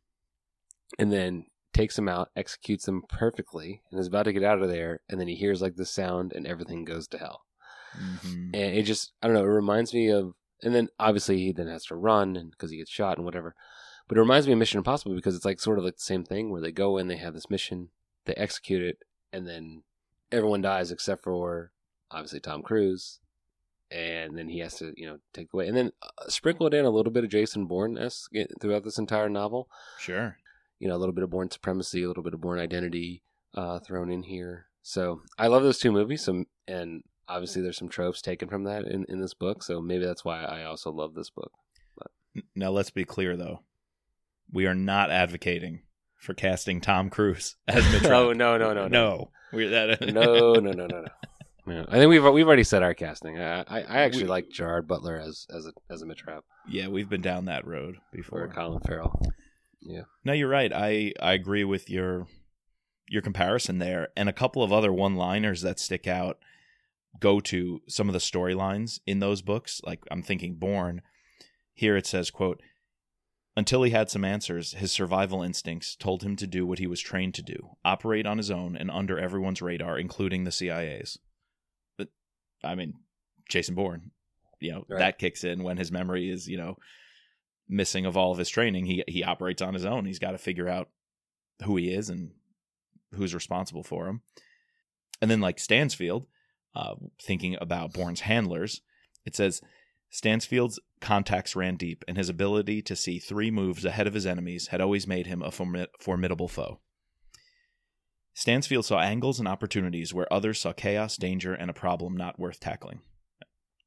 and 0.97 1.13
then 1.13 1.47
takes 1.73 1.99
him 1.99 2.09
out, 2.09 2.29
executes 2.37 2.87
him 2.87 3.03
perfectly, 3.09 3.83
and 3.91 3.99
is 3.99 4.07
about 4.07 4.25
to 4.25 4.33
get 4.33 4.45
out 4.45 4.63
of 4.63 4.69
there, 4.69 5.01
and 5.09 5.21
then 5.21 5.27
he 5.27 5.35
hears 5.35 5.61
like 5.61 5.75
the 5.75 5.87
sound, 5.87 6.33
and 6.33 6.47
everything 6.47 6.85
goes 6.85 7.09
to 7.09 7.19
hell 7.19 7.41
Mhm. 7.99 8.51
and 8.55 8.77
it 8.77 8.85
just 8.85 9.13
I 9.21 9.27
don't 9.27 9.35
know. 9.35 9.43
It 9.43 9.49
reminds 9.49 9.93
me 9.93 10.09
of, 10.11 10.35
and 10.63 10.75
then 10.75 10.89
obviously 10.99 11.39
he 11.39 11.53
then 11.53 11.69
has 11.69 11.85
to 11.87 11.97
run 11.97 12.51
because 12.51 12.71
he 12.71 12.79
gets 12.79 12.91
shot 12.91 13.17
and 13.17 13.25
whatever. 13.25 13.55
But 14.09 14.19
it 14.19 14.23
reminds 14.23 14.47
me 14.47 14.53
of 14.53 14.59
Mission 14.59 14.79
Impossible 14.79 15.15
because 15.15 15.37
it's 15.37 15.45
like 15.45 15.61
sort 15.61 15.79
of 15.79 15.85
like 15.85 15.97
the 15.97 16.03
same 16.03 16.25
thing 16.25 16.51
where 16.51 16.61
they 16.61 16.73
go 16.73 16.97
in, 16.99 17.07
they 17.07 17.17
have 17.17 17.35
this 17.35 17.51
mission, 17.51 17.91
they 18.25 18.35
execute 18.35 18.83
it, 18.83 18.99
and 19.33 19.47
then 19.47 19.83
everyone 20.33 20.63
dies 20.63 20.91
except 20.91 21.23
for 21.23 21.71
obviously 22.11 22.41
Tom 22.41 22.63
Cruise, 22.63 23.21
and 23.91 24.37
then 24.37 24.49
he 24.49 24.59
has 24.61 24.77
to 24.77 24.93
you 24.97 25.07
know 25.07 25.19
take 25.33 25.53
away 25.53 25.67
and 25.67 25.77
then 25.77 25.93
uh, 26.03 26.29
sprinkle 26.29 26.67
it 26.67 26.75
in 26.75 26.85
a 26.85 26.91
little 26.91 27.13
bit 27.13 27.25
of 27.25 27.31
Jason 27.31 27.67
Bourne 27.67 27.99
esque 27.99 28.33
throughout 28.61 28.85
this 28.85 28.99
entire 28.99 29.29
novel. 29.29 29.69
Sure. 29.99 30.37
You 30.79 30.89
know, 30.89 30.97
a 30.97 30.99
little 30.99 31.15
bit 31.15 31.25
of 31.25 31.31
Bourne 31.31 31.51
Supremacy, 31.51 32.03
a 32.03 32.09
little 32.09 32.23
bit 32.23 32.35
of 32.35 32.41
Bourne 32.41 32.59
Identity 32.59 33.23
uh, 33.55 33.81
thrown 33.81 34.11
in 34.11 34.23
here. 34.23 34.67
So 34.83 35.23
I 35.39 35.49
love 35.49 35.63
those 35.63 35.79
two 35.79 35.93
movies. 35.93 36.25
So 36.25 36.45
and 36.67 37.03
obviously 37.31 37.63
there's 37.63 37.79
some 37.79 37.89
tropes 37.89 38.21
taken 38.21 38.49
from 38.49 38.65
that 38.65 38.85
in, 38.87 39.05
in 39.09 39.21
this 39.21 39.35
book. 39.35 39.63
So 39.63 39.81
maybe 39.81 40.05
that's 40.05 40.25
why 40.25 40.43
I 40.45 40.65
also 40.65 40.91
love 40.91 41.15
this 41.15 41.31
book. 41.31 41.53
N- 42.37 42.43
Now 42.55 42.71
let's 42.71 42.91
be 42.91 43.05
clear 43.05 43.37
though. 43.37 43.63
We 44.53 44.67
are 44.67 44.75
not 44.75 45.11
advocating 45.11 45.83
for 46.19 46.35
casting 46.35 46.81
Tom 46.81 47.09
Cruise 47.11 47.57
as 47.69 47.85
Mitch. 47.93 48.05
oh 48.11 48.33
no 48.33 48.57
no 48.59 48.75
no 48.75 48.89
no 48.89 49.31
no. 49.53 49.69
That 49.71 49.99
no 50.13 50.55
no 50.55 50.73
no 50.73 50.87
no 50.87 51.01
no. 51.03 51.05
Yeah, 51.67 51.85
I 51.89 51.99
think 51.99 52.09
we've 52.11 52.25
we've 52.33 52.47
already 52.47 52.65
said 52.65 52.83
our 52.83 52.95
casting. 52.95 53.39
I 53.39 53.61
I, 53.63 53.81
I 53.83 53.99
actually 54.01 54.25
We- 54.25 54.31
like 54.31 54.49
Gerard 54.51 54.89
Butler 54.89 55.19
as 55.19 55.47
as 55.55 55.67
a 55.67 55.73
as 55.93 56.03
a 56.03 56.07
Mitch 56.07 56.25
Rapp 56.27 56.45
yeah, 56.69 56.89
we've 56.89 57.09
been 57.09 57.23
down 57.23 57.47
that 57.47 57.67
road 57.67 57.97
or 57.97 58.01
before. 58.13 58.49
Colin 58.49 58.81
Farrell. 58.81 59.21
Yeah. 59.81 60.03
No, 60.25 60.33
you're 60.35 60.49
right. 60.49 60.73
I 60.73 61.13
I 61.21 61.33
agree 61.33 61.65
with 61.65 61.89
your 61.89 62.27
your 63.09 63.23
comparison 63.23 63.79
there, 63.79 64.09
and 64.17 64.29
a 64.29 64.33
couple 64.33 64.63
of 64.63 64.73
other 64.73 64.93
one-liners 64.93 65.63
that 65.63 65.81
stick 65.81 66.07
out 66.07 66.39
go 67.19 67.41
to 67.41 67.83
some 67.89 68.09
of 68.09 68.13
the 68.13 68.19
storylines 68.19 69.01
in 69.07 69.19
those 69.19 69.43
books. 69.43 69.81
Like 69.85 70.01
I'm 70.11 70.23
thinking 70.23 70.55
Bourne. 70.57 71.03
Here 71.75 71.97
it 71.97 72.07
says, 72.07 72.31
"quote 72.31 72.63
Until 73.57 73.83
he 73.83 73.91
had 73.91 74.09
some 74.11 74.25
answers, 74.25 74.75
his 74.75 74.93
survival 74.93 75.43
instincts 75.43 75.97
told 75.97 76.23
him 76.23 76.37
to 76.37 76.47
do 76.47 76.65
what 76.67 76.79
he 76.79 76.87
was 76.87 77.01
trained 77.01 77.35
to 77.35 77.43
do: 77.43 77.77
operate 77.85 78.27
on 78.27 78.39
his 78.39 78.51
own 78.51 78.77
and 78.77 78.91
under 78.91 79.19
everyone's 79.19 79.61
radar, 79.63 79.99
including 79.99 80.45
the 80.45 80.53
CIA's." 80.53 81.19
But 81.99 82.09
I 82.63 82.75
mean, 82.75 82.95
Jason 83.49 83.75
Bourne, 83.75 84.13
you 84.61 84.73
know, 84.73 84.85
Right. 84.89 84.99
that 84.99 85.19
kicks 85.19 85.43
in 85.43 85.63
when 85.63 85.79
his 85.79 85.91
memory 85.91 86.31
is, 86.31 86.49
you 86.49 86.57
know, 86.57 86.77
missing 87.69 88.07
of 88.07 88.17
all 88.17 88.31
of 88.33 88.39
his 88.39 88.49
training. 88.51 88.87
He 88.87 89.03
he 89.09 89.25
operates 89.25 89.63
on 89.63 89.75
his 89.75 89.85
own. 89.85 90.05
He's 90.07 90.19
got 90.21 90.33
to 90.33 90.39
figure 90.39 90.69
out 90.69 90.91
who 91.65 91.77
he 91.77 91.93
is 91.93 92.09
and 92.09 92.33
who's 93.15 93.35
responsible 93.35 93.83
for 93.83 94.07
him. 94.07 94.23
And 95.21 95.31
then 95.31 95.41
like 95.41 95.59
Stansfield, 95.59 96.27
uh, 96.75 96.95
thinking 97.21 97.57
about 97.61 97.93
Bourne's 97.93 98.21
handlers, 98.21 98.81
it 99.25 99.35
says 99.37 99.61
Stansfield's 100.11 100.81
contacts 101.01 101.55
ran 101.57 101.77
deep, 101.77 102.05
and 102.09 102.17
his 102.17 102.29
ability 102.29 102.83
to 102.83 102.97
see 102.97 103.19
three 103.19 103.51
moves 103.51 103.85
ahead 103.85 104.07
of 104.07 104.15
his 104.15 104.27
enemies 104.27 104.69
had 104.69 104.81
always 104.81 105.07
made 105.07 105.27
him 105.27 105.43
a 105.43 105.51
formi- 105.51 105.87
formidable 106.01 106.49
foe. 106.49 106.81
Stansfield 108.35 108.85
saw 108.85 109.01
angles 109.01 109.39
and 109.39 109.49
opportunities 109.49 110.15
where 110.15 110.33
others 110.33 110.61
saw 110.61 110.73
chaos, 110.73 111.17
danger, 111.17 111.53
and 111.53 111.69
a 111.71 111.75
problem 111.75 112.17
not 112.17 112.39
worth 112.39 112.61
tackling. 112.61 113.01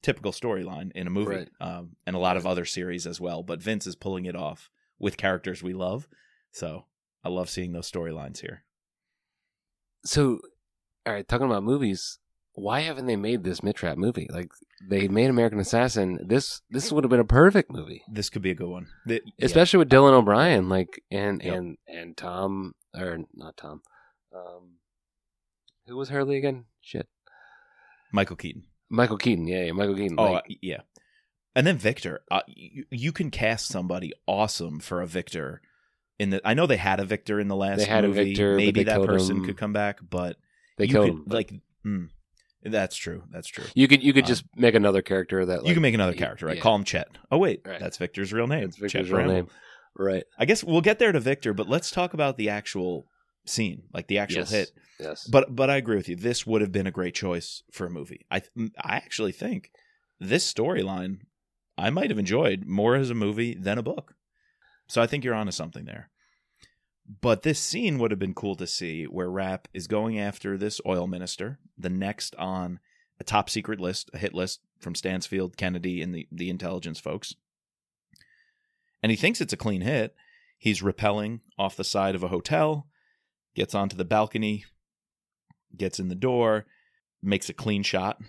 Typical 0.01 0.31
storyline 0.33 0.91
in 0.93 1.07
a 1.07 1.09
movie, 1.09 1.35
Right. 1.35 1.49
um, 1.61 1.95
and 2.05 2.15
a 2.15 2.19
lot 2.19 2.35
of 2.37 2.45
other 2.45 2.65
series 2.65 3.07
as 3.07 3.21
well. 3.21 3.41
But 3.41 3.61
Vince 3.61 3.87
is 3.87 3.95
pulling 3.95 4.25
it 4.25 4.35
off 4.35 4.69
with 4.99 5.17
characters 5.17 5.63
we 5.63 5.73
love, 5.73 6.07
so 6.51 6.85
I 7.23 7.29
love 7.29 7.49
seeing 7.49 7.71
those 7.71 7.89
storylines 7.89 8.41
here. 8.41 8.65
So, 10.05 10.39
all 11.05 11.13
right, 11.13 11.27
talking 11.27 11.45
about 11.47 11.63
movies, 11.63 12.19
why 12.55 12.81
haven't 12.81 13.07
they 13.07 13.15
made 13.15 13.43
this 13.43 13.63
Mitch 13.63 13.81
Rapp 13.83 13.97
movie? 13.97 14.27
Like 14.31 14.51
they 14.87 15.07
made 15.07 15.29
American 15.29 15.59
Assassin. 15.59 16.19
This 16.25 16.61
this 16.69 16.91
would 16.91 17.03
have 17.03 17.09
been 17.11 17.19
a 17.19 17.25
perfect 17.25 17.71
movie, 17.71 18.03
This 18.11 18.29
could 18.29 18.41
be 18.41 18.51
a 18.51 18.55
good 18.55 18.69
one. 18.69 18.87
The- 19.05 19.21
yeah. 19.25 19.45
especially 19.45 19.79
with 19.79 19.89
Dylan 19.89 20.13
O'Brien. 20.13 20.69
Like 20.69 21.01
and 21.11 21.41
Yep. 21.43 21.53
and 21.55 21.77
and 21.87 22.17
Tom 22.17 22.73
or 22.95 23.19
not 23.33 23.57
Tom. 23.57 23.81
Um, 24.35 24.73
who 25.87 25.97
was 25.97 26.09
Hurley 26.09 26.37
again? 26.37 26.65
Shit, 26.81 27.07
Michael 28.11 28.35
Keaton. 28.35 28.63
Michael 28.89 29.17
Keaton. 29.17 29.47
Yeah, 29.47 29.63
yeah 29.65 29.71
Michael 29.71 29.95
Keaton. 29.95 30.17
Oh, 30.19 30.33
like, 30.33 30.43
uh, 30.43 30.53
yeah. 30.61 30.81
And 31.55 31.65
then 31.67 31.77
Victor. 31.77 32.21
Uh, 32.31 32.41
you, 32.47 32.85
you 32.89 33.11
can 33.11 33.29
cast 33.31 33.67
somebody 33.67 34.11
awesome 34.27 34.79
for 34.79 35.01
a 35.01 35.07
Victor. 35.07 35.61
In 36.19 36.29
the, 36.31 36.41
I 36.45 36.53
know 36.53 36.65
they 36.67 36.77
had 36.77 36.99
a 36.99 37.05
Victor 37.05 37.39
in 37.39 37.47
the 37.47 37.55
last. 37.55 37.79
They 37.79 37.85
had 37.85 38.05
a 38.05 38.07
movie. 38.07 38.25
Victor, 38.25 38.53
but 38.53 38.57
Maybe 38.57 38.83
that 38.83 39.03
person 39.03 39.37
him. 39.37 39.45
could 39.45 39.57
come 39.57 39.73
back, 39.73 39.99
but 40.07 40.37
they 40.77 40.85
you 40.85 40.91
killed 40.93 41.05
could, 41.09 41.15
him. 41.15 41.23
Like, 41.27 41.53
mm, 41.85 42.09
that's 42.65 42.95
true. 42.95 43.23
That's 43.31 43.47
true. 43.47 43.65
you 43.75 43.87
could 43.87 44.03
you 44.03 44.13
could 44.13 44.23
um, 44.25 44.27
just 44.27 44.45
make 44.55 44.75
another 44.75 45.01
character 45.01 45.45
that 45.45 45.59
like, 45.59 45.67
you 45.67 45.73
can 45.73 45.81
make 45.81 45.93
another 45.93 46.13
character, 46.13 46.45
right? 46.45 46.55
yeah. 46.57 46.61
Call 46.61 46.75
him 46.75 46.83
Chet. 46.83 47.07
Oh 47.31 47.37
wait, 47.37 47.61
Right. 47.65 47.79
that's 47.79 47.97
Victor's 47.97 48.31
real 48.33 48.47
name. 48.47 48.65
That's 48.65 48.77
Victor's 48.77 48.91
Chet 48.91 49.03
real 49.05 49.13
Bramble. 49.15 49.33
name. 49.33 49.47
Right. 49.97 50.23
I 50.39 50.45
guess 50.45 50.63
we'll 50.63 50.81
get 50.81 50.97
there 50.99 51.11
to 51.11 51.19
Victor, 51.19 51.53
but 51.53 51.69
let's 51.69 51.91
talk 51.91 52.13
about 52.13 52.37
the 52.37 52.49
actual 52.49 53.05
scene, 53.45 53.83
like 53.93 54.07
the 54.07 54.17
actual 54.19 54.39
Yes. 54.39 54.51
hit. 54.51 54.71
Yes. 54.99 55.27
But 55.27 55.55
but 55.55 55.69
I 55.69 55.75
agree 55.77 55.97
with 55.97 56.07
you. 56.09 56.15
This 56.15 56.47
would 56.47 56.61
have 56.61 56.71
been 56.71 56.87
a 56.87 56.91
great 56.91 57.13
choice 57.15 57.63
for 57.71 57.85
a 57.85 57.89
movie. 57.91 58.25
I 58.31 58.41
I 58.79 58.95
actually 58.97 59.33
think 59.33 59.71
this 60.19 60.51
storyline 60.51 61.17
I 61.77 61.89
might 61.89 62.09
have 62.11 62.19
enjoyed 62.19 62.65
more 62.65 62.95
as 62.95 63.09
a 63.09 63.15
movie 63.15 63.55
than 63.55 63.77
a 63.77 63.83
book. 63.83 64.13
So 64.87 65.01
I 65.01 65.07
think 65.07 65.23
you're 65.23 65.33
onto 65.33 65.51
something 65.51 65.85
there. 65.85 66.09
But 67.21 67.43
this 67.43 67.59
scene 67.59 67.99
would 67.99 68.11
have 68.11 68.19
been 68.19 68.33
cool 68.33 68.55
to 68.55 68.67
see 68.67 69.05
where 69.05 69.29
Rapp 69.29 69.67
is 69.73 69.87
going 69.87 70.17
after 70.17 70.57
this 70.57 70.79
oil 70.85 71.05
minister, 71.05 71.59
the 71.77 71.89
next 71.89 72.35
on 72.35 72.79
a 73.19 73.23
top 73.23 73.49
secret 73.49 73.79
list, 73.79 74.09
a 74.13 74.17
hit 74.17 74.33
list 74.33 74.61
from 74.79 74.95
Stansfield, 74.95 75.57
Kennedy, 75.57 76.01
and 76.01 76.15
the, 76.15 76.27
the 76.31 76.49
intelligence 76.49 76.99
folks. 76.99 77.35
And 79.01 79.11
he 79.11 79.17
thinks 79.17 79.41
it's 79.41 79.53
a 79.53 79.57
clean 79.57 79.81
hit. 79.81 80.15
He's 80.57 80.81
rappelling 80.81 81.41
off 81.59 81.75
the 81.75 81.83
side 81.83 82.15
of 82.15 82.23
a 82.23 82.29
hotel, 82.29 82.87
gets 83.53 83.75
onto 83.75 83.97
the 83.97 84.05
balcony, 84.05 84.63
gets 85.75 85.99
in 85.99 86.07
the 86.07 86.15
door, 86.15 86.65
makes 87.21 87.49
a 87.49 87.53
clean 87.53 87.83
shot 87.83 88.21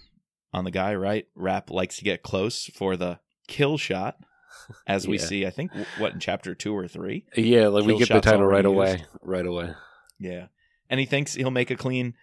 on 0.53 0.65
the 0.65 0.73
guy, 0.73 0.95
right? 0.95 1.27
Rapp 1.37 1.71
likes 1.71 1.97
to 1.99 2.05
get 2.05 2.25
close 2.25 2.67
for 2.75 2.97
the 2.97 3.21
kill 3.47 3.79
shot, 3.79 4.17
as 4.87 5.07
we 5.07 5.19
Yeah. 5.19 5.25
see, 5.25 5.47
I 5.47 5.51
think, 5.51 5.73
what, 5.99 6.13
in 6.15 6.21
chapter 6.21 6.55
two 6.55 6.77
or 6.77 6.89
three? 6.89 7.25
Yeah, 7.37 7.69
like 7.69 7.85
we 7.85 7.99
get 7.99 8.09
the 8.09 8.21
title 8.21 8.47
right 8.47 8.65
already 8.65 8.69
away. 8.69 9.05
Right 9.23 9.47
away. 9.47 9.75
Yeah. 10.19 10.47
And 10.89 11.01
he 11.01 11.07
thinks 11.07 11.35
he'll 11.35 11.51
make 11.51 11.71
a 11.71 11.77
clean 11.77 12.15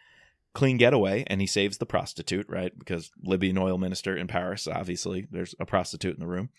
clean 0.53 0.77
getaway 0.77 1.23
and 1.27 1.39
he 1.39 1.47
saves 1.47 1.77
the 1.77 1.85
prostitute, 1.85 2.45
right? 2.49 2.77
Because 2.77 3.11
Libyan 3.23 3.57
oil 3.57 3.77
minister 3.77 4.15
in 4.15 4.27
Paris, 4.27 4.67
obviously, 4.67 5.27
there's 5.31 5.55
a 5.59 5.65
prostitute 5.65 6.13
in 6.15 6.19
the 6.19 6.27
room. 6.27 6.49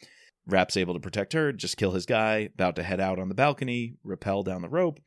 Rapp's 0.46 0.76
able 0.76 0.94
to 0.94 1.00
protect 1.00 1.35
her, 1.35 1.52
just 1.52 1.76
kill 1.76 1.92
his 1.92 2.06
guy, 2.06 2.50
about 2.54 2.74
to 2.76 2.82
head 2.82 3.00
out 3.00 3.18
on 3.18 3.28
the 3.28 3.35
balcony, 3.35 3.94
rappel 4.02 4.42
down 4.42 4.62
the 4.62 4.68
rope, 4.68 4.98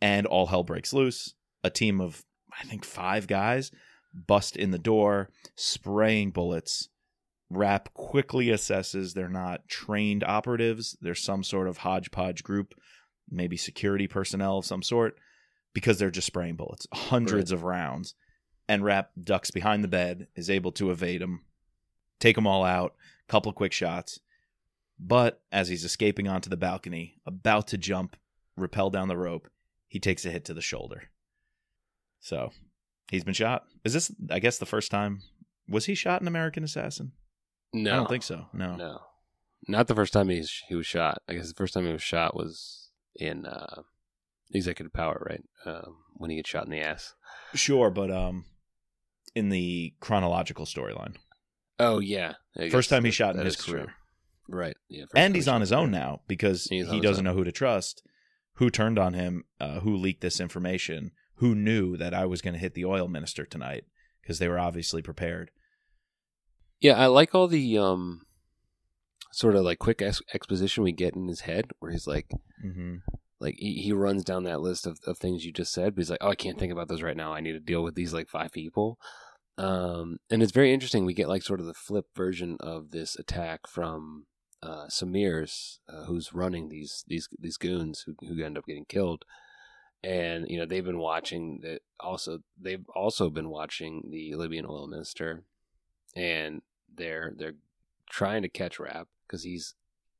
and 0.00 0.26
all 0.26 0.46
hell 0.46 0.62
breaks 0.62 0.92
loose. 0.92 1.34
A 1.62 1.68
team 1.70 2.00
of, 2.00 2.24
I 2.58 2.64
think, 2.64 2.84
five 2.84 3.26
guys 3.26 3.70
bust 4.14 4.56
in 4.56 4.70
the 4.70 4.78
door, 4.78 5.28
spraying 5.56 6.30
bullets. 6.30 6.88
Rapp 7.50 7.94
quickly 7.94 8.46
assesses 8.46 9.14
they're 9.14 9.28
not 9.28 9.68
trained 9.68 10.24
operatives. 10.24 10.96
They're 11.00 11.14
some 11.14 11.44
sort 11.44 11.68
of 11.68 11.78
hodgepodge 11.78 12.42
group, 12.42 12.74
maybe 13.30 13.56
security 13.56 14.08
personnel 14.08 14.58
of 14.58 14.66
some 14.66 14.82
sort, 14.82 15.18
because 15.72 15.98
they're 15.98 16.10
just 16.10 16.26
spraying 16.26 16.56
bullets, 16.56 16.86
hundreds 16.92 17.52
of 17.52 17.62
rounds. 17.62 18.14
And 18.68 18.84
Rapp 18.84 19.10
ducks 19.22 19.52
behind 19.52 19.84
the 19.84 19.88
bed, 19.88 20.26
is 20.34 20.50
able 20.50 20.72
to 20.72 20.90
evade 20.90 21.20
them, 21.20 21.44
take 22.18 22.34
them 22.34 22.48
all 22.48 22.64
out, 22.64 22.94
couple 23.28 23.52
quick 23.52 23.72
shots. 23.72 24.18
But 24.98 25.40
as 25.52 25.68
he's 25.68 25.84
escaping 25.84 26.26
onto 26.26 26.50
the 26.50 26.56
balcony, 26.56 27.20
about 27.26 27.68
to 27.68 27.78
jump, 27.78 28.16
rappel 28.56 28.90
down 28.90 29.08
the 29.08 29.16
rope, 29.16 29.48
he 29.86 30.00
takes 30.00 30.24
a 30.24 30.30
hit 30.30 30.44
to 30.46 30.54
the 30.54 30.62
shoulder. 30.62 31.04
So 32.18 32.50
he's 33.10 33.22
been 33.22 33.34
shot. 33.34 33.66
Is 33.84 33.92
this, 33.92 34.10
I 34.30 34.40
guess, 34.40 34.58
the 34.58 34.66
first 34.66 34.90
time? 34.90 35.22
Was 35.68 35.86
he 35.86 35.94
shot 35.94 36.20
in 36.20 36.26
American 36.26 36.64
Assassin? 36.64 37.12
No, 37.82 37.92
I 37.92 37.96
don't 37.96 38.08
think 38.08 38.22
so. 38.22 38.46
No. 38.52 38.76
No, 38.76 39.00
not 39.68 39.86
the 39.88 39.94
first 39.94 40.12
time 40.12 40.28
he's 40.28 40.62
he 40.68 40.74
was 40.74 40.86
shot. 40.86 41.22
I 41.28 41.34
guess 41.34 41.48
the 41.48 41.54
first 41.54 41.74
time 41.74 41.86
he 41.86 41.92
was 41.92 42.02
shot 42.02 42.36
was 42.36 42.90
in 43.16 43.46
uh, 43.46 43.82
Executive 44.52 44.92
Power, 44.92 45.26
right? 45.28 45.42
Um, 45.64 45.96
when 46.14 46.30
he 46.30 46.36
gets 46.36 46.50
shot 46.50 46.64
in 46.64 46.70
the 46.70 46.80
ass. 46.80 47.14
Sure, 47.54 47.90
but 47.90 48.10
um, 48.10 48.44
in 49.34 49.48
the 49.50 49.94
chronological 50.00 50.64
storyline, 50.66 51.16
Oh 51.78 51.98
yeah, 51.98 52.34
first 52.70 52.88
time 52.90 53.04
he 53.04 53.10
shot 53.10 53.36
in 53.36 53.44
his 53.44 53.56
is 53.58 53.64
true. 53.64 53.74
career, 53.80 53.94
Right. 54.48 54.76
Yeah. 54.88 55.04
and 55.14 55.34
he's 55.34 55.48
on 55.48 55.60
his 55.60 55.72
own 55.72 55.90
now 55.90 56.20
because 56.26 56.64
he 56.64 57.00
doesn't 57.00 57.24
know 57.24 57.34
who 57.34 57.44
to 57.44 57.52
trust, 57.52 58.02
who 58.54 58.70
turned 58.70 58.98
on 58.98 59.12
him, 59.14 59.44
uh, 59.60 59.80
who 59.80 59.94
leaked 59.96 60.22
this 60.22 60.40
information, 60.40 61.10
who 61.36 61.54
knew 61.54 61.96
that 61.98 62.14
I 62.14 62.24
was 62.26 62.40
going 62.40 62.54
to 62.54 62.60
hit 62.60 62.74
the 62.74 62.84
oil 62.86 63.08
minister 63.08 63.44
tonight 63.44 63.84
because 64.22 64.38
they 64.38 64.48
were 64.48 64.58
obviously 64.58 65.02
prepared. 65.02 65.50
Yeah, 66.80 66.94
I 66.94 67.06
like 67.06 67.34
all 67.34 67.48
the 67.48 67.78
um, 67.78 68.22
sort 69.32 69.56
of 69.56 69.64
like 69.64 69.78
quick 69.78 70.02
ex- 70.02 70.22
exposition 70.34 70.84
we 70.84 70.92
get 70.92 71.14
in 71.14 71.28
his 71.28 71.40
head, 71.40 71.66
where 71.78 71.90
he's 71.92 72.06
like, 72.06 72.30
Mm-hmm. 72.64 72.96
like 73.38 73.56
he, 73.58 73.74
he 73.82 73.92
runs 73.92 74.24
down 74.24 74.44
that 74.44 74.62
list 74.62 74.86
of, 74.86 74.98
of 75.06 75.18
things 75.18 75.44
you 75.44 75.52
just 75.52 75.72
said 75.74 75.94
but 75.94 76.00
he's 76.00 76.08
like 76.10 76.22
oh 76.22 76.30
i 76.30 76.34
can't 76.34 76.58
think 76.58 76.72
about 76.72 76.88
those 76.88 77.02
right 77.02 77.16
now. 77.16 77.34
I 77.34 77.40
need 77.40 77.52
to 77.52 77.60
deal 77.60 77.82
with 77.82 77.94
these 77.94 78.14
like 78.14 78.28
five 78.30 78.50
people. 78.50 78.98
Um 79.58 80.16
and 80.30 80.42
it's 80.42 80.52
very 80.52 80.72
interesting. 80.72 81.04
We 81.04 81.12
get 81.12 81.28
like 81.28 81.42
sort 81.42 81.60
of 81.60 81.66
the 81.66 81.74
flip 81.74 82.06
version 82.16 82.56
of 82.60 82.92
this 82.92 83.14
attack 83.16 83.66
from 83.68 84.24
uh 84.62 84.86
samir's 84.88 85.80
uh, 85.86 86.04
who's 86.06 86.32
running 86.32 86.70
these 86.70 87.04
these 87.06 87.28
these 87.38 87.58
goons 87.58 88.04
who, 88.06 88.14
who 88.26 88.42
end 88.42 88.56
up 88.56 88.64
getting 88.66 88.86
killed. 88.86 89.24
And 90.02 90.46
you 90.48 90.58
know 90.58 90.64
they've 90.66 90.82
been 90.84 90.98
watching 90.98 91.60
that 91.62 91.80
also 92.00 92.38
they've 92.58 92.86
also 92.96 93.28
been 93.28 93.50
watching 93.50 94.08
the 94.10 94.34
libyan 94.34 94.64
oil 94.66 94.88
minister 94.88 95.44
and 96.16 96.62
they're 96.92 97.32
they're 97.36 97.54
trying 98.10 98.42
to 98.42 98.48
catch 98.48 98.80
Rapp 98.80 99.06
because 99.26 99.44
he's 99.44 99.74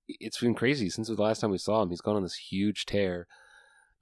it's 0.08 0.38
been 0.38 0.54
crazy 0.54 0.88
since 0.88 1.08
the 1.08 1.14
last 1.14 1.40
time 1.40 1.50
we 1.50 1.58
saw 1.58 1.82
him. 1.82 1.90
He's 1.90 2.00
gone 2.00 2.14
on 2.14 2.22
this 2.22 2.36
huge 2.36 2.86
tear, 2.86 3.26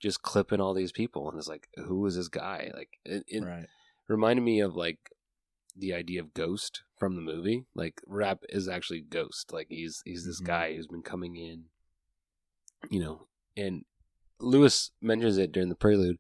just 0.00 0.20
clipping 0.22 0.60
all 0.60 0.74
these 0.74 0.92
people, 0.92 1.30
and 1.30 1.38
it's 1.38 1.48
like, 1.48 1.68
who 1.76 2.04
is 2.04 2.16
this 2.16 2.28
guy? 2.28 2.70
Like, 2.74 2.98
it, 3.06 3.24
it 3.26 3.42
Right. 3.42 3.66
reminded 4.08 4.42
me 4.42 4.60
of 4.60 4.76
like 4.76 4.98
the 5.76 5.94
idea 5.94 6.20
of 6.20 6.34
Ghost 6.34 6.82
from 6.98 7.14
the 7.16 7.22
movie. 7.22 7.64
Like, 7.74 8.00
Rapp 8.06 8.44
is 8.50 8.68
actually 8.68 9.00
Ghost. 9.00 9.52
Like, 9.52 9.68
he's 9.70 10.02
he's 10.04 10.26
this 10.26 10.42
Mhm. 10.42 10.46
guy 10.46 10.74
who's 10.76 10.88
been 10.88 11.02
coming 11.02 11.36
in, 11.36 11.64
you 12.90 13.00
know. 13.00 13.28
And 13.56 13.84
Lewis 14.40 14.90
mentions 15.00 15.38
it 15.38 15.52
during 15.52 15.68
the 15.70 15.74
prelude 15.76 16.18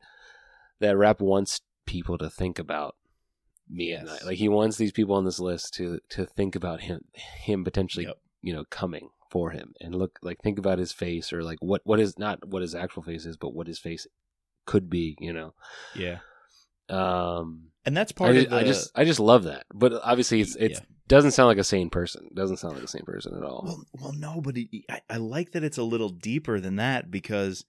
that 0.78 0.96
Rap 0.96 1.20
wants 1.20 1.60
people 1.84 2.16
to 2.18 2.30
think 2.30 2.58
about 2.58 2.96
me 3.68 3.92
at 3.92 4.04
Yes. 4.04 4.06
night. 4.20 4.24
Like, 4.26 4.38
he 4.38 4.48
wants 4.48 4.76
these 4.76 4.92
people 4.92 5.14
on 5.14 5.24
this 5.24 5.40
list 5.40 5.74
to 5.74 6.00
to 6.10 6.26
think 6.26 6.54
about 6.56 6.82
him 6.82 7.04
him 7.14 7.64
potentially 7.64 8.06
Yep. 8.06 8.18
you 8.42 8.52
know 8.52 8.64
coming 8.70 9.10
for 9.30 9.50
him 9.50 9.74
and 9.80 9.94
look 9.94 10.18
like 10.22 10.40
think 10.42 10.58
about 10.58 10.78
his 10.78 10.92
face 10.92 11.32
or 11.32 11.42
like 11.42 11.58
what 11.60 11.80
what 11.84 11.98
is 11.98 12.18
not 12.18 12.46
what 12.46 12.62
his 12.62 12.74
actual 12.74 13.02
face 13.02 13.26
is 13.26 13.36
but 13.36 13.52
what 13.54 13.66
his 13.66 13.78
face 13.78 14.06
could 14.66 14.88
be 14.88 15.16
you 15.18 15.32
know 15.32 15.54
Yeah. 15.96 16.18
um 16.88 17.70
And 17.84 17.96
that's 17.96 18.12
I, 18.12 18.14
part 18.16 18.34
ju- 18.34 18.42
of 18.42 18.50
the. 18.50 18.56
I 18.56 18.64
just 18.64 18.90
i 18.94 19.04
just 19.04 19.20
love 19.20 19.44
that 19.44 19.64
but 19.74 19.92
obviously 20.04 20.40
it's 20.40 20.54
it 20.56 20.72
Yeah. 20.72 20.78
doesn't 21.08 21.32
sound 21.32 21.48
like 21.48 21.58
a 21.58 21.64
sane 21.64 21.90
person 21.90 22.28
doesn't 22.34 22.58
sound 22.58 22.74
like 22.74 22.84
a 22.84 22.88
sane 22.88 23.04
person 23.04 23.34
at 23.36 23.42
all 23.42 23.62
Well, 23.66 23.84
well, 24.00 24.12
no, 24.12 24.40
but 24.40 24.56
it, 24.56 24.68
I, 24.90 25.00
I 25.10 25.16
like 25.16 25.52
that 25.52 25.64
it's 25.64 25.78
a 25.78 25.82
little 25.82 26.10
deeper 26.10 26.60
than 26.60 26.76
that 26.76 27.10
because 27.10 27.64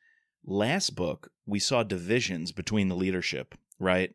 last 0.45 0.95
book 0.95 1.31
we 1.45 1.59
saw 1.59 1.83
divisions 1.83 2.51
between 2.51 2.87
the 2.89 2.95
leadership, 2.95 3.55
right? 3.79 4.13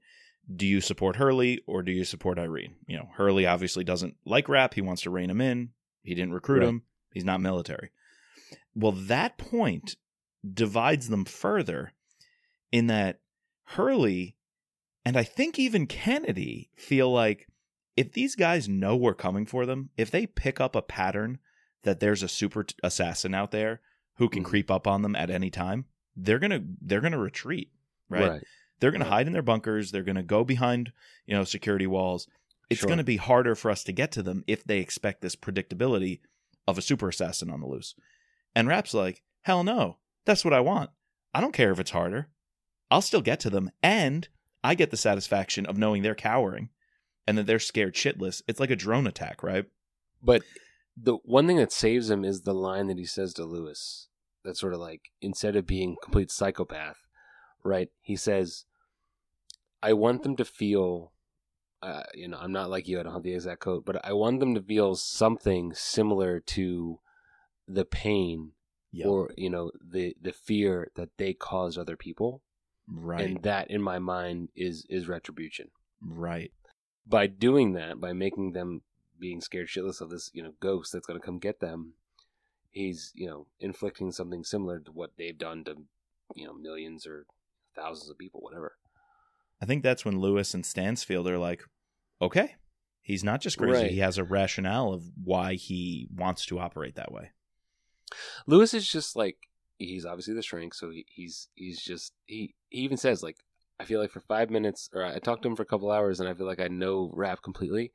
Do 0.55 0.67
you 0.67 0.81
support 0.81 1.17
Hurley 1.17 1.61
or 1.67 1.83
do 1.83 1.93
you 1.93 2.05
support 2.05 2.39
Irene? 2.39 2.75
You 2.87 2.97
know, 2.99 3.09
Hurley 3.15 3.47
obviously 3.47 3.85
doesn't 3.85 4.17
like 4.25 4.49
Rapp. 4.49 4.75
He 4.75 4.81
wants 4.81 5.03
to 5.03 5.11
rein 5.11 5.31
him 5.31 5.41
in. 5.41 5.71
He 6.03 6.15
didn't 6.15 6.35
recruit 6.35 6.61
Right. 6.61 6.69
him. 6.69 6.83
He's 7.13 7.25
not 7.25 7.41
military. 7.41 7.91
Well, 8.75 8.93
that 8.93 9.39
point 9.39 9.97
divides 10.55 11.09
them 11.09 11.25
further 11.25 11.93
in 12.73 12.87
that 12.89 13.21
Hurley 13.65 14.37
and 15.05 15.17
I 15.17 15.23
think 15.23 15.59
even 15.59 15.87
Kennedy 15.87 16.71
feel 16.77 17.11
like 17.11 17.49
if 17.97 18.13
these 18.13 18.35
guys 18.37 18.69
know 18.69 18.97
we're 18.97 19.15
coming 19.15 19.47
for 19.47 19.65
them, 19.67 19.91
if 19.97 20.11
they 20.11 20.27
pick 20.27 20.61
up 20.61 20.77
a 20.77 20.83
pattern 20.83 21.39
that 21.83 22.01
there's 22.01 22.23
a 22.23 22.29
super 22.29 22.65
t- 22.65 22.75
assassin 22.83 23.35
out 23.35 23.51
there 23.51 23.81
who 24.17 24.29
can 24.29 24.43
Mhm. 24.43 24.47
creep 24.47 24.71
up 24.71 24.87
on 24.87 25.03
them 25.03 25.17
at 25.17 25.31
any 25.31 25.51
time, 25.51 25.87
they're 26.17 26.39
gonna 26.39 26.63
they're 26.83 27.01
gonna 27.01 27.19
retreat, 27.19 27.73
right? 28.09 28.43
They're 28.81 28.91
gonna 28.91 29.05
hide 29.05 29.27
in 29.27 29.33
their 29.33 29.43
bunkers. 29.43 29.91
They're 29.91 30.03
gonna 30.03 30.23
go 30.23 30.45
behind 30.45 30.93
you 31.27 31.35
know 31.35 31.45
security 31.45 31.87
walls. 31.87 32.27
It's 32.69 32.81
Sure. 32.81 32.89
gonna 32.89 33.05
be 33.05 33.17
harder 33.17 33.55
for 33.55 33.71
us 33.71 33.85
to 33.85 33.93
get 33.93 34.13
to 34.13 34.23
them 34.23 34.45
if 34.47 34.65
they 34.65 34.79
expect 34.79 35.21
this 35.21 35.37
predictability 35.37 36.21
of 36.67 36.79
a 36.79 36.83
super 36.83 37.09
assassin 37.09 37.51
on 37.51 37.61
the 37.61 37.67
loose. 37.67 37.95
And 38.55 38.69
Rapp's 38.69 38.95
like, 38.95 39.23
hell 39.43 39.65
no, 39.65 39.99
that's 40.25 40.45
what 40.45 40.55
I 40.55 40.61
want. 40.61 40.91
I 41.35 41.41
don't 41.41 41.53
care 41.55 41.71
if 41.73 41.79
it's 41.81 41.91
harder. 41.91 42.29
I'll 42.91 43.03
still 43.03 43.23
get 43.23 43.39
to 43.41 43.51
them, 43.51 43.71
and 43.83 44.29
I 44.65 44.75
get 44.75 44.91
the 44.91 44.97
satisfaction 44.97 45.65
of 45.67 45.79
knowing 45.79 46.03
they're 46.03 46.15
cowering 46.15 46.71
and 47.27 47.39
that 47.39 47.47
they're 47.47 47.59
scared 47.61 47.95
shitless. 47.95 48.43
It's 48.49 48.59
like 48.61 48.71
a 48.71 48.77
drone 48.77 49.07
attack, 49.07 49.43
right? 49.43 49.67
But 50.23 50.43
the 50.97 51.15
one 51.25 51.47
thing 51.47 51.57
that 51.59 51.73
saves 51.73 52.11
him 52.11 52.25
is 52.25 52.43
the 52.43 52.53
line 52.55 52.89
that 52.89 52.99
he 52.99 53.07
says 53.07 53.33
to 53.35 53.45
Lewis. 53.45 54.09
That's 54.45 54.59
sort 54.61 54.75
of 54.75 54.81
like 54.81 55.03
instead 55.21 55.55
of 55.55 55.67
being 55.67 55.97
complete 56.03 56.31
psychopath, 56.31 56.97
right? 57.63 57.89
He 58.01 58.17
says, 58.17 58.65
"I 59.83 59.93
want 59.93 60.23
them 60.23 60.37
to 60.37 60.45
feel." 60.45 61.13
Uh, 61.83 62.03
you 62.13 62.29
know, 62.29 62.39
I'm 62.39 62.53
not 62.53 62.69
like 62.69 62.89
you. 62.89 63.01
I 63.01 63.03
don't 63.03 63.15
have 63.15 63.23
the 63.23 63.35
exact 63.35 63.61
quote, 63.61 63.87
but 63.87 64.05
I 64.05 64.13
want 64.13 64.41
them 64.41 64.55
to 64.55 64.63
feel 64.63 64.95
something 64.97 65.73
similar 65.73 66.41
to 66.41 67.01
the 67.67 67.85
pain 67.87 68.53
Yep. 68.93 69.07
or 69.07 69.31
you 69.37 69.49
know 69.49 69.71
the 69.81 70.17
the 70.21 70.33
fear 70.33 70.91
that 70.97 71.11
they 71.17 71.33
caused 71.33 71.79
other 71.79 71.97
people, 71.97 72.43
right. 72.89 73.21
and 73.25 73.43
that 73.45 73.71
in 73.71 73.81
my 73.81 73.99
mind 74.01 74.49
is 74.57 74.85
is 74.91 75.07
retribution. 75.09 75.71
right. 76.03 76.53
by 77.07 77.27
doing 77.29 77.73
that, 77.75 78.01
by 78.01 78.13
making 78.13 78.53
them 78.53 78.83
being 79.19 79.41
scared 79.41 79.69
shitless 79.69 80.01
of 80.01 80.11
this, 80.11 80.31
you 80.35 80.43
know, 80.43 80.55
ghost 80.61 80.93
that's 80.93 81.07
going 81.07 81.21
to 81.21 81.25
come 81.25 81.39
get 81.39 81.61
them, 81.61 81.93
he's, 82.71 83.13
you 83.15 83.27
know, 83.29 83.47
inflicting 83.61 84.11
something 84.11 84.43
similar 84.43 84.79
to 84.81 84.91
what 84.91 85.13
they've 85.17 85.39
done 85.39 85.63
to, 85.65 85.77
you 86.35 86.47
know, 86.47 86.55
millions 86.55 87.07
or 87.07 87.27
thousands 87.77 88.11
of 88.11 88.19
people, 88.19 88.41
whatever. 88.41 88.77
I 89.61 89.67
think 89.67 89.83
that's 89.83 90.05
when 90.05 90.19
Lewis 90.21 90.55
and 90.55 90.65
Stansfield 90.65 91.29
are 91.29 91.39
like, 91.39 91.63
okay, 92.23 92.55
he's 93.03 93.23
not 93.25 93.41
just 93.41 93.59
crazy. 93.59 93.83
Right. 93.83 93.91
He 93.91 93.99
has 93.99 94.19
a 94.19 94.25
rationale 94.25 94.93
of 94.93 95.05
why 95.23 95.55
he 95.55 96.09
wants 96.15 96.47
to 96.47 96.59
operate 96.59 96.95
that 96.97 97.13
way. 97.13 97.31
Lewis 98.47 98.75
is 98.75 98.89
just 98.89 99.17
like 99.17 99.37
he's 99.79 100.05
obviously 100.05 100.35
the 100.35 100.43
shrink, 100.43 100.75
so 100.75 100.91
he, 100.91 101.05
he's 101.09 101.49
he's 101.55 101.81
just 101.81 102.13
he 102.27 102.55
he 102.69 102.81
even 102.81 102.97
says 102.97 103.23
like 103.23 103.37
I 103.79 103.85
feel 103.85 104.01
like 104.01 104.11
for 104.11 104.21
five 104.21 104.51
minutes 104.51 104.91
or 104.93 105.05
I 105.05 105.19
talked 105.19 105.43
to 105.43 105.49
him 105.49 105.57
for 105.57 105.63
a 105.63 105.67
couple 105.67 105.91
hours 105.91 106.21
and 106.21 106.29
I 106.29 106.35
feel 106.35 106.47
like 106.47 106.61
I 106.61 106.69
know 106.69 107.11
Rapp 107.15 107.43
completely, 107.43 107.93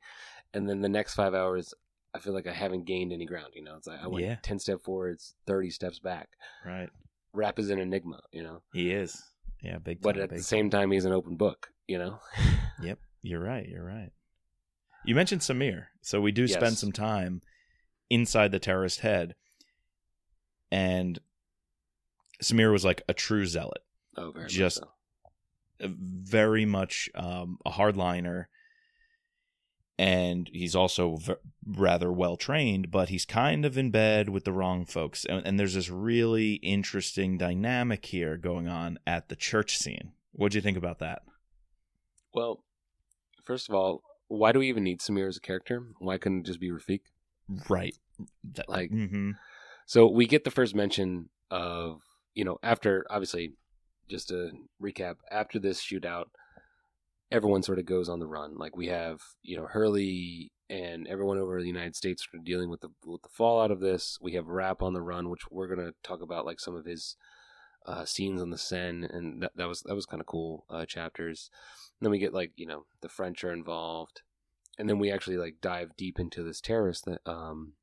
and 0.54 0.68
then 0.68 0.80
the 0.80 0.88
next 0.88 1.14
five 1.14 1.34
hours 1.34 1.74
I 2.14 2.18
feel 2.18 2.32
like 2.32 2.46
I 2.46 2.52
haven't 2.52 2.86
gained 2.86 3.12
any 3.12 3.26
ground. 3.26 3.52
You 3.54 3.62
know, 3.64 3.76
it's 3.76 3.86
like 3.86 4.02
I 4.02 4.06
went 4.06 4.24
Yeah. 4.24 4.36
ten 4.42 4.58
step 4.58 4.80
forwards, 4.82 5.34
thirty 5.46 5.70
steps 5.70 5.98
back. 5.98 6.30
Right. 6.64 6.88
Rapp 7.34 7.58
is 7.58 7.68
an 7.68 7.78
enigma, 7.78 8.20
you 8.32 8.42
know. 8.42 8.62
He 8.72 8.90
is. 8.90 9.22
Yeah, 9.66 9.78
big 9.78 9.98
Time, 9.98 10.02
but 10.02 10.12
time, 10.14 10.22
at 10.22 10.30
the 10.30 10.42
same 10.42 10.70
time 10.70 10.90
he's 10.92 11.04
an 11.04 11.12
open 11.12 11.36
book 11.36 11.70
you 11.88 11.98
know 11.98 12.20
Yep, 12.82 12.98
you're 13.22 13.40
right. 13.40 13.66
You're 13.68 13.84
right. 13.84 14.10
You 15.04 15.14
mentioned 15.14 15.40
Samir, 15.40 15.86
so 16.02 16.20
we 16.20 16.30
do 16.32 16.46
spend 16.46 16.76
some 16.78 16.92
time 16.92 17.40
inside 18.10 18.52
the 18.52 18.58
terrorist 18.58 19.00
head, 19.00 19.34
and 20.70 21.18
Samir 22.42 22.70
was 22.70 22.84
like 22.84 23.02
a 23.08 23.14
true 23.14 23.46
zealot, 23.46 23.82
oh 24.16 24.30
very 24.32 24.48
Just- 24.48 24.80
much 24.82 24.90
so. 25.80 25.94
very 25.98 26.64
much 26.66 27.08
um, 27.14 27.58
a 27.64 27.70
hardliner, 27.70 28.46
and 29.98 30.48
he's 30.52 30.74
also 30.76 31.16
v- 31.16 31.34
rather 31.66 32.12
well 32.12 32.36
trained, 32.36 32.90
but 32.90 33.08
he's 33.08 33.24
kind 33.24 33.64
of 33.64 33.78
in 33.78 33.90
bed 33.90 34.28
with 34.28 34.44
the 34.44 34.52
wrong 34.52 34.84
folks, 34.84 35.24
and, 35.24 35.46
and 35.46 35.58
there's 35.58 35.74
this 35.74 35.88
really 35.90 36.54
interesting 36.54 37.38
dynamic 37.38 38.06
here 38.06 38.36
going 38.36 38.68
on 38.68 38.98
at 39.06 39.28
the 39.28 39.36
church 39.36 39.76
scene. 39.78 40.12
What'd 40.32 40.54
you 40.54 40.60
think 40.60 40.76
about 40.78 40.98
that? 41.00 41.22
well 42.34 42.62
first 43.44 43.68
of 43.68 43.74
all 43.74 44.02
why 44.28 44.52
do 44.52 44.58
we 44.58 44.68
even 44.68 44.82
need 44.84 44.98
samir 45.00 45.28
as 45.28 45.36
a 45.38 45.40
character 45.40 45.82
why 46.00 46.18
couldn't 46.18 46.40
it 46.40 46.46
just 46.46 46.60
be 46.60 46.68
rafik 46.70 47.00
Right. 47.70 47.96
That- 48.54 48.68
Like- 48.68 48.90
mhm. 48.90 49.38
so 49.86 50.06
we 50.06 50.26
get 50.26 50.44
the 50.44 50.50
first 50.50 50.74
mention 50.74 51.30
of 51.50 52.02
you 52.34 52.44
know 52.44 52.58
after 52.62 53.06
obviously 53.08 53.54
just 54.08 54.28
to 54.28 54.50
recap 54.82 55.16
after 55.30 55.58
this 55.58 55.80
shootout 55.80 56.26
everyone 57.30 57.62
sort 57.62 57.78
of 57.78 57.86
goes 57.86 58.08
on 58.08 58.18
the 58.18 58.26
run 58.26 58.56
like 58.56 58.76
we 58.76 58.86
have 58.86 59.20
you 59.42 59.56
know 59.56 59.66
hurley 59.66 60.52
and 60.68 61.06
everyone 61.08 61.38
over 61.38 61.60
the 61.60 61.66
united 61.66 61.96
states 61.96 62.26
are 62.32 62.38
dealing 62.44 62.70
with 62.70 62.80
the 62.80 62.88
with 63.04 63.22
the 63.22 63.28
fallout 63.28 63.70
of 63.70 63.80
this 63.80 64.18
we 64.20 64.32
have 64.32 64.46
Rapp 64.46 64.82
on 64.82 64.94
the 64.94 65.02
run 65.02 65.28
which 65.28 65.42
we're 65.50 65.68
going 65.68 65.86
to 65.86 65.94
talk 66.02 66.22
about 66.22 66.46
like 66.46 66.60
some 66.60 66.74
of 66.74 66.84
his 66.84 67.16
uh, 67.86 68.04
scenes 68.04 68.42
on 68.42 68.50
the 68.50 68.58
Seine, 68.58 69.06
and 69.10 69.42
that, 69.42 69.52
that 69.56 69.68
was 69.68 69.82
that 69.82 69.94
was 69.94 70.06
kind 70.06 70.20
of 70.20 70.26
cool 70.26 70.64
uh, 70.68 70.84
chapters. 70.84 71.50
And 71.98 72.06
then 72.06 72.10
we 72.10 72.18
get 72.18 72.34
like 72.34 72.52
you 72.56 72.66
know 72.66 72.86
the 73.00 73.08
French 73.08 73.44
are 73.44 73.52
involved, 73.52 74.22
and 74.78 74.88
then 74.88 74.98
we 74.98 75.10
actually 75.10 75.36
like 75.36 75.56
dive 75.62 75.96
deep 75.96 76.18
into 76.18 76.42
this 76.42 76.60
terrorist 76.60 77.04
that 77.06 77.20
um, 77.26 77.74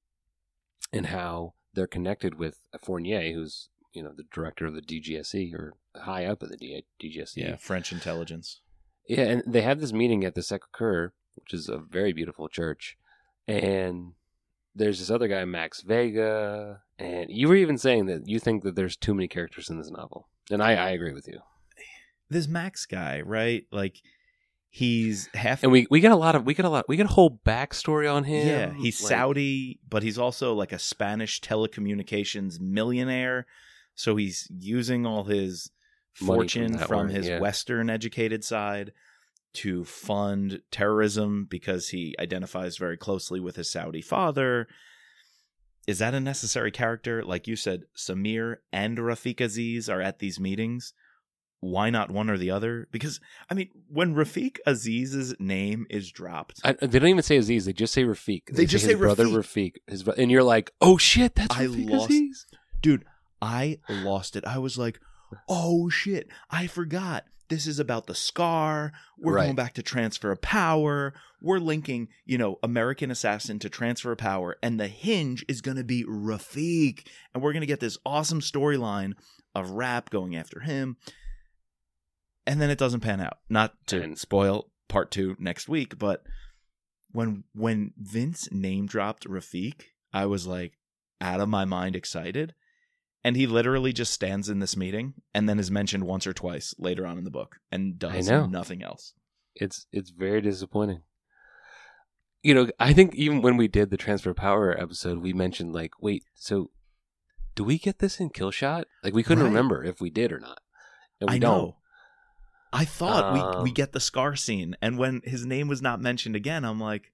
and 0.91 1.07
how 1.07 1.53
they're 1.73 1.87
connected 1.87 2.35
with 2.35 2.59
Fournier, 2.81 3.33
who's 3.33 3.69
you 3.93 4.03
know 4.03 4.11
the 4.15 4.25
director 4.33 4.65
of 4.65 4.75
the 4.75 4.81
DGSE 4.81 5.53
or 5.53 5.73
high 5.95 6.25
up 6.25 6.43
at 6.43 6.49
the 6.49 6.83
DGSE. 7.01 7.37
Yeah, 7.37 7.55
French 7.55 7.91
intelligence. 7.91 8.61
Yeah, 9.07 9.23
and 9.23 9.43
they 9.45 9.61
have 9.61 9.79
this 9.79 9.93
meeting 9.93 10.23
at 10.23 10.35
the 10.35 10.43
Sacre 10.43 11.13
which 11.35 11.53
is 11.53 11.67
a 11.67 11.77
very 11.77 12.13
beautiful 12.13 12.47
church. 12.47 12.97
And 13.47 14.13
there's 14.75 14.99
this 14.99 15.09
other 15.09 15.27
guy, 15.27 15.45
Max 15.45 15.81
Vega, 15.81 16.81
and 16.97 17.27
you 17.29 17.47
were 17.47 17.55
even 17.55 17.77
saying 17.77 18.05
that 18.07 18.27
you 18.27 18.39
think 18.39 18.63
that 18.63 18.75
there's 18.75 18.95
too 18.95 19.13
many 19.13 19.27
characters 19.27 19.69
in 19.69 19.77
this 19.77 19.91
novel, 19.91 20.29
and 20.49 20.61
I, 20.63 20.73
I 20.73 20.89
agree 20.91 21.13
with 21.13 21.27
you. 21.27 21.39
This 22.29 22.47
Max 22.47 22.85
guy, 22.85 23.21
right? 23.21 23.65
Like 23.71 24.01
he's 24.69 25.29
half 25.35 25.61
And 25.61 25.71
we 25.71 25.85
we 25.91 25.99
get 25.99 26.11
a 26.11 26.15
lot 26.15 26.33
of 26.35 26.45
we 26.45 26.55
get 26.55 26.65
a 26.65 26.69
lot 26.69 26.85
we 26.87 26.97
get 26.97 27.05
a 27.05 27.09
whole 27.09 27.39
backstory 27.45 28.11
on 28.11 28.23
him. 28.23 28.47
Yeah, 28.47 28.73
he's 28.73 29.01
like- 29.03 29.09
Saudi, 29.09 29.79
but 29.87 30.01
he's 30.01 30.17
also 30.17 30.53
like 30.53 30.71
a 30.71 30.79
Spanish 30.79 31.41
telecommunications 31.41 32.59
millionaire. 32.59 33.45
So 33.93 34.15
he's 34.15 34.47
using 34.57 35.05
all 35.05 35.25
his 35.25 35.69
Money 36.21 36.27
from 36.27 36.35
fortune 36.35 36.77
from, 36.77 37.09
his 37.09 37.27
yeah. 37.27 37.39
Western 37.39 37.89
educated 37.89 38.43
side 38.43 38.91
to 39.53 39.83
fund 39.83 40.61
terrorism 40.71 41.45
because 41.49 41.89
he 41.89 42.15
identifies 42.19 42.77
very 42.77 42.97
closely 42.97 43.39
with 43.39 43.55
his 43.55 43.69
Saudi 43.69 44.01
father. 44.01 44.67
Is 45.85 45.99
that 45.99 46.13
a 46.13 46.19
necessary 46.19 46.71
character? 46.71 47.23
Like 47.23 47.47
you 47.47 47.55
said, 47.55 47.83
Samir 47.95 48.57
and 48.71 48.97
Rafiq 48.97 49.41
Aziz 49.41 49.89
are 49.89 50.01
at 50.01 50.19
these 50.19 50.39
meetings. 50.39 50.93
Why 51.59 51.89
not 51.89 52.11
one 52.11 52.29
or 52.29 52.37
the 52.37 52.51
other? 52.51 52.87
Because, 52.91 53.19
I 53.49 53.53
mean, 53.53 53.69
when 53.87 54.15
Rafiq 54.15 54.57
Aziz's 54.65 55.33
name 55.39 55.85
is 55.89 56.11
dropped, 56.11 56.59
I, 56.63 56.73
they 56.73 56.99
don't 56.99 57.09
even 57.09 57.23
say 57.23 57.37
Aziz; 57.37 57.65
they 57.65 57.73
just 57.73 57.93
say 57.93 58.03
Rafiq. 58.03 58.43
They 58.51 58.65
just 58.65 58.83
his 58.85 58.93
say 58.93 58.97
brother 58.97 59.25
Rafiq. 59.25 59.73
Rafiq. 59.87 59.91
His 59.91 60.07
and 60.07 60.29
you're 60.29 60.43
like, 60.43 60.71
oh 60.81 60.97
shit, 60.97 61.35
that's 61.35 61.55
I 61.55 61.67
Rafiq 61.67 61.89
lost- 61.89 62.09
Aziz. 62.09 62.45
dude 62.81 63.05
i 63.41 63.77
lost 63.89 64.37
it 64.37 64.45
i 64.47 64.57
was 64.57 64.77
like 64.77 65.01
oh 65.47 65.89
shit. 65.89 66.27
I 66.49 66.67
forgot. 66.67 67.25
This 67.49 67.67
is 67.67 67.77
about 67.77 68.07
the 68.07 68.15
scar. 68.15 68.93
We're 69.19 69.33
Right. 69.35 69.43
going 69.45 69.55
back 69.55 69.73
to 69.73 69.83
transfer 69.83 70.31
of 70.31 70.41
power. 70.41 71.13
We're 71.41 71.59
linking 71.59 72.07
you 72.25 72.37
know 72.37 72.57
american 72.63 73.11
assassin 73.11 73.59
to 73.59 73.69
transfer 73.69 74.13
of 74.13 74.17
power 74.17 74.55
and 74.63 74.79
the 74.79 74.87
hinge 74.87 75.43
is 75.49 75.59
going 75.61 75.75
to 75.77 75.83
be 75.83 76.03
rafiq 76.05 77.05
and 77.33 77.43
we're 77.43 77.51
going 77.51 77.61
to 77.61 77.67
get 77.67 77.81
this 77.81 77.97
awesome 78.05 78.39
storyline 78.39 79.13
of 79.53 79.71
Rapp 79.71 80.09
going 80.09 80.35
after 80.35 80.61
him. 80.61 80.95
And 82.47 82.61
then 82.61 82.69
it 82.69 82.77
doesn't 82.77 83.01
pan 83.01 83.21
out. 83.21 83.37
Not 83.49 83.73
to 83.87 84.01
And- 84.01 84.17
spoil 84.17 84.69
part 84.89 85.11
two 85.11 85.35
next 85.39 85.67
week 85.67 85.97
but 85.97 86.23
when 87.11 87.43
when 87.53 87.93
vince 87.97 88.47
name 88.51 88.85
dropped 88.85 89.25
rafiq 89.27 89.81
i 90.13 90.23
was 90.25 90.45
like 90.45 90.73
out 91.19 91.39
of 91.39 91.49
my 91.49 91.65
mind 91.65 91.95
excited 91.95 92.53
and 93.23 93.35
he 93.35 93.47
literally 93.47 93.93
just 93.93 94.13
stands 94.13 94.49
in 94.49 94.59
this 94.59 94.75
meeting 94.77 95.13
and 95.33 95.47
then 95.47 95.59
is 95.59 95.71
mentioned 95.71 96.03
once 96.05 96.27
or 96.27 96.33
twice 96.33 96.73
later 96.77 97.05
on 97.05 97.17
in 97.17 97.23
the 97.23 97.31
book 97.31 97.57
and 97.71 97.97
does 97.99 98.29
nothing 98.29 98.83
else. 98.83 99.13
It's 99.55 99.85
it's 99.91 100.09
very 100.09 100.41
disappointing. 100.41 101.03
You 102.41 102.53
know, 102.53 102.67
I 102.79 102.91
think 102.93 103.15
even 103.15 103.41
when 103.41 103.55
we 103.55 103.67
did 103.69 103.89
the 103.89 103.97
transfer 103.97 104.31
of 104.31 104.35
power 104.35 104.77
episode, 104.79 105.19
we 105.19 105.31
mentioned 105.31 105.73
like, 105.73 105.91
wait, 106.01 106.23
so 106.35 106.71
do 107.55 107.63
we 107.63 107.77
get 107.77 107.99
this 107.99 108.19
in 108.19 108.31
Killshot? 108.31 108.85
Like, 109.03 109.13
we 109.13 109.23
couldn't 109.23 109.43
Right. 109.43 109.49
remember 109.49 109.83
if 109.83 110.01
we 110.01 110.09
did 110.09 110.31
or 110.33 110.39
not. 110.39 110.59
And 111.21 111.29
we 111.29 111.35
I 111.35 111.39
don't. 111.39 111.57
know. 111.57 111.77
I 112.73 112.83
thought 112.85 113.31
we 113.31 113.39
we 113.63 113.69
Um, 113.69 113.73
get 113.75 113.91
the 113.93 113.99
scar 113.99 114.35
scene, 114.35 114.75
and 114.81 114.97
when 114.97 115.21
his 115.23 115.45
name 115.45 115.67
was 115.67 115.81
not 115.81 116.01
mentioned 116.01 116.35
again, 116.35 116.65
I'm 116.65 116.79
like, 116.79 117.12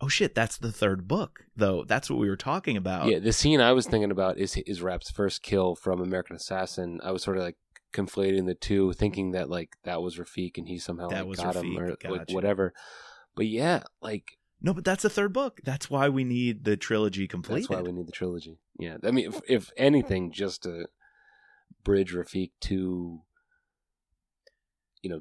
oh 0.00 0.08
shit, 0.08 0.34
that's 0.34 0.58
the 0.58 0.72
third 0.72 1.06
book, 1.08 1.46
though. 1.56 1.84
That's 1.84 2.10
what 2.10 2.18
we 2.18 2.28
were 2.28 2.36
talking 2.36 2.76
about. 2.76 3.06
Yeah, 3.08 3.18
the 3.18 3.32
scene 3.32 3.60
I 3.60 3.72
was 3.72 3.86
thinking 3.86 4.10
about 4.10 4.38
is 4.38 4.56
is 4.66 4.82
Rapp's 4.82 5.10
first 5.10 5.42
kill 5.42 5.74
from 5.74 6.00
American 6.00 6.36
Assassin. 6.36 7.00
I 7.02 7.12
was 7.12 7.22
sort 7.22 7.36
of 7.36 7.42
like 7.44 7.56
conflating 7.94 8.46
the 8.46 8.54
two, 8.54 8.92
thinking 8.92 9.30
that 9.32 9.48
like 9.48 9.70
that 9.84 10.02
was 10.02 10.16
Rafiq 10.16 10.58
and 10.58 10.68
he 10.68 10.78
somehow 10.78 11.08
That 11.08 11.28
like, 11.28 11.36
got 11.38 11.56
him 11.56 11.78
or 11.78 11.96
like, 12.04 12.30
whatever. 12.30 12.72
But 13.36 13.46
yeah, 13.46 13.84
like 14.02 14.24
No, 14.60 14.74
but 14.74 14.84
that's 14.84 15.02
the 15.02 15.10
third 15.10 15.32
book. 15.32 15.60
That's 15.64 15.88
why 15.88 16.08
we 16.08 16.24
need 16.24 16.64
the 16.64 16.76
trilogy 16.76 17.28
completed. 17.28 17.64
that's 17.64 17.70
why 17.70 17.82
we 17.82 17.92
need 17.92 18.06
the 18.06 18.12
trilogy. 18.12 18.58
Yeah, 18.78 18.96
I 19.04 19.10
mean, 19.12 19.28
if, 19.28 19.40
if 19.48 19.70
anything, 19.76 20.32
just 20.32 20.64
to 20.64 20.86
bridge 21.84 22.12
Rafiq 22.12 22.50
to, 22.62 23.20
you 25.02 25.10
know, 25.10 25.20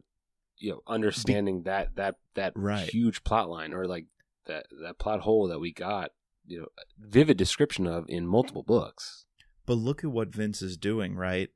you 0.57 0.71
know, 0.71 0.81
understanding 0.87 1.63
that 1.63 1.95
that 1.95 2.15
that 2.35 2.53
Right. 2.55 2.89
huge 2.89 3.23
plot 3.23 3.49
line 3.49 3.73
or 3.73 3.85
like 3.85 4.05
that 4.47 4.65
that 4.83 4.99
plot 4.99 5.21
hole 5.21 5.47
that 5.47 5.59
we 5.59 5.71
got, 5.73 6.11
you 6.45 6.59
know, 6.59 6.67
vivid 6.99 7.37
description 7.37 7.87
of 7.87 8.05
in 8.07 8.27
multiple 8.27 8.63
books. 8.63 9.25
But 9.65 9.75
look 9.75 10.03
at 10.03 10.11
what 10.11 10.35
Vince 10.35 10.61
is 10.61 10.77
doing, 10.77 11.15
right? 11.15 11.49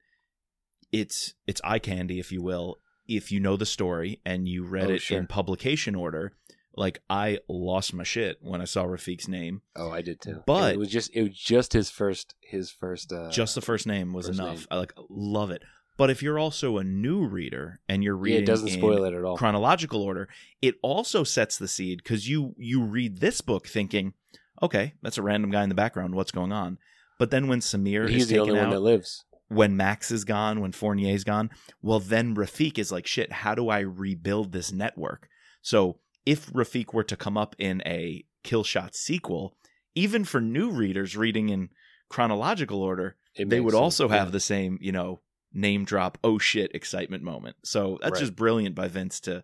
It's 0.92 1.34
it's 1.46 1.62
eye 1.64 1.80
candy, 1.80 2.20
if 2.20 2.32
you 2.32 2.42
will, 2.42 2.78
if 3.08 3.32
you 3.32 3.40
know 3.40 3.58
the 3.58 3.66
story 3.66 4.22
and 4.26 4.48
you 4.48 4.66
read 4.66 4.88
Oh, 4.90 4.94
it 4.94 5.02
sure. 5.02 5.18
in 5.20 5.28
publication 5.28 5.96
order. 5.96 6.34
Like 6.76 7.00
I 7.10 7.40
lost 7.50 7.94
my 7.94 8.04
shit 8.04 8.38
when 8.40 8.62
I 8.62 8.66
saw 8.66 8.84
Rafiq's 8.86 9.28
name. 9.28 9.64
Oh, 9.76 9.90
I 9.90 10.02
did 10.04 10.22
too. 10.22 10.44
But- 10.46 10.76
it 10.76 10.80
was 10.80 10.90
just 10.90 11.10
it 11.14 11.24
was 11.24 11.36
just 11.38 11.74
his 11.74 11.90
first 11.90 12.36
his 12.40 12.70
first. 12.72 13.12
Uh, 13.12 13.30
Just 13.32 13.56
the 13.56 13.62
first 13.62 13.88
name 13.88 14.14
was 14.14 14.28
first 14.28 14.40
enough. 14.40 14.58
name. 14.60 14.68
I 14.72 14.78
like 14.78 14.94
love 15.10 15.50
it. 15.52 15.64
But 15.98 16.10
if 16.12 16.22
you're 16.22 16.38
also 16.40 16.78
a 16.78 16.84
new 16.84 17.26
reader 17.26 17.80
and 17.90 18.04
you're 18.04 18.16
yeah, 18.18 18.24
reading 18.24 18.44
it 18.44 18.46
doesn't 18.46 18.68
in 18.70 18.80
spoil 18.80 19.04
it 19.04 19.14
at 19.14 19.24
all. 19.24 19.36
chronological 19.36 20.02
order, 20.02 20.30
it 20.62 20.76
also 20.84 21.24
sets 21.24 21.58
the 21.58 21.68
seed 21.68 22.02
because 22.04 22.30
you 22.30 22.54
you 22.58 22.84
read 22.84 23.18
this 23.20 23.42
book 23.42 23.68
thinking, 23.68 24.14
okay, 24.62 24.94
that's 25.02 25.18
a 25.18 25.24
random 25.24 25.50
guy 25.50 25.64
in 25.64 25.70
the 25.70 25.76
background. 25.76 26.14
What's 26.16 26.32
going 26.32 26.52
on? 26.52 26.78
But 27.20 27.32
then 27.32 27.48
when 27.48 27.62
Samir 27.62 28.08
He's 28.08 28.24
is 28.24 28.28
the 28.30 28.36
taken 28.36 28.50
only 28.50 28.60
out, 28.60 28.64
one 28.68 28.74
that 28.76 28.80
lives. 28.82 29.26
when 29.48 29.76
Max 29.76 30.12
is 30.12 30.24
gone, 30.24 30.62
when 30.62 30.72
Fournier's 30.72 31.24
gone, 31.24 31.50
well, 31.82 32.00
then 32.00 32.36
Rafiq 32.36 32.78
is 32.78 32.92
like, 32.92 33.08
shit, 33.08 33.32
how 33.32 33.56
do 33.56 33.70
I 33.70 33.80
rebuild 33.80 34.52
this 34.52 34.72
network? 34.72 35.28
So 35.64 35.98
if 36.28 36.48
Rafiq 36.54 36.94
were 36.94 37.04
to 37.06 37.16
come 37.16 37.38
up 37.38 37.56
in 37.58 37.82
a 37.88 38.24
Killshot 38.44 38.94
sequel, 38.94 39.56
even 39.96 40.26
for 40.26 40.40
new 40.40 40.70
readers 40.70 41.18
reading 41.18 41.50
in 41.50 41.70
chronological 42.08 42.84
order, 42.84 43.16
It 43.36 43.50
they 43.50 43.60
would 43.60 43.72
sense, 43.72 43.82
also 43.82 44.10
have 44.10 44.28
yeah. 44.28 44.32
the 44.32 44.40
same, 44.40 44.78
you 44.80 44.92
know, 44.92 45.22
name 45.54 45.86
drop, 45.86 46.18
oh 46.24 46.38
shit, 46.38 46.74
excitement 46.76 47.24
moment. 47.24 47.56
So 47.64 47.98
that's 48.02 48.14
Right. 48.14 48.20
just 48.20 48.36
brilliant 48.36 48.76
by 48.76 48.88
Vince 48.88 49.20
to 49.22 49.44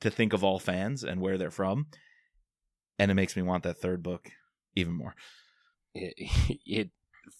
to 0.00 0.10
think 0.10 0.32
of 0.32 0.42
all 0.42 0.58
fans 0.58 1.04
and 1.04 1.20
where 1.20 1.36
they're 1.36 1.50
from. 1.50 1.86
And 2.98 3.10
it 3.10 3.14
makes 3.14 3.36
me 3.36 3.42
want 3.42 3.64
that 3.64 3.78
third 3.80 4.02
book 4.02 4.30
even 4.74 4.92
more. 4.94 5.14
it, 5.94 6.14
it 6.66 6.90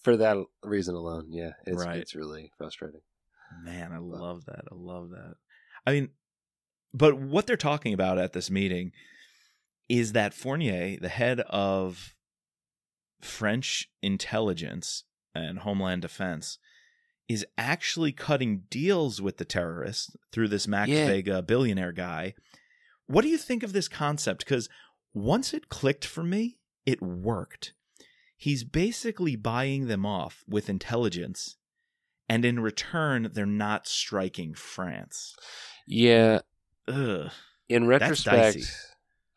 for 0.03 0.15
that 0.17 0.37
reason 0.63 0.93
alone. 0.95 1.27
Yeah, 1.31 1.51
it's 1.65 1.83
Right. 1.83 1.97
it's 1.97 2.13
really 2.15 2.51
frustrating. 2.57 3.01
Man, 3.63 3.91
I 3.91 3.97
love 3.97 4.45
that. 4.45 4.63
I 4.71 4.75
love 4.75 5.09
that. 5.09 5.35
I 5.85 5.91
mean, 5.91 6.09
but 6.93 7.17
what 7.17 7.47
they're 7.47 7.57
talking 7.57 7.93
about 7.93 8.17
at 8.17 8.33
this 8.33 8.49
meeting 8.51 8.91
is 9.89 10.13
that 10.13 10.33
Fournier, 10.33 10.97
the 10.99 11.09
head 11.09 11.41
of 11.49 12.15
French 13.21 13.89
intelligence 14.01 15.03
and 15.35 15.59
homeland 15.59 16.01
defense, 16.01 16.57
is 17.31 17.45
actually 17.57 18.11
cutting 18.11 18.63
deals 18.69 19.21
with 19.21 19.37
the 19.37 19.45
terrorists 19.45 20.15
through 20.31 20.47
this 20.47 20.67
Max 20.67 20.89
Yeah. 20.89 21.07
Vega 21.07 21.41
billionaire 21.41 21.91
guy. 21.91 22.33
What 23.07 23.21
do 23.23 23.27
you 23.29 23.37
think 23.37 23.63
of 23.63 23.73
this 23.73 23.87
concept? 23.87 24.45
Because 24.45 24.69
once 25.13 25.53
it 25.53 25.69
clicked 25.69 26.05
for 26.05 26.23
me, 26.23 26.57
it 26.85 27.01
worked. 27.01 27.73
He's 28.37 28.63
basically 28.63 29.35
buying 29.35 29.87
them 29.87 30.05
off 30.05 30.43
with 30.47 30.69
intelligence, 30.69 31.57
and 32.27 32.43
in 32.43 32.59
return, 32.59 33.29
they're 33.33 33.45
not 33.45 33.87
striking 33.87 34.53
France. 34.55 35.35
Yeah, 35.85 36.39
Ugh. 36.87 37.29
in 37.69 37.85
retrospect. 37.87 38.57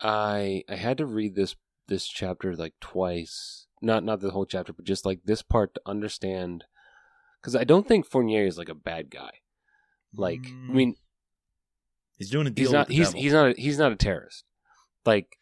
I 0.01 0.63
I 0.69 0.77
had 0.77 0.99
to 0.99 1.07
read 1.07 1.35
this 1.35 1.57
this 1.89 2.07
chapter 2.07 2.55
like 2.57 2.75
twice. 2.81 3.67
Not 3.83 4.05
not 4.05 4.21
the 4.21 4.31
whole 4.31 4.47
chapter, 4.47 4.73
but 4.73 4.87
just 4.87 5.05
like 5.05 5.21
this 5.25 5.43
part 5.43 5.75
to 5.75 5.81
understand. 5.85 6.65
Because 7.45 7.55
I 7.57 7.65
don't 7.65 7.87
think 7.87 8.07
Fournier 8.07 8.47
is 8.47 8.57
like 8.57 8.71
a 8.71 8.75
bad 8.75 9.11
guy. 9.11 9.31
Like 10.17 10.41
I 10.47 10.73
Mm, 10.73 10.75
mean, 10.75 10.95
he's 12.17 12.31
doing 12.31 12.47
a 12.47 12.51
deal 12.51 12.65
he's 12.69 12.73
not 12.73 12.91
he's 12.91 13.09
devil. 13.09 13.21
he's 13.21 13.33
not 13.35 13.47
a, 13.49 13.53
he's 13.61 13.79
not 13.79 13.93
a 13.93 13.97
terrorist. 13.97 14.45
Like 15.05 15.37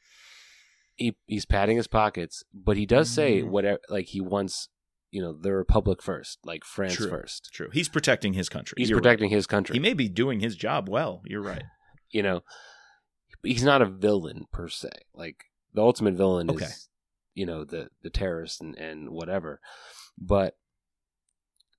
he 0.97 1.17
he's 1.27 1.45
padding 1.47 1.77
his 1.77 1.87
pockets, 1.87 2.43
but 2.53 2.77
he 2.77 2.87
does 2.87 3.09
say 3.09 3.41
Mm. 3.43 3.49
whatever. 3.51 3.79
Like 3.89 4.07
he 4.07 4.21
wants 4.21 4.69
you 5.13 5.23
know 5.23 5.33
the 5.33 5.53
Republic 5.53 6.03
first, 6.03 6.39
like 6.45 6.65
France 6.65 6.95
True. 6.97 7.09
first. 7.09 7.51
True. 7.53 7.69
He's 7.73 7.89
protecting 7.89 8.33
his 8.33 8.49
country. 8.49 8.75
He's 8.79 8.89
You're 8.89 8.97
right. 8.99 9.03
protecting 9.05 9.31
his 9.31 9.47
country. 9.47 9.75
He 9.75 9.81
may 9.81 9.95
be 9.95 10.09
doing 10.09 10.41
his 10.41 10.57
job 10.57 10.89
well. 10.89 11.23
You're 11.25 11.41
right. 11.43 11.63
you 12.11 12.25
know, 12.25 12.43
he's 13.45 13.63
not 13.63 13.81
a 13.81 13.87
villain 13.87 14.47
per 14.51 14.67
se. 14.69 14.91
Like 15.15 15.45
the 15.73 15.83
ultimate 15.83 16.15
villain 16.15 16.51
Okay. 16.51 16.65
is, 16.65 16.89
you 17.35 17.47
know, 17.47 17.63
the 17.65 17.91
the 18.03 18.11
terrorist 18.11 18.61
and 18.61 18.75
and 18.77 19.11
whatever, 19.11 19.61
but 20.19 20.57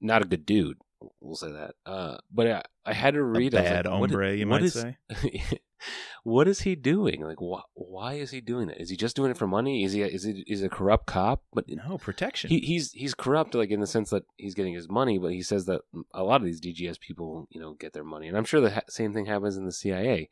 not 0.03 0.21
a 0.21 0.25
good 0.25 0.45
dude. 0.45 0.77
We'll 1.19 1.35
say 1.35 1.51
that. 1.51 1.75
Uh, 1.85 2.17
but 2.31 2.47
I, 2.47 2.63
I 2.85 2.93
had 2.93 3.15
to 3.15 3.23
read. 3.23 3.55
I 3.55 3.61
was 3.61 3.69
bad 3.69 3.85
like, 3.87 3.99
what 3.99 4.11
is- 4.11 4.39
you 4.39 4.47
what 4.47 4.61
might 4.61 4.63
is- 4.63 4.73
say. 4.73 4.97
what 6.23 6.47
is 6.47 6.61
he 6.61 6.75
doing? 6.75 7.21
Like, 7.25 7.39
wh- 7.39 7.67
why 7.73 8.13
is 8.13 8.31
he 8.31 8.39
doing 8.39 8.67
that? 8.67 8.79
Is 8.81 8.89
he 8.89 8.95
just 8.95 9.15
doing 9.17 9.29
it 9.31 9.37
for 9.37 9.47
money? 9.47 9.83
Is 9.83 9.91
he 9.91 10.01
is 10.01 10.23
he 10.23 10.45
is 10.47 10.63
a 10.63 10.69
corrupt 10.69 11.05
cop? 11.07 11.43
But 11.53 11.65
No 11.67 11.97
protection. 11.97 12.49
he, 12.49 12.59
he's 12.59 12.91
he's 12.93 13.13
corrupt, 13.13 13.53
like 13.53 13.69
in 13.69 13.81
the 13.81 13.87
sense 13.87 14.11
that 14.11 14.23
he's 14.37 14.53
getting 14.55 14.73
his 14.73 14.87
money, 14.89 15.17
but 15.17 15.33
he 15.33 15.41
says 15.41 15.65
that 15.65 15.81
a 16.13 16.23
lot 16.23 16.39
of 16.39 16.45
these 16.45 16.61
DGS 16.61 16.99
people, 17.01 17.47
you 17.51 17.59
know, 17.59 17.73
get 17.73 17.91
their 17.91 18.05
money, 18.05 18.29
and 18.29 18.37
I'm 18.37 18.45
sure 18.45 18.61
the 18.61 18.71
ha- 18.71 18.81
same 18.87 19.11
thing 19.13 19.25
happens 19.25 19.57
in 19.57 19.65
the 19.65 19.73
CIA, 19.73 20.29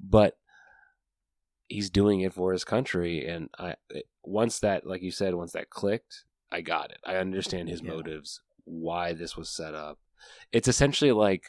but 0.00 0.38
he's 1.68 1.90
doing 1.90 2.20
it 2.20 2.32
for 2.32 2.52
his 2.52 2.64
country, 2.64 3.26
and 3.26 3.50
I 3.58 3.74
it- 3.90 4.08
once 4.24 4.58
that, 4.60 4.86
like 4.86 5.02
you 5.02 5.10
said, 5.10 5.34
once 5.34 5.52
that 5.52 5.68
clicked, 5.68 6.24
I 6.50 6.62
got 6.62 6.90
it. 6.90 6.98
I 7.04 7.16
understand 7.16 7.68
his 7.68 7.82
Yeah. 7.82 7.90
motives, 7.90 8.40
why 8.66 9.14
this 9.14 9.36
was 9.36 9.48
set 9.48 9.74
up. 9.74 9.98
It's 10.52 10.68
essentially 10.68 11.12
like 11.12 11.44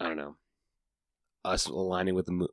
I 0.00 0.08
don't 0.08 0.16
know, 0.16 0.36
us 1.44 1.66
aligning 1.66 2.14
with 2.16 2.26
the 2.26 2.48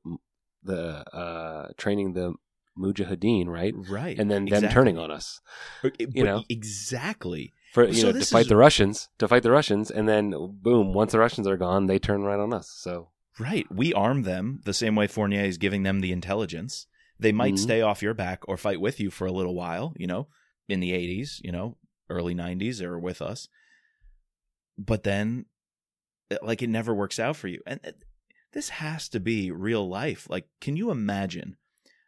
the 0.63 0.80
uh 1.15 1.69
training 1.78 2.13
the 2.13 2.36
mujahideen, 2.78 3.47
right? 3.47 3.74
right. 3.89 4.17
And 4.17 4.30
then 4.32 4.45
them 4.45 4.69
turning 4.71 4.97
on 4.97 5.12
us 5.12 5.41
But- 5.82 6.00
you 6.00 6.08
but 6.08 6.24
know. 6.24 6.43
exactly. 6.50 7.54
for 7.74 7.86
you 7.88 7.93
So 7.93 8.12
know 8.12 8.19
to 8.19 8.26
fight 8.26 8.41
is- 8.43 8.47
the 8.50 8.56
Russians, 8.58 9.10
to 9.19 9.28
fight 9.28 9.43
the 9.43 9.52
Russians, 9.52 9.89
and 9.91 10.08
then 10.08 10.32
boom, 10.62 10.93
once 10.93 11.12
the 11.13 11.19
Russians 11.19 11.47
are 11.47 11.58
gone, 11.58 11.88
they 11.88 12.00
turn 12.00 12.24
right 12.24 12.39
on 12.39 12.54
us. 12.54 12.69
So 12.69 13.10
Right. 13.39 13.65
We 13.71 13.93
arm 13.93 14.24
them 14.24 14.60
the 14.65 14.74
same 14.74 14.93
way 14.95 15.08
Fournier 15.08 15.43
is 15.45 15.58
giving 15.58 15.84
them 15.84 16.02
the 16.02 16.12
intelligence. 16.12 16.86
They 17.17 17.32
might 17.32 17.54
Mhm. 17.54 17.60
stay 17.60 17.82
off 17.82 18.02
your 18.02 18.13
back 18.13 18.43
or 18.47 18.58
fight 18.58 18.82
with 18.82 19.00
you 19.00 19.10
for 19.10 19.26
a 19.26 19.32
little 19.32 19.56
while, 19.56 19.93
you 19.95 20.06
know, 20.06 20.28
in 20.67 20.80
the 20.82 20.91
80s, 20.91 21.39
you 21.43 21.52
know, 21.52 21.78
early 22.10 22.34
90s, 22.36 22.80
they 22.80 22.88
were 22.88 23.00
with 23.00 23.21
us. 23.21 23.47
But 24.77 25.03
then, 25.03 25.45
uh, 26.31 26.38
like, 26.41 26.62
it 26.62 26.69
never 26.69 26.93
works 26.93 27.19
out 27.19 27.36
for 27.36 27.47
you. 27.47 27.62
And 27.67 27.79
uh, 27.86 27.91
this 28.53 28.69
has 28.69 29.10
to 29.10 29.19
be 29.19 29.51
real 29.51 29.88
life. 29.88 30.27
Like, 30.29 30.47
can 30.60 30.75
you 30.75 30.91
imagine? 30.91 31.57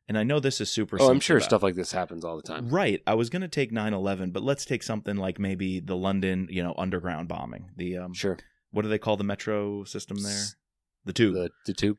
And 0.07 0.17
I 0.17 0.23
know 0.23 0.39
this 0.41 0.59
is 0.59 0.69
super 0.69 0.97
oh, 0.99 1.09
I'm 1.09 1.19
sure 1.21 1.37
about- 1.37 1.45
stuff 1.45 1.63
like 1.63 1.75
this 1.75 1.91
happens 1.93 2.25
all 2.25 2.35
the 2.35 2.41
time. 2.43 2.69
Right. 2.69 3.01
I 3.07 3.13
was 3.13 3.29
going 3.29 3.41
to 3.43 3.47
take 3.47 3.71
9/11, 3.71 4.33
but 4.33 4.43
let's 4.43 4.65
take 4.65 4.83
something 4.83 5.15
like 5.15 5.39
maybe 5.39 5.79
the 5.79 5.95
London, 5.95 6.47
you 6.49 6.61
know, 6.61 6.73
underground 6.77 7.29
bombing. 7.29 7.69
The 7.77 7.97
um 7.97 8.13
Sure, 8.13 8.37
what 8.71 8.81
do 8.81 8.89
they 8.89 8.97
call 8.97 9.15
the 9.15 9.23
metro 9.23 9.85
system 9.85 10.21
there? 10.21 10.43
The 11.05 11.13
tube. 11.13 11.33
the 11.35 11.51
the 11.65 11.73
tube. 11.73 11.97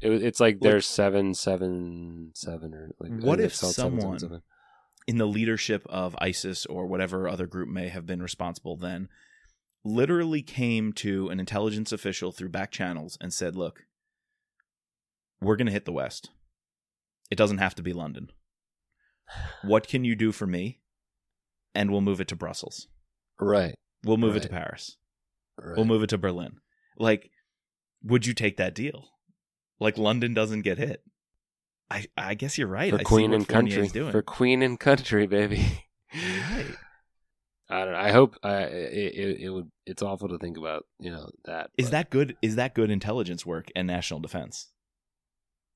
It, 0.00 0.10
it's 0.22 0.40
like 0.40 0.54
Like- 0.56 0.62
there's 0.62 0.86
seven, 0.86 1.34
seven, 1.34 2.30
seven, 2.34 2.72
or 2.72 2.90
like. 2.98 3.12
What 3.22 3.40
if 3.40 3.52
it's 3.52 3.60
called 3.60 3.74
seven, 3.74 3.90
seven, 4.00 4.00
someone- 4.00 4.18
seven. 4.20 4.42
in 5.06 5.18
the 5.18 5.26
leadership 5.26 5.86
of 5.90 6.16
ISIS 6.22 6.64
or 6.64 6.86
whatever 6.86 7.28
other 7.28 7.46
group 7.46 7.68
may 7.68 7.88
have 7.88 8.06
been 8.06 8.22
responsible 8.22 8.78
then 8.78 9.08
literally 9.84 10.42
came 10.42 10.92
to 10.94 11.28
an 11.28 11.38
intelligence 11.38 11.92
official 11.92 12.32
through 12.32 12.48
back 12.48 12.70
channels 12.70 13.18
and 13.20 13.32
said, 13.32 13.54
"Look, 13.56 13.84
we're 15.40 15.56
going 15.56 15.66
to 15.66 15.72
hit 15.72 15.84
the 15.84 15.92
west. 15.92 16.30
It 17.30 17.36
doesn't 17.36 17.58
have 17.58 17.74
to 17.76 17.82
be 17.82 17.92
London. 17.92 18.30
What 19.62 19.88
can 19.88 20.04
you 20.04 20.14
do 20.14 20.32
for 20.32 20.46
me? 20.46 20.80
And 21.74 21.90
we'll 21.90 22.00
move 22.02 22.20
it 22.20 22.28
to 22.28 22.36
Brussels. 22.36 22.86
Right, 23.40 23.74
We'll 24.04 24.16
move 24.16 24.36
it 24.36 24.42
to 24.44 24.48
Paris. 24.48 24.96
right. 25.60 25.76
We'll 25.76 25.86
move 25.86 26.02
it 26.02 26.10
to 26.10 26.18
Berlin." 26.18 26.58
Like 26.98 27.30
would 28.02 28.26
you 28.26 28.34
take 28.34 28.56
that 28.58 28.74
deal? 28.74 29.08
Like 29.80 29.98
London 29.98 30.34
doesn't 30.34 30.62
get 30.62 30.78
hit. 30.78 31.02
I 31.90 32.06
I 32.16 32.34
guess 32.34 32.56
you're 32.58 32.68
right. 32.68 32.92
for 32.92 33.00
I 33.00 33.02
Queen 33.02 33.30
what 33.30 33.36
and 33.36 33.48
country. 33.48 33.88
doing. 33.88 34.12
For 34.12 34.22
Queen 34.22 34.62
and 34.62 34.78
country, 34.78 35.26
baby. 35.26 35.84
right. 36.14 36.76
I 37.70 37.84
don't 37.84 37.92
know. 37.92 37.98
I 37.98 38.10
hope 38.10 38.36
I 38.42 38.56
it, 38.64 39.14
it, 39.14 39.40
it 39.42 39.50
would. 39.50 39.70
It's 39.86 40.02
awful 40.02 40.28
to 40.28 40.38
think 40.38 40.56
about. 40.58 40.84
You 40.98 41.10
know 41.10 41.30
that 41.46 41.70
Is 41.78 41.86
but 41.86 41.92
that 41.92 42.10
good? 42.10 42.36
Is 42.42 42.56
that 42.56 42.74
good 42.74 42.90
intelligence 42.90 43.46
work 43.46 43.70
and 43.74 43.86
national 43.86 44.20
defense? 44.20 44.70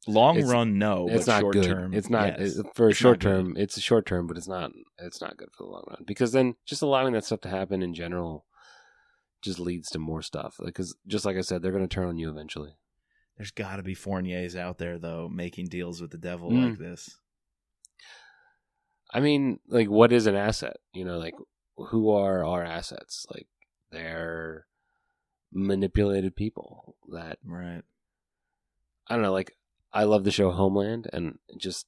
Long 0.06 0.36
It's- 0.36 0.50
run, 0.50 0.78
no. 0.78 1.08
it's 1.08 1.26
but 1.26 1.32
not 1.32 1.40
short 1.40 1.52
good. 1.54 1.64
term, 1.64 1.94
it's 1.94 2.08
not 2.10 2.38
yes. 2.40 2.56
it- 2.56 2.66
for 2.74 2.88
a 2.88 2.94
short 2.94 3.22
not 3.22 3.30
good. 3.30 3.36
term. 3.44 3.56
It's 3.56 3.76
a 3.76 3.80
short 3.80 4.06
term, 4.06 4.26
but 4.26 4.36
it's 4.36 4.48
not. 4.48 4.70
It's 4.98 5.20
not 5.20 5.36
good 5.36 5.48
for 5.56 5.64
the 5.64 5.70
long 5.70 5.84
run 5.88 6.04
because 6.06 6.32
then 6.32 6.54
just 6.66 6.82
allowing 6.82 7.12
that 7.14 7.24
stuff 7.24 7.40
to 7.42 7.48
happen 7.48 7.82
in 7.82 7.94
general 7.94 8.44
just 9.42 9.58
leads 9.58 9.88
to 9.90 9.98
more 9.98 10.22
stuff. 10.22 10.56
Because 10.64 10.94
just 11.06 11.24
like 11.24 11.36
I 11.36 11.40
said, 11.42 11.62
they're 11.62 11.72
going 11.72 11.86
to 11.86 11.94
turn 11.94 12.08
on 12.08 12.18
you 12.18 12.28
eventually. 12.30 12.76
There's 13.36 13.50
got 13.50 13.76
to 13.76 13.82
be 13.82 13.94
Fourniers 13.94 14.56
out 14.56 14.78
there 14.78 14.98
though 14.98 15.28
making 15.28 15.66
deals 15.66 16.00
with 16.00 16.10
the 16.10 16.18
devil 16.18 16.50
Mm. 16.50 16.70
like 16.70 16.78
this. 16.78 17.18
I 19.12 19.20
mean, 19.20 19.58
like, 19.68 19.88
what 19.88 20.12
is 20.12 20.26
an 20.26 20.34
asset? 20.34 20.76
You 20.92 21.04
know, 21.04 21.18
like, 21.18 21.34
who 21.86 22.10
are 22.10 22.44
our 22.44 22.64
assets? 22.64 23.26
Like, 23.32 23.46
they're 23.90 24.66
manipulated 25.52 26.36
people 26.36 26.96
that 27.10 27.38
Right. 27.44 27.82
I 29.06 29.14
don't 29.14 29.22
know. 29.22 29.32
Like, 29.32 29.56
I 29.92 30.04
love 30.04 30.24
the 30.24 30.30
show 30.30 30.50
Homeland, 30.50 31.08
and 31.12 31.38
just, 31.56 31.86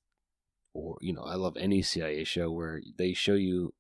or 0.73 0.97
you 1.01 1.13
know, 1.13 1.23
I 1.23 1.35
love 1.35 1.57
any 1.57 1.83
CIA 1.83 2.25
show 2.25 2.51
where 2.51 2.81
they 2.97 3.13
show 3.13 3.35
you 3.35 3.75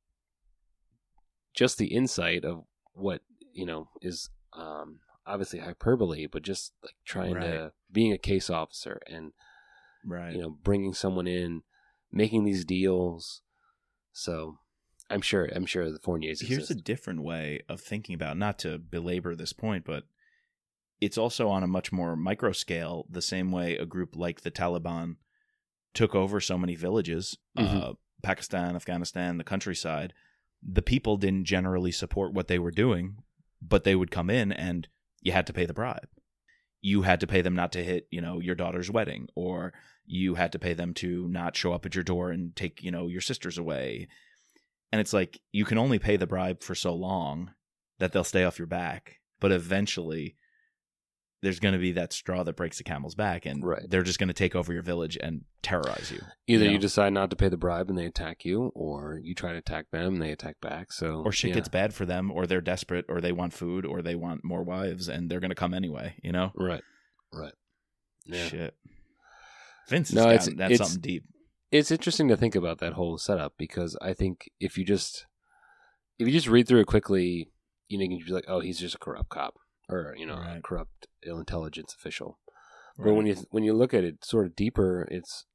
just 1.54 1.78
the 1.78 1.86
insight 1.86 2.44
of 2.44 2.64
what 2.92 3.22
you 3.52 3.64
know 3.64 3.88
is 4.02 4.28
um, 4.52 5.00
obviously 5.26 5.60
hyperbole, 5.60 6.26
but 6.26 6.42
just 6.42 6.72
like 6.82 6.94
trying 7.04 7.40
to 7.40 7.72
being 7.90 8.12
a 8.12 8.18
case 8.18 8.50
officer 8.50 9.00
and 9.06 9.32
Right. 10.04 10.32
you 10.32 10.40
know, 10.40 10.50
bringing 10.50 10.94
someone 10.94 11.26
in, 11.26 11.62
making 12.10 12.44
these 12.44 12.64
deals. 12.64 13.42
So, 14.12 14.58
I'm 15.10 15.20
sure. 15.20 15.46
I'm 15.52 15.66
sure 15.66 15.90
the 15.90 15.98
Fournier's. 15.98 16.40
Here's 16.40 16.70
a 16.70 16.74
different 16.74 17.22
way 17.22 17.62
of 17.68 17.80
thinking 17.80 18.14
about, 18.14 18.38
not 18.38 18.58
to 18.60 18.78
belabor 18.78 19.34
this 19.34 19.52
point, 19.52 19.84
but 19.84 20.04
it's 21.00 21.18
also 21.18 21.48
on 21.48 21.62
a 21.62 21.66
much 21.68 21.90
more 21.92 22.14
micro 22.14 22.52
scale, 22.52 23.06
the 23.10 23.22
same 23.22 23.50
way 23.50 23.76
a 23.76 23.86
group 23.86 24.14
like 24.16 24.42
the 24.42 24.50
Taliban 24.50 25.16
took 25.94 26.14
over 26.14 26.40
so 26.40 26.56
many 26.56 26.76
villages, 26.76 27.36
uh, 27.56 27.62
Mhm. 27.62 27.96
Pakistan, 28.22 28.76
Afghanistan, 28.76 29.38
the 29.38 29.44
countryside. 29.44 30.12
The 30.62 30.82
people 30.82 31.16
didn't 31.16 31.46
generally 31.46 31.90
support 31.90 32.32
what 32.34 32.48
they 32.48 32.58
were 32.58 32.70
doing, 32.70 33.16
but 33.62 33.84
they 33.84 33.96
would 33.96 34.10
come 34.10 34.30
in 34.30 34.52
and 34.52 34.88
you 35.22 35.32
had 35.32 35.46
to 35.48 35.52
pay 35.52 35.66
the 35.66 35.72
bribe. 35.74 36.08
You 36.82 37.02
had 37.02 37.18
to 37.20 37.26
pay 37.26 37.40
them 37.42 37.54
not 37.54 37.72
to 37.72 37.82
hit, 37.82 38.06
you 38.10 38.20
know, 38.20 38.38
your 38.40 38.54
daughter's 38.54 38.90
wedding, 38.90 39.28
or 39.34 39.72
you 40.06 40.34
had 40.34 40.52
to 40.52 40.58
pay 40.58 40.74
them 40.74 40.94
to 40.94 41.26
not 41.28 41.56
show 41.56 41.72
up 41.72 41.84
at 41.86 41.94
your 41.94 42.04
door 42.04 42.30
and 42.30 42.54
take, 42.54 42.82
you 42.82 42.90
know, 42.90 43.08
your 43.08 43.20
sisters 43.20 43.58
away. 43.58 44.06
And 44.92 45.00
it's 45.00 45.12
like 45.12 45.40
you 45.52 45.64
can 45.64 45.78
only 45.78 45.98
pay 45.98 46.16
the 46.16 46.26
bribe 46.26 46.62
for 46.62 46.74
so 46.74 46.94
long 46.94 47.52
that 47.98 48.12
they'll 48.12 48.24
stay 48.24 48.44
off 48.44 48.58
your 48.58 48.66
back, 48.66 49.16
but 49.40 49.52
eventually 49.52 50.36
there's 51.42 51.60
going 51.60 51.72
to 51.72 51.78
be 51.78 51.92
that 51.92 52.12
straw 52.12 52.42
that 52.42 52.56
breaks 52.56 52.76
the 52.76 52.84
camel's 52.84 53.14
back 53.14 53.46
and 53.46 53.64
Right. 53.64 53.88
they're 53.88 54.02
just 54.02 54.18
going 54.18 54.28
to 54.28 54.34
take 54.34 54.54
over 54.54 54.74
your 54.74 54.82
village 54.82 55.16
and 55.22 55.42
terrorize 55.62 56.10
you. 56.12 56.20
Either 56.46 56.66
you 56.66 56.72
you 56.72 56.78
decide 56.78 57.14
not 57.14 57.30
to 57.30 57.36
pay 57.36 57.48
the 57.48 57.56
bribe 57.56 57.88
and 57.88 57.96
they 57.96 58.04
attack 58.04 58.44
you, 58.44 58.64
or 58.74 59.18
you 59.22 59.34
try 59.34 59.52
to 59.52 59.58
attack 59.58 59.86
them 59.90 60.14
and 60.14 60.22
they 60.22 60.32
attack 60.32 60.60
back. 60.60 60.92
So, 60.92 61.22
Or 61.24 61.32
shit 61.32 61.48
yeah. 61.50 61.54
gets 61.54 61.68
bad 61.68 61.94
for 61.94 62.04
them 62.04 62.30
or 62.30 62.46
they're 62.46 62.60
desperate 62.60 63.06
or 63.08 63.22
they 63.22 63.32
want 63.32 63.54
food 63.54 63.86
or 63.86 64.02
they 64.02 64.14
want 64.16 64.44
more 64.44 64.62
wives 64.62 65.08
and 65.08 65.30
they're 65.30 65.40
going 65.40 65.50
to 65.50 65.54
come 65.54 65.72
anyway, 65.72 66.16
you 66.22 66.32
know? 66.32 66.52
right, 66.56 66.82
right. 67.32 67.54
Yeah. 68.26 68.46
Shit. 68.48 68.74
Vince 69.88 70.12
No, 70.12 70.24
no, 70.24 70.30
it's- 70.30 70.48
that's 70.56 70.74
it's- 70.74 70.78
something 70.90 71.00
deep. 71.00 71.24
It's 71.72 71.90
interesting 71.90 72.28
to 72.28 72.36
think 72.36 72.54
about 72.54 72.78
that 72.78 72.94
whole 72.94 73.16
setup 73.18 73.54
because 73.56 73.96
I 74.02 74.12
think 74.14 74.50
if 74.58 74.76
you 74.76 74.84
just 74.84 75.26
if 76.18 76.26
you 76.26 76.32
just 76.32 76.48
read 76.48 76.66
through 76.68 76.80
it 76.80 76.86
quickly, 76.86 77.50
you 77.88 77.98
know, 77.98 78.02
you 78.04 78.18
can 78.18 78.26
be 78.26 78.32
like, 78.32 78.44
oh, 78.48 78.60
he's 78.60 78.78
just 78.78 78.94
a 78.96 78.98
corrupt 78.98 79.28
cop 79.30 79.54
or 79.88 80.14
you 80.16 80.26
know, 80.26 80.34
a 80.34 80.60
corrupt 80.62 81.06
ill 81.26 81.38
intelligence 81.38 81.94
official. 81.94 82.38
But 82.98 83.14
when 83.14 83.26
you 83.26 83.36
when 83.50 83.64
you 83.64 83.72
look 83.72 83.94
at 83.94 84.04
it 84.04 84.24
sort 84.24 84.46
of 84.46 84.54
deeper, 84.56 85.08
it's 85.10 85.46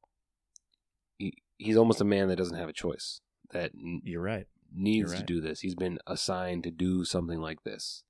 he, 1.17 1.37
he's 1.57 1.77
almost 1.77 2.01
a 2.01 2.05
man 2.05 2.27
that 2.29 2.37
doesn't 2.37 2.57
have 2.57 2.69
a 2.69 2.73
choice 2.73 3.21
that 3.51 3.71
n- 3.75 4.01
You're 4.03 4.21
right. 4.23 4.47
needs 4.73 5.11
You're 5.11 5.19
to 5.21 5.25
do 5.25 5.41
this. 5.41 5.59
He's 5.59 5.75
been 5.75 5.99
assigned 6.07 6.63
to 6.63 6.71
do 6.71 7.05
something 7.05 7.39
like 7.39 7.63
this, 7.63 8.03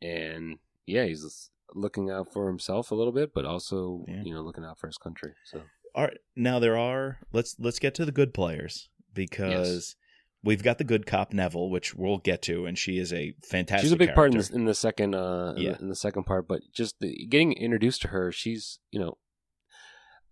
and 0.00 0.58
yeah, 0.86 1.04
he's 1.04 1.50
looking 1.74 2.10
out 2.10 2.32
for 2.32 2.46
himself 2.46 2.90
a 2.90 2.94
little 2.94 3.12
bit, 3.12 3.34
but 3.34 3.44
also 3.44 4.04
Yeah. 4.06 4.22
you 4.22 4.32
know 4.32 4.42
looking 4.42 4.64
out 4.64 4.78
for 4.78 4.86
his 4.86 4.98
country. 4.98 5.34
So 5.44 5.62
All 5.96 6.04
right, 6.04 6.18
now 6.36 6.58
there 6.58 6.76
are 6.76 7.18
let's 7.32 7.56
let's 7.58 7.78
get 7.78 7.94
to 7.94 8.04
the 8.04 8.12
good 8.12 8.34
players 8.34 8.90
because 9.14 9.96
we've 10.44 10.62
got 10.62 10.76
the 10.76 10.84
good 10.84 11.06
cop 11.06 11.32
Neville, 11.32 11.70
which 11.70 11.94
we'll 11.94 12.18
get 12.18 12.42
to, 12.42 12.66
and 12.66 12.76
she 12.78 12.98
is 12.98 13.14
a 13.14 13.34
fantastic. 13.48 13.86
she's 13.86 13.92
a 13.92 13.96
big 13.96 14.14
part 14.14 14.26
in 14.28 14.32
character. 14.34 14.52
the, 14.52 14.58
in 14.58 14.64
the 14.66 14.74
second 14.74 15.14
uh 15.14 15.54
in 15.56 15.62
Yeah. 15.62 15.72
the, 15.72 15.78
in 15.80 15.88
the 15.88 15.96
second 15.96 16.24
part 16.24 16.46
but 16.46 16.60
just 16.70 17.00
the, 17.00 17.26
getting 17.30 17.52
introduced 17.54 18.02
to 18.02 18.08
her 18.08 18.30
she's 18.30 18.78
you 18.90 19.00
know 19.00 19.16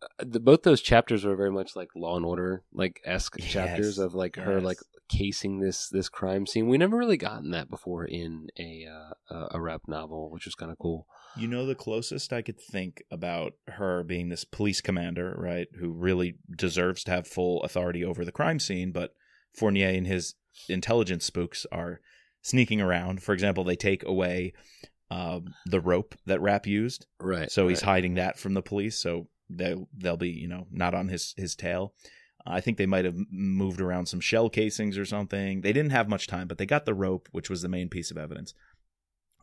uh, 0.03 0.07
the, 0.19 0.39
both 0.39 0.65
those 0.65 0.83
chapters 0.83 1.25
were 1.25 1.35
very 1.35 1.51
much 1.51 1.75
like 1.75 1.89
law 1.97 2.17
and 2.19 2.27
order 2.27 2.63
like 2.73 3.01
esque 3.07 3.37
Yes, 3.39 3.49
chapters 3.49 3.99
of 3.99 4.15
like 4.15 4.37
her 4.37 4.57
yes. 4.57 4.65
like 4.65 4.79
casing 5.09 5.61
this 5.61 5.89
this 5.89 6.11
crime 6.11 6.47
scene 6.47 6.69
we 6.69 6.77
never 6.77 6.99
really 6.99 7.17
gotten 7.17 7.53
that 7.53 7.71
before 7.71 8.05
in 8.05 8.49
a 8.59 8.87
uh, 8.87 9.35
a, 9.35 9.49
a 9.53 9.61
Rapp 9.63 9.83
novel 9.89 10.31
which 10.31 10.45
was 10.45 10.55
kind 10.55 10.71
of 10.71 10.79
cool 10.79 11.07
You 11.37 11.49
know, 11.49 11.67
the 11.67 11.75
closest 11.75 12.33
I 12.33 12.43
could 12.43 12.61
think 12.61 13.03
about 13.11 13.55
her 13.69 14.03
being 14.03 14.29
this 14.29 14.45
police 14.45 14.81
commander, 14.81 15.35
right, 15.37 15.69
who 15.79 15.91
really 15.91 16.37
deserves 16.57 17.05
to 17.05 17.11
have 17.11 17.27
full 17.27 17.63
authority 17.63 18.05
over 18.05 18.25
the 18.25 18.33
crime 18.33 18.61
scene, 18.61 18.93
but 18.93 19.15
Fournier 19.55 19.89
and 19.89 20.07
his 20.07 20.35
intelligence 20.69 21.25
spooks 21.25 21.67
are 21.73 22.01
sneaking 22.43 22.81
around. 22.81 23.23
For 23.23 23.33
example, 23.33 23.65
they 23.65 23.77
take 23.77 24.05
away 24.05 24.53
um, 25.11 25.55
the 25.67 25.81
rope 25.81 26.15
that 26.27 26.41
Rapp 26.41 26.67
used, 26.67 27.07
right 27.21 27.51
so 27.51 27.69
he's 27.69 27.83
right. 27.83 27.91
hiding 27.91 28.15
that 28.15 28.39
from 28.39 28.55
the 28.55 28.63
police, 28.63 28.99
so 28.99 29.29
they'll 29.51 29.89
they'll 29.97 30.17
be 30.17 30.31
you 30.31 30.49
know 30.49 30.67
not 30.71 30.95
on 30.95 31.09
his 31.09 31.35
his 31.37 31.55
tail. 31.55 31.95
I 32.47 32.61
think 32.61 32.77
they 32.77 32.87
might 32.87 33.07
have 33.07 33.17
moved 33.31 33.81
around 33.81 34.07
some 34.07 34.21
shell 34.21 34.51
casings 34.51 34.99
or 34.99 35.07
something. 35.07 35.63
They 35.63 35.73
didn't 35.73 35.93
have 35.93 36.09
much 36.09 36.27
time, 36.27 36.47
but 36.47 36.59
they 36.59 36.67
got 36.67 36.85
the 36.85 36.93
rope, 36.93 37.29
which 37.33 37.49
was 37.49 37.63
the 37.63 37.69
main 37.69 37.89
piece 37.89 38.11
of 38.11 38.19
evidence. 38.19 38.53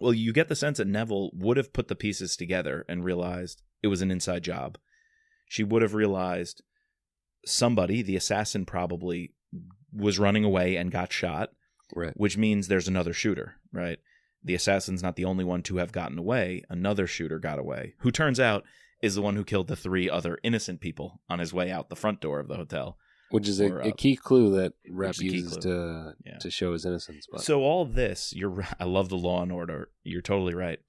Well, 0.02 0.16
you 0.16 0.34
get 0.34 0.50
the 0.50 0.56
sense 0.56 0.80
that 0.80 0.88
Neville 0.88 1.30
would 1.32 1.58
have 1.58 1.74
put 1.74 1.88
the 1.88 1.96
pieces 1.96 2.36
together 2.36 2.84
and 2.90 3.06
realized 3.06 3.62
it 3.84 3.88
was 3.88 4.02
an 4.02 4.10
inside 4.10 4.44
job. 4.44 4.80
She 5.48 5.64
would 5.64 5.84
have 5.84 5.94
realized 5.94 6.64
somebody, 7.46 8.02
the 8.02 8.16
assassin 8.16 8.66
probably 8.66 9.36
was 9.94 10.18
running 10.18 10.44
away 10.44 10.76
and 10.76 10.92
got 10.92 11.14
shot, 11.14 11.50
right 11.96 12.14
which 12.16 12.36
means 12.36 12.68
there's 12.68 12.88
another 12.88 13.14
shooter, 13.14 13.58
right? 13.72 14.00
The 14.44 14.56
assassin's 14.56 15.04
not 15.04 15.18
the 15.18 15.26
only 15.26 15.44
one 15.44 15.62
to 15.64 15.78
have 15.78 15.92
gotten 15.92 16.18
away. 16.18 16.64
Another 16.68 17.06
shooter 17.06 17.38
got 17.38 17.60
away, 17.60 17.94
who 18.00 18.10
turns 18.10 18.40
out 18.40 18.64
is 19.04 19.14
the 19.14 19.22
one 19.22 19.36
who 19.36 19.44
killed 19.44 19.68
the 19.68 19.76
three 19.76 20.10
other 20.10 20.40
innocent 20.42 20.82
people 20.82 21.22
on 21.30 21.38
his 21.38 21.54
way 21.54 21.70
out 21.70 21.90
the 21.90 21.96
front 21.96 22.22
door 22.22 22.40
of 22.40 22.48
the 22.48 22.56
hotel. 22.56 22.98
Which 23.32 23.48
is 23.48 23.60
a, 23.60 23.76
a 23.78 23.92
key 23.92 24.16
clue 24.16 24.56
that 24.58 24.74
Rapp 24.90 25.12
is 25.12 25.20
a 25.20 25.24
key 25.24 25.30
uses 25.38 25.58
to 25.58 26.14
Yeah. 26.26 26.38
to 26.40 26.50
show 26.52 26.74
his 26.74 26.86
innocence 26.86 27.28
but 27.32 27.42
So 27.42 27.62
all 27.62 27.86
this, 27.86 28.34
you're 28.36 28.66
I 28.80 28.84
love 28.86 29.10
the 29.10 29.18
law 29.18 29.42
and 29.42 29.52
order. 29.52 29.90
You're 30.04 30.22
totally 30.22 30.54
right. 30.54 30.80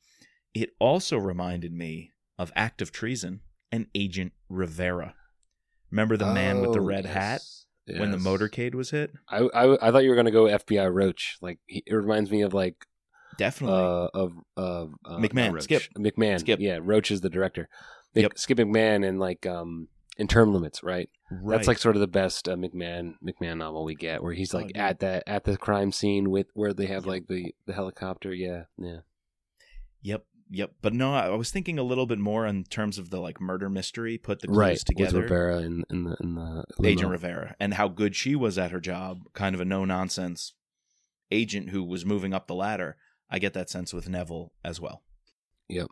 It 0.54 0.70
also 0.78 1.16
reminded 1.18 1.72
me 1.72 2.10
of 2.38 2.52
Act 2.54 2.82
of 2.82 2.92
Treason 2.92 3.40
and 3.70 3.86
Agent 3.94 4.32
Rivera. 4.48 5.14
Remember 5.90 6.16
the 6.16 6.32
man 6.32 6.60
with 6.60 6.72
the 6.72 6.80
Oh, 6.80 6.84
red 6.84 7.06
hat 7.06 7.42
yes, 7.86 7.98
when 8.00 8.10
the 8.10 8.16
motorcade 8.18 8.74
was 8.74 8.90
hit? 8.90 9.12
I, 9.28 9.38
I 9.54 9.88
I 9.88 9.90
thought 9.90 10.04
you 10.04 10.10
were 10.10 10.16
gonna 10.16 10.30
go 10.30 10.44
FBI 10.44 10.92
Roach. 10.92 11.36
Like 11.40 11.58
he, 11.66 11.82
it 11.86 11.94
reminds 11.94 12.30
me 12.30 12.42
of 12.42 12.52
like 12.54 12.86
Definitely. 13.38 13.76
uh, 13.78 14.08
of 14.14 14.32
of 14.56 14.94
uh, 15.06 15.16
McMahon, 15.18 15.52
Roach. 15.52 15.64
Skip. 15.64 15.82
McMahon. 15.98 16.40
Skip. 16.40 16.60
Yeah, 16.60 16.78
Roach 16.82 17.10
is 17.10 17.20
the 17.22 17.30
director. 17.30 17.68
Yep. 18.14 18.32
Skip 18.36 18.58
McMahon 18.58 19.06
and 19.08 19.18
like 19.18 19.46
um 19.46 19.88
in 20.18 20.28
term 20.28 20.52
limits, 20.52 20.82
right? 20.82 21.08
right. 21.30 21.56
That's 21.56 21.68
like 21.68 21.78
sort 21.78 21.96
of 21.96 22.00
the 22.00 22.06
best 22.06 22.48
uh, 22.48 22.56
McMahon 22.56 23.14
McMahon 23.26 23.58
novel 23.58 23.84
we 23.84 23.94
get, 23.94 24.22
where 24.22 24.32
he's 24.34 24.54
Oh, 24.54 24.58
like 24.58 24.68
dude. 24.68 24.76
at 24.76 25.00
that 25.00 25.22
at 25.26 25.44
the 25.44 25.56
crime 25.56 25.92
scene 25.92 26.30
with 26.30 26.48
where 26.54 26.72
they 26.72 26.86
have 26.86 27.04
Yep. 27.04 27.10
like 27.10 27.26
the 27.28 27.54
the 27.66 27.72
helicopter. 27.72 28.34
Yeah, 28.34 28.64
yeah. 28.78 28.98
Yep, 30.02 30.24
yep. 30.50 30.72
But 30.82 30.92
no, 30.94 31.14
I 31.14 31.26
I 31.28 31.34
was 31.36 31.50
thinking 31.50 31.78
a 31.78 31.82
little 31.82 32.06
bit 32.06 32.18
more 32.18 32.46
in 32.46 32.64
terms 32.64 32.98
of 32.98 33.10
the 33.10 33.20
like 33.20 33.40
murder 33.40 33.68
mystery. 33.70 34.18
Put 34.18 34.40
the 34.40 34.48
clues 34.48 34.58
right 34.58 34.78
together. 34.78 35.20
with 35.22 35.30
Rivera 35.30 35.58
in 35.60 35.84
in 35.90 36.04
the 36.04 36.16
in 36.20 36.34
the 36.34 36.64
Agent 36.82 37.00
limo. 37.02 37.10
Rivera 37.12 37.56
and 37.60 37.74
how 37.74 37.88
good 37.88 38.14
she 38.16 38.34
was 38.36 38.58
at 38.58 38.70
her 38.70 38.80
job, 38.80 39.20
kind 39.32 39.54
of 39.54 39.60
a 39.60 39.64
no 39.64 39.84
nonsense 39.84 40.54
agent 41.30 41.70
who 41.70 41.82
was 41.82 42.04
moving 42.04 42.34
up 42.34 42.46
the 42.46 42.54
ladder. 42.54 42.96
I 43.30 43.38
get 43.38 43.54
that 43.54 43.70
sense 43.70 43.94
with 43.94 44.08
Neville 44.10 44.52
as 44.62 44.78
well. 44.78 45.02
Yep. 45.68 45.86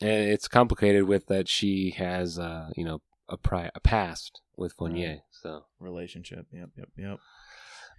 And 0.00 0.30
it's 0.30 0.48
complicated 0.48 1.04
with 1.04 1.26
that 1.26 1.48
she 1.48 1.90
has 1.98 2.38
uh 2.38 2.70
you 2.76 2.84
know 2.84 3.02
a 3.28 3.36
prior 3.36 3.70
a 3.74 3.80
past 3.80 4.40
with 4.56 4.72
Fournier. 4.74 5.20
So 5.30 5.64
Relationship. 5.78 6.46
Yep, 6.52 6.70
yep, 6.76 6.88
yep. 6.96 7.18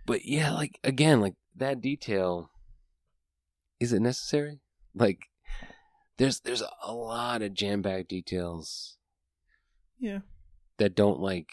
But 0.05 0.25
yeah, 0.25 0.51
like 0.53 0.79
again, 0.83 1.19
like 1.21 1.35
that 1.55 1.81
detail 1.81 2.51
is 3.79 3.91
it 3.93 4.01
necessary? 4.01 4.59
Like 4.93 5.25
there's 6.17 6.39
there's 6.41 6.63
a 6.83 6.93
lot 6.93 7.41
of 7.41 7.53
jam 7.53 7.81
back 7.81 8.07
details 8.07 8.97
Yeah. 9.99 10.19
that 10.77 10.95
don't 10.95 11.19
like 11.19 11.49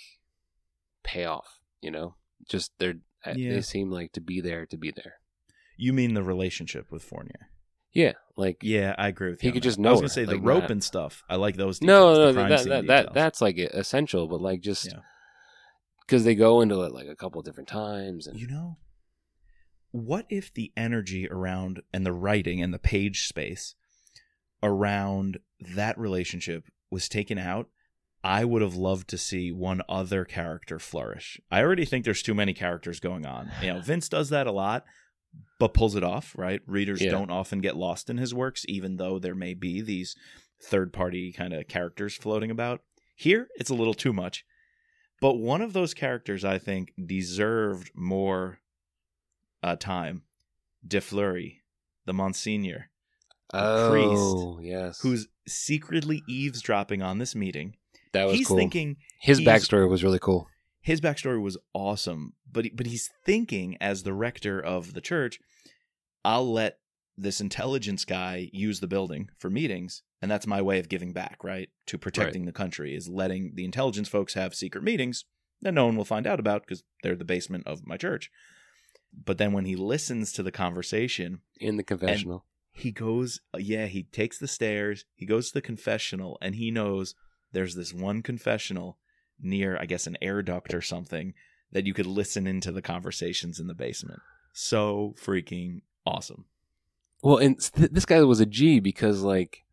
pay 1.03 1.25
off, 1.25 1.59
you 1.81 1.91
know? 1.91 2.17
Just 2.49 2.73
they're 2.79 2.95
uh, 3.25 3.35
Yeah. 3.37 3.55
they 3.55 3.61
seem 3.63 3.91
like 3.91 4.13
to 4.13 4.21
be 4.21 4.41
there 4.41 4.67
to 4.67 4.77
be 4.77 4.91
there. 4.91 5.15
You 5.77 5.93
mean 5.93 6.15
the 6.15 6.23
relationship 6.23 6.93
with 6.93 7.03
Fournier? 7.03 7.49
Yeah, 7.93 8.13
like 8.37 8.59
Yeah, 8.63 8.95
I 8.99 9.09
agree 9.09 9.31
with 9.31 9.41
He 9.41 9.49
you. 9.49 9.51
on 9.51 9.55
could 9.55 9.63
that. 9.63 9.69
just 9.69 9.79
I 9.79 9.83
know 9.83 9.91
was 9.93 10.01
gonna 10.01 10.09
her, 10.09 10.15
say 10.15 10.25
the 10.25 10.33
like, 10.37 10.45
rope 10.45 10.63
not- 10.63 10.71
and 10.71 10.85
stuff. 10.85 11.23
I 11.29 11.37
like 11.37 11.57
those. 11.57 11.81
no, 11.83 12.11
Details, 12.15 12.19
no, 12.19 12.33
crime 12.41 12.49
that 12.51 12.65
that, 12.69 12.87
that 12.87 13.15
that's 13.15 13.41
like 13.41 13.59
essential, 13.59 14.29
but 14.29 14.41
like 14.41 14.61
just 14.61 14.87
Yeah. 14.87 15.01
because 16.07 16.25
they 16.25 16.35
go 16.35 16.61
into 16.61 16.83
it 16.83 16.93
like 16.93 17.09
a 17.09 17.17
couple 17.17 17.43
different 17.43 17.69
times 17.69 18.27
and 18.27 18.39
You 18.39 18.47
know, 18.47 18.79
what 19.91 20.27
if 20.31 20.53
the 20.53 20.73
energy 20.77 21.29
around 21.29 21.83
and 21.93 22.07
the 22.07 22.13
writing 22.13 22.63
and 22.63 22.73
the 22.73 22.79
page 22.79 23.27
space 23.27 23.75
around 24.63 25.39
that 25.61 25.99
relationship 25.99 26.65
was 26.91 27.09
taken 27.09 27.39
out? 27.39 27.69
I 28.25 28.45
would 28.45 28.63
have 28.63 28.77
loved 28.77 29.09
to 29.09 29.19
see 29.19 29.51
one 29.51 29.83
other 29.89 30.25
character 30.25 30.79
flourish. 30.79 31.41
I 31.51 31.61
already 31.61 31.85
think 31.85 32.05
there's 32.05 32.23
too 32.23 32.35
many 32.35 32.55
characters 32.55 33.01
going 33.01 33.27
on. 33.27 33.51
You 33.61 33.75
know, 33.75 33.81
Vince 33.81 34.09
does 34.09 34.29
that 34.31 34.47
a 34.47 34.53
lot, 34.53 34.85
but 35.59 35.75
pulls 35.75 35.95
it 35.97 36.03
off, 36.05 36.35
right? 36.37 36.61
Readers 36.67 37.01
Yeah. 37.03 37.11
don't 37.11 37.31
often 37.31 37.61
get 37.61 37.77
lost 37.77 38.11
in 38.11 38.19
his 38.19 38.35
works, 38.35 38.65
even 38.69 38.97
though 38.97 39.19
there 39.19 39.35
may 39.35 39.55
be 39.55 39.81
these 39.81 40.17
third 40.61 40.93
party 40.93 41.33
kind 41.33 41.53
of 41.53 41.69
characters 41.69 42.17
floating 42.17 42.51
about. 42.51 42.83
Here, 43.17 43.49
it's 43.57 43.71
a 43.71 43.75
little 43.75 43.95
too 43.95 44.13
much. 44.13 44.45
But 45.21 45.35
one 45.35 45.63
of 45.63 45.73
those 45.73 45.95
characters 45.95 46.45
I 46.45 46.59
think 46.59 46.93
deserved 47.05 47.93
more 47.95 48.59
uh, 49.63 49.77
time. 49.77 50.23
De 50.85 51.01
Fleury, 51.01 51.63
the 52.07 52.13
Monsignor, 52.13 52.91
the 53.53 53.59
oh 53.61 54.59
yes, 54.61 55.01
who's 55.01 55.29
secretly 55.47 56.23
eavesdropping 56.29 57.03
on 57.03 57.19
this 57.19 57.37
meeting. 57.37 57.77
That 58.13 58.25
was 58.25 58.37
he's 58.37 58.49
cool. 58.49 58.57
thinking 58.57 58.97
His 59.21 59.41
backstory 59.41 59.89
was 59.89 60.03
really 60.03 60.19
cool. 60.19 60.49
His 60.83 61.01
backstory 61.01 61.41
was 61.41 61.57
awesome, 61.73 62.35
but 62.51 62.65
he- 62.65 62.71
but 62.71 62.87
he's 62.87 63.09
thinking 63.25 63.77
as 63.81 64.03
the 64.03 64.13
rector 64.13 64.61
of 64.61 64.95
the 64.95 65.01
church, 65.01 65.41
I'll 66.25 66.51
let 66.53 66.79
this 67.17 67.41
intelligence 67.41 68.05
guy 68.05 68.51
use 68.53 68.81
the 68.81 68.87
building 68.89 69.31
for 69.39 69.51
meetings, 69.51 70.03
and 70.21 70.31
that's 70.31 70.47
my 70.47 70.61
way 70.63 70.79
of 70.79 70.89
giving 70.89 71.13
back, 71.13 71.45
right? 71.45 71.69
To 71.87 71.99
protecting 71.99 72.45
the 72.47 72.53
country 72.53 72.95
is 72.95 73.09
letting 73.09 73.55
the 73.55 73.65
intelligence 73.65 74.09
folks 74.09 74.35
have 74.35 74.55
secret 74.55 74.83
meetings 74.85 75.25
that 75.61 75.73
no 75.75 75.87
one 75.87 75.97
will 75.97 76.05
find 76.05 76.27
out 76.27 76.41
about 76.41 76.63
because 76.63 76.83
they're 77.03 77.15
the 77.17 77.25
basement 77.25 77.67
of 77.67 77.87
my 77.87 77.97
church. 77.97 78.31
But 79.13 79.39
then 79.39 79.53
when 79.53 79.67
he 79.67 79.77
listens 79.77 80.33
to 80.33 80.43
the 80.43 80.51
conversation, 80.53 81.43
In 81.61 81.77
the 81.77 81.85
confessional. 81.85 82.47
he 82.73 82.91
goes 82.91 83.41
yeah 83.59 83.87
he 83.87 84.03
takes 84.05 84.39
the 84.39 84.49
stairs 84.49 85.05
he 85.15 85.27
goes 85.27 85.49
to 85.49 85.55
the 85.55 85.61
confessional 85.61 86.39
and 86.41 86.55
he 86.55 86.71
knows 86.71 87.15
there's 87.53 87.75
this 87.75 87.93
one 87.93 88.23
confessional 88.23 88.99
near 89.43 89.77
i 89.81 89.85
guess 89.85 90.07
an 90.07 90.17
air 90.23 90.43
duct 90.43 90.73
or 90.73 90.81
something 90.81 91.35
that 91.73 91.87
you 91.87 91.95
could 91.95 92.07
listen 92.07 92.47
into 92.47 92.71
the 92.73 92.83
conversations 92.83 93.59
in 93.59 93.67
the 93.67 93.75
basement 93.75 94.21
so 94.53 95.15
freaking 95.19 95.83
awesome 96.07 96.45
Well, 97.23 97.39
and 97.39 97.59
th- 97.61 97.91
this 97.91 98.05
guy 98.05 98.21
was 98.23 98.41
a 98.41 98.47
G 98.47 98.81
because 98.81 99.23
like 99.23 99.65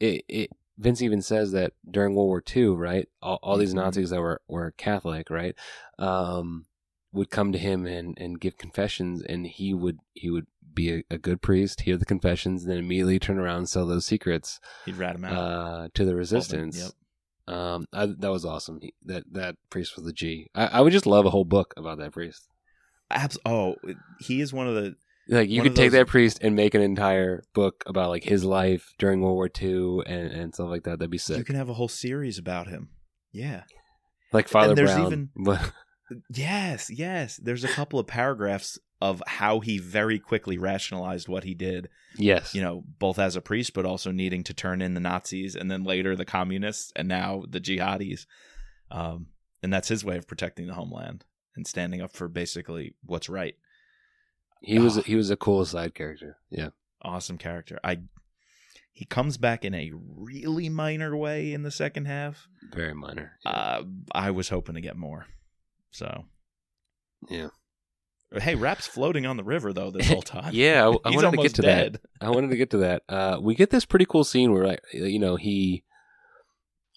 it, 0.00 0.24
it 0.28 0.50
Vince 0.78 1.00
even 1.00 1.22
says 1.22 1.52
that 1.52 1.72
during 1.90 2.14
World 2.14 2.26
War 2.26 2.42
II, 2.54 2.66
right? 2.70 3.08
All, 3.22 3.38
all 3.42 3.56
these 3.56 3.72
Mhm. 3.72 3.76
Nazis 3.76 4.10
that 4.10 4.20
were 4.20 4.42
were 4.46 4.72
Catholic, 4.72 5.30
right? 5.30 5.54
Um, 5.98 6.66
would 7.12 7.30
come 7.30 7.52
to 7.52 7.58
him 7.58 7.86
and 7.86 8.18
and 8.18 8.38
give 8.40 8.58
confessions, 8.58 9.22
and 9.22 9.46
he 9.46 9.72
would 9.72 10.00
he 10.12 10.28
would 10.28 10.48
be 10.74 10.92
a, 10.92 11.02
a 11.08 11.16
good 11.16 11.40
priest, 11.40 11.82
hear 11.82 11.96
the 11.96 12.04
confessions, 12.04 12.64
and 12.64 12.70
then 12.72 12.78
immediately 12.78 13.18
turn 13.18 13.38
around 13.38 13.58
and 13.58 13.68
sell 13.68 13.86
those 13.86 14.04
secrets 14.04 14.60
he'd 14.84 14.96
rat 14.96 15.14
him 15.16 15.24
out 15.24 15.32
uh, 15.32 15.88
to 15.94 16.04
the 16.04 16.14
resistance. 16.14 16.76
Yep. 16.78 16.90
Um, 17.48 17.86
I, 17.92 18.06
that 18.06 18.30
was 18.30 18.44
awesome. 18.44 18.78
He, 18.80 18.92
that 19.04 19.24
that 19.32 19.54
priest 19.70 19.96
was 19.96 20.06
a 20.06 20.12
G. 20.12 20.48
I, 20.54 20.66
I 20.66 20.80
would 20.80 20.92
just 20.92 21.06
love 21.06 21.26
a 21.26 21.30
whole 21.30 21.44
book 21.44 21.74
about 21.76 21.98
that 21.98 22.12
priest. 22.12 22.46
Abs- 23.10 23.38
oh 23.46 23.76
he 24.20 24.40
is 24.40 24.52
one 24.52 24.66
of 24.66 24.74
the 24.74 24.96
Like 25.28 25.48
you 25.48 25.62
could 25.62 25.70
of 25.72 25.76
take 25.76 25.92
those- 25.92 26.00
that 26.00 26.06
priest 26.08 26.38
and 26.42 26.56
make 26.56 26.74
an 26.74 26.82
entire 26.82 27.44
book 27.54 27.84
about 27.86 28.08
like 28.10 28.24
his 28.24 28.44
life 28.44 28.92
during 28.98 29.20
World 29.20 29.36
War 29.36 29.48
II 29.62 30.00
and, 30.06 30.32
and 30.32 30.54
stuff 30.54 30.68
like 30.68 30.82
that. 30.84 30.98
That'd 30.98 31.10
be 31.10 31.18
sick. 31.18 31.38
you 31.38 31.44
can 31.44 31.54
have 31.54 31.68
a 31.68 31.74
whole 31.74 31.88
series 31.88 32.36
about 32.38 32.66
him 32.66 32.88
yeah 33.32 33.62
like 34.32 34.48
Father 34.48 34.74
there's 34.74 34.92
Brown. 34.92 35.30
even- 35.36 35.58
yes 36.34 36.90
yes 36.90 37.38
there's 37.42 37.64
a 37.64 37.68
couple 37.68 37.98
of 37.98 38.06
paragraphs 38.06 38.78
of 39.00 39.22
how 39.26 39.60
he 39.60 39.78
very 39.78 40.18
quickly 40.18 40.56
rationalized 40.58 41.28
what 41.28 41.44
he 41.44 41.54
did 41.54 41.88
yes, 42.16 42.54
you 42.54 42.62
know, 42.62 42.82
both 42.98 43.18
as 43.18 43.36
a 43.36 43.40
priest, 43.42 43.74
but 43.74 43.84
also 43.84 44.10
needing 44.10 44.42
to 44.44 44.54
turn 44.54 44.80
in 44.80 44.94
the 44.94 45.00
Nazis 45.00 45.54
and 45.54 45.70
then 45.70 45.84
later 45.84 46.16
the 46.16 46.24
communists 46.24 46.92
and 46.96 47.06
now 47.08 47.44
the 47.48 47.60
jihadis. 47.60 48.24
Um, 48.90 49.26
and 49.62 49.72
that's 49.72 49.88
his 49.88 50.04
way 50.04 50.16
of 50.16 50.26
protecting 50.26 50.66
the 50.66 50.74
homeland 50.74 51.24
and 51.56 51.66
standing 51.66 52.00
up 52.00 52.12
for 52.12 52.28
basically 52.28 52.94
what's 53.04 53.28
right. 53.28 53.56
he 54.62 54.78
was 54.78 54.96
Ah. 54.98 55.02
he 55.02 55.14
was 55.16 55.30
a 55.30 55.36
cool 55.36 55.64
side 55.66 55.94
character. 55.94 56.38
Yeah, 56.50 56.70
Awesome 57.02 57.36
character. 57.38 57.78
I 57.84 57.98
he 58.92 59.04
comes 59.04 59.36
back 59.36 59.62
in 59.62 59.74
a 59.74 59.92
really 59.94 60.70
minor 60.70 61.14
way 61.14 61.52
in 61.52 61.62
the 61.62 61.70
second 61.70 62.06
half. 62.06 62.48
very 62.72 62.94
minor. 62.94 63.32
Uh, 63.44 63.82
I 64.12 64.30
was 64.30 64.48
hoping 64.48 64.74
to 64.76 64.80
get 64.80 64.96
more. 64.96 65.26
So 65.90 66.24
yeah, 67.28 67.48
hey, 68.32 68.54
Rapp's 68.54 68.86
floating 68.86 69.26
on 69.26 69.36
the 69.36 69.44
river 69.44 69.72
though 69.72 69.90
this 69.90 70.08
whole 70.08 70.22
time. 70.22 70.50
yeah. 70.54 70.84
I, 71.04 71.08
I 71.08 71.10
wanted 71.14 71.32
to 71.32 71.42
get 71.42 71.54
to 71.54 71.62
dead. 71.62 71.94
that. 71.94 72.26
I 72.26 72.30
wanted 72.30 72.50
to 72.50 72.56
get 72.56 72.70
to 72.70 72.78
that. 72.78 73.02
Uh, 73.08 73.38
we 73.40 73.54
get 73.54 73.70
this 73.70 73.84
pretty 73.84 74.06
cool 74.06 74.24
scene 74.24 74.52
where 74.52 74.66
like 74.66 74.80
you 74.92 75.18
know 75.18 75.36
he 75.36 75.84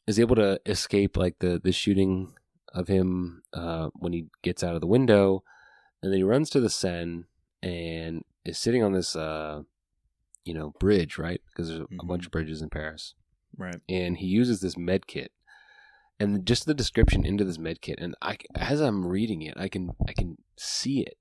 is 0.08 0.20
able 0.20 0.36
to 0.36 0.60
escape 0.66 1.18
like 1.18 1.40
the 1.40 1.60
the 1.64 1.72
shooting 1.72 2.34
of 2.74 2.88
him 2.88 3.42
uh, 3.54 3.90
when 3.96 4.14
he 4.14 4.28
gets 4.44 4.64
out 4.64 4.76
of 4.76 4.82
the 4.82 4.88
window, 4.88 5.44
and 6.02 6.12
then 6.12 6.18
he 6.18 6.24
runs 6.24 6.50
to 6.52 6.60
the 6.60 6.70
Seine 6.70 7.24
and 7.62 8.24
is 8.46 8.58
sitting 8.58 8.84
on 8.84 8.94
this 8.94 9.16
uh, 9.16 9.62
you 10.46 10.54
know 10.54 10.74
bridge, 10.80 11.18
right? 11.18 11.42
Because 11.48 11.68
there's 11.70 11.82
a, 11.82 11.86
Mhm. 11.86 12.08
bunch 12.08 12.26
of 12.26 12.32
bridges 12.32 12.62
in 12.62 12.70
Paris, 12.70 13.14
Right. 13.58 13.82
and 13.90 14.18
he 14.18 14.28
uses 14.28 14.62
this 14.62 14.78
med 14.78 15.08
kit. 15.08 15.32
And 16.20 16.46
just 16.46 16.66
the 16.66 16.74
description 16.74 17.26
into 17.26 17.46
this 17.46 17.58
med 17.58 17.82
kit, 17.82 18.00
and 18.00 18.16
I, 18.22 18.38
as 18.56 18.82
I'm 18.82 19.08
reading 19.08 19.42
it, 19.42 19.54
I 19.58 19.70
can 19.70 19.92
I 20.08 20.14
can 20.14 20.38
see 20.58 21.02
it, 21.02 21.16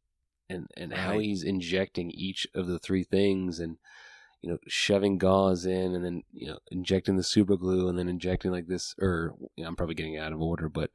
and 0.49 0.67
and 0.77 0.93
how 0.93 1.19
he's 1.19 1.45
injecting 1.45 2.11
each 2.11 2.49
of 2.55 2.67
the 2.67 2.79
three 2.79 3.05
things, 3.05 3.61
and 3.61 3.77
you 4.43 4.51
know, 4.51 4.59
shoving 4.67 5.19
gauze 5.19 5.65
in, 5.65 5.95
and 5.95 6.05
then 6.05 6.23
you 6.33 6.49
know, 6.49 6.59
injecting 6.73 7.17
the 7.17 7.23
super 7.23 7.57
glue, 7.57 7.89
and 7.89 7.97
then 7.99 8.09
injecting 8.09 8.51
like 8.51 8.67
this. 8.67 8.95
Or 9.01 9.37
you 9.57 9.63
know, 9.63 9.69
I'm 9.69 9.77
probably 9.77 9.95
getting 9.95 10.17
out 10.17 10.33
of 10.33 10.41
order, 10.41 10.69
but 10.69 10.91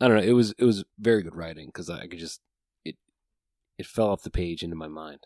I 0.00 0.08
don't 0.08 0.18
know. 0.18 0.22
It 0.22 0.32
was 0.32 0.54
it 0.58 0.64
was 0.64 0.84
very 0.98 1.22
good 1.22 1.36
writing 1.36 1.68
because 1.68 1.88
I 1.88 2.06
could 2.06 2.18
just 2.18 2.40
it 2.84 2.96
it 3.78 3.86
fell 3.86 4.10
off 4.10 4.22
the 4.22 4.30
page 4.30 4.62
into 4.62 4.76
my 4.76 4.88
mind. 4.88 5.20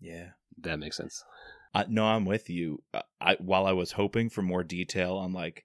Yeah. 0.00 0.30
That 0.62 0.78
makes 0.78 0.96
sense. 0.96 1.24
I, 1.74 1.86
no, 1.88 2.04
I'm 2.04 2.24
with 2.24 2.50
you. 2.50 2.82
I 3.20 3.36
while 3.38 3.66
I 3.66 3.72
was 3.72 3.92
hoping 3.92 4.30
for 4.30 4.42
more 4.42 4.64
detail 4.64 5.16
on 5.16 5.32
like 5.32 5.64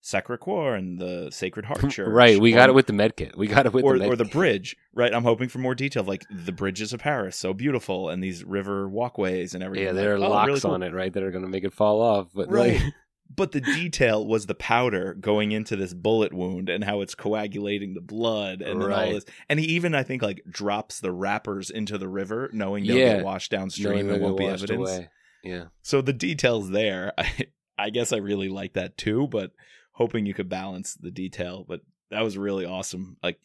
Sacre 0.00 0.36
Coeur 0.36 0.74
and 0.74 0.98
the 1.00 1.30
Sacred 1.32 1.64
Heart 1.66 1.90
Church, 1.90 2.08
right, 2.08 2.38
we 2.38 2.52
got 2.52 2.68
it 2.68 2.74
with 2.74 2.86
the 2.86 2.92
medkit. 2.92 3.36
We 3.36 3.46
got 3.48 3.66
it 3.66 3.72
with 3.72 3.84
or 3.84 3.94
the 3.94 3.98
med 4.00 4.08
or 4.10 4.16
the 4.16 4.24
bridge, 4.24 4.76
right? 4.94 5.12
I'm 5.12 5.24
hoping 5.24 5.48
for 5.48 5.58
more 5.58 5.74
detail, 5.74 6.04
like 6.04 6.24
the 6.30 6.52
bridges 6.52 6.92
of 6.92 7.00
Paris, 7.00 7.36
so 7.36 7.52
beautiful, 7.52 8.08
and 8.08 8.22
these 8.22 8.44
river 8.44 8.88
walkways 8.88 9.54
and 9.54 9.62
everything. 9.64 9.86
Yeah, 9.86 9.92
there 9.92 10.14
are 10.14 10.18
oh, 10.18 10.30
locks 10.30 10.46
really 10.46 10.60
cool. 10.60 10.70
on 10.72 10.82
it, 10.82 10.92
right, 10.92 11.12
that 11.12 11.22
are 11.22 11.30
going 11.32 11.44
to 11.44 11.50
make 11.50 11.64
it 11.64 11.72
fall 11.74 12.00
off. 12.00 12.28
But 12.34 12.50
Right. 12.50 12.80
like, 12.82 12.94
But 13.34 13.50
the 13.50 13.60
detail 13.60 14.24
was 14.24 14.46
the 14.46 14.54
powder 14.54 15.12
going 15.12 15.50
into 15.50 15.74
this 15.74 15.92
bullet 15.92 16.32
wound 16.32 16.68
and 16.68 16.84
how 16.84 17.00
it's 17.00 17.16
coagulating 17.16 17.92
the 17.94 18.00
blood 18.00 18.62
and 18.62 18.80
then 18.80 18.88
all 18.92 18.96
Right. 18.96 19.12
this. 19.14 19.24
And 19.48 19.58
he 19.58 19.66
even, 19.66 19.96
I 19.96 20.04
think, 20.04 20.22
like 20.22 20.42
drops 20.48 21.00
the 21.00 21.10
wrappers 21.10 21.68
into 21.68 21.98
the 21.98 22.08
river, 22.08 22.48
knowing 22.52 22.86
they'll 22.86 22.96
Yeah. 22.96 23.16
get 23.16 23.24
washed 23.24 23.50
downstream 23.50 24.08
and 24.10 24.22
won't 24.22 24.38
be 24.38 24.46
evidence. 24.46 24.78
away. 24.78 25.08
Yeah. 25.42 25.64
So 25.82 26.00
the 26.02 26.12
details 26.12 26.70
there, 26.70 27.12
I, 27.18 27.46
I 27.76 27.90
guess 27.90 28.12
I 28.12 28.18
really 28.18 28.48
like 28.48 28.74
that 28.74 28.96
too, 28.96 29.26
but 29.26 29.50
hoping 29.96 30.26
you 30.26 30.34
could 30.34 30.48
balance 30.48 30.94
the 30.94 31.10
detail. 31.10 31.64
But 31.66 31.80
that 32.10 32.22
was 32.22 32.38
really 32.38 32.64
awesome. 32.64 33.16
Like, 33.22 33.40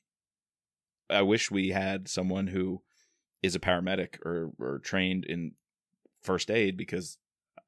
I 1.10 1.22
wish 1.22 1.50
we 1.50 1.70
had 1.70 2.08
someone 2.08 2.48
who 2.48 2.82
is 3.42 3.56
a 3.56 3.60
paramedic 3.60 4.24
or, 4.26 4.52
or 4.60 4.80
trained 4.80 5.26
in 5.26 5.54
first 6.22 6.52
aid 6.52 6.78
because 6.78 7.18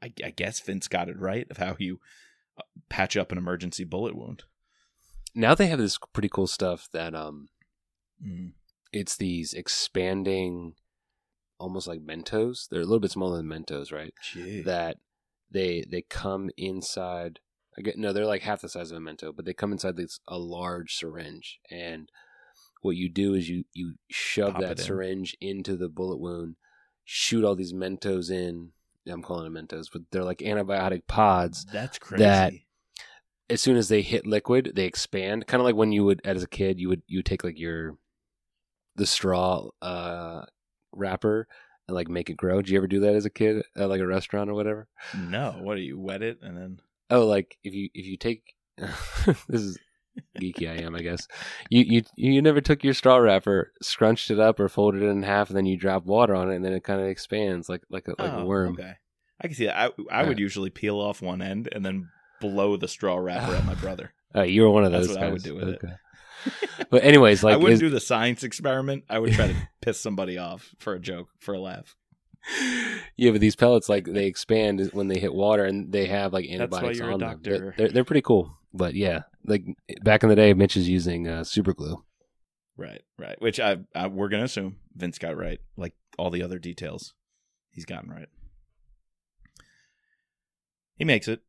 I, 0.01 0.13
I 0.23 0.29
guess 0.29 0.59
Vince 0.59 0.87
got 0.87 1.09
it 1.09 1.19
right 1.19 1.47
of 1.49 1.57
how 1.57 1.75
you 1.79 1.99
uh, 2.57 2.63
patch 2.89 3.17
up 3.17 3.31
an 3.31 3.37
emergency 3.37 3.83
bullet 3.83 4.15
wound. 4.15 4.43
Now 5.33 5.55
they 5.55 5.67
have 5.67 5.79
this 5.79 5.97
pretty 6.13 6.29
cool 6.29 6.45
stuff 6.45 6.87
that 6.93 7.15
um 7.15 7.49
it's 8.93 9.17
these 9.17 9.53
expanding 9.53 10.75
almost 11.59 11.87
like 11.87 12.05
Mentos. 12.05 12.69
They're 12.69 12.81
a 12.81 12.85
little 12.85 12.99
bit 12.99 13.11
smaller 13.11 13.37
than 13.37 13.47
Mentos, 13.47 13.91
right? 13.91 14.13
Gee. 14.31 14.61
That 14.61 14.97
they 15.49 15.85
they 15.89 16.03
come 16.03 16.49
inside 16.57 17.39
get 17.81 17.97
no, 17.97 18.13
they're 18.13 18.25
like 18.25 18.41
half 18.43 18.61
the 18.61 18.69
size 18.69 18.91
of 18.91 18.97
a 18.97 19.01
Mento, 19.01 19.35
but 19.35 19.45
they 19.45 19.53
come 19.53 19.71
inside 19.71 19.95
this 19.97 20.19
a 20.27 20.37
large 20.37 20.95
syringe 20.95 21.59
and 21.71 22.09
what 22.81 22.95
you 22.97 23.09
do 23.09 23.33
is 23.33 23.49
you 23.49 23.63
you 23.73 23.95
shove 24.09 24.53
Pop 24.53 24.61
that 24.61 24.79
in. 24.79 24.85
syringe 24.85 25.37
into 25.41 25.75
the 25.77 25.87
bullet 25.89 26.17
wound, 26.19 26.55
shoot 27.05 27.43
all 27.45 27.55
these 27.55 27.73
Mentos 27.73 28.29
in. 28.29 28.71
I'm 29.07 29.21
calling 29.21 29.51
them 29.51 29.67
Mentos, 29.67 29.87
but 29.91 30.03
they're 30.11 30.23
like 30.23 30.39
antibiotic 30.39 31.07
pods 31.07 31.65
That's 31.71 31.97
crazy. 31.97 32.23
that- 32.23 32.53
as 33.49 33.61
soon 33.61 33.75
as 33.75 33.89
they 33.89 34.01
hit 34.01 34.25
liquid, 34.25 34.71
they 34.73 34.85
expand. 34.85 35.45
Kind 35.47 35.59
of 35.59 35.65
like 35.65 35.75
when 35.75 35.91
you 35.91 36.05
would, 36.05 36.21
as 36.23 36.41
a 36.43 36.47
kid, 36.47 36.79
you 36.79 36.87
would 36.89 37.03
you 37.07 37.19
would 37.19 37.25
take 37.25 37.43
like 37.43 37.59
your 37.59 37.97
the 38.95 39.05
straw 39.05 39.67
uh, 39.81 40.43
wrapper 40.93 41.47
and 41.87 41.93
like 41.95 42.07
make 42.07 42.29
it 42.29 42.37
grow. 42.37 42.61
Did 42.61 42.69
you 42.69 42.77
ever 42.77 42.87
do 42.87 43.01
that 43.01 43.15
as 43.15 43.25
a 43.25 43.29
kid 43.29 43.63
at 43.75 43.89
like 43.89 43.99
a 43.99 44.07
restaurant 44.07 44.49
or 44.49 44.53
whatever? 44.53 44.87
no, 45.17 45.57
what 45.61 45.75
do 45.75 45.81
you 45.81 45.99
wet 45.99 46.21
it 46.23 46.39
and 46.41 46.57
then 46.57 46.79
Oh, 47.09 47.25
like 47.25 47.57
if 47.63 47.73
you 47.73 47.89
if 47.93 48.05
you 48.05 48.17
take 48.17 48.55
this 49.47 49.61
is 49.61 49.77
geeky 50.39 50.69
I 50.69 50.83
am, 50.83 50.95
I 50.95 51.01
guess. 51.01 51.27
You 51.69 51.83
you 51.87 52.01
you 52.15 52.41
never 52.41 52.61
took 52.61 52.83
your 52.83 52.93
straw 52.93 53.17
wrapper, 53.17 53.71
scrunched 53.81 54.31
it 54.31 54.39
up 54.39 54.59
or 54.59 54.69
folded 54.69 55.01
it 55.03 55.07
in 55.07 55.23
half, 55.23 55.49
and 55.49 55.57
then 55.57 55.65
you 55.65 55.77
drop 55.77 56.05
water 56.05 56.35
on 56.35 56.51
it, 56.51 56.55
and 56.55 56.65
then 56.65 56.73
it 56.73 56.83
kind 56.83 57.01
of 57.01 57.07
expands 57.07 57.69
like 57.69 57.81
like 57.89 58.07
a, 58.07 58.15
like 58.21 58.31
a 58.31 58.37
Oh, 58.37 58.45
worm. 58.45 58.73
Okay, 58.73 58.93
I 59.41 59.47
can 59.47 59.55
see 59.55 59.65
that. 59.65 59.77
I 59.77 59.91
I 60.11 60.23
would 60.23 60.39
usually 60.39 60.69
peel 60.69 60.99
off 60.99 61.21
one 61.21 61.41
end 61.41 61.69
and 61.71 61.85
then 61.85 62.09
blow 62.41 62.77
the 62.77 62.87
straw 62.87 63.17
wrapper 63.17 63.55
at 63.55 63.65
my 63.65 63.75
brother. 63.81 64.13
Oh, 64.35 64.41
you 64.43 64.63
were 64.63 64.69
one 64.71 64.83
of 64.83 64.91
That's 64.91 65.07
those 65.07 65.15
what 65.17 65.25
I 65.25 65.31
would 65.31 65.43
do 65.43 65.55
with 65.55 65.69
it. 65.69 65.81
But 66.89 67.03
anyways, 67.03 67.43
like 67.43 67.53
I 67.53 67.57
wouldn't 67.57 67.73
is- 67.73 67.79
do 67.79 67.89
the 67.89 67.99
science 67.99 68.43
experiment. 68.43 69.03
I 69.09 69.19
would 69.19 69.33
try 69.33 69.47
to 69.47 69.67
piss 69.81 69.99
somebody 70.01 70.37
off 70.37 70.73
for 70.79 70.93
a 70.93 70.99
joke, 70.99 71.29
for 71.39 71.53
a 71.53 71.59
laugh. 71.59 71.95
Yeah, 73.15 73.31
but 73.31 73.41
these 73.41 73.55
pellets 73.55 73.89
like 73.89 74.05
they 74.05 74.25
expand 74.27 74.89
when 74.93 75.07
they 75.07 75.19
hit 75.19 75.33
water, 75.33 75.63
and 75.65 75.91
they 75.91 76.07
have 76.07 76.33
like 76.33 76.45
That's 76.45 76.57
why 76.59 76.63
antibiotics 76.63 76.99
you're 76.99 77.09
a 77.09 77.13
on 77.13 77.19
them. 77.19 77.39
They're, 77.41 77.73
they're 77.77 77.89
they're 77.89 78.03
pretty 78.03 78.21
cool. 78.21 78.57
But 78.73 78.95
yeah, 78.95 79.23
like 79.45 79.63
back 80.01 80.23
in 80.23 80.29
the 80.29 80.35
day, 80.35 80.53
Mitch 80.53 80.75
is 80.75 80.89
using 80.89 81.27
uh, 81.27 81.43
super 81.43 81.73
glue. 81.73 82.03
Right, 82.75 83.01
right. 83.19 83.39
Which 83.41 83.59
I, 83.59 83.77
I 83.95 84.07
we're 84.07 84.29
gonna 84.29 84.43
assume 84.45 84.77
Vince 84.95 85.19
got 85.19 85.37
right, 85.37 85.59
like 85.77 85.93
all 86.17 86.29
the 86.31 86.41
other 86.43 86.57
details, 86.59 87.13
he's 87.71 87.85
gotten 87.85 88.09
right. 88.09 88.29
He 90.95 91.05
makes 91.05 91.27
it. 91.27 91.41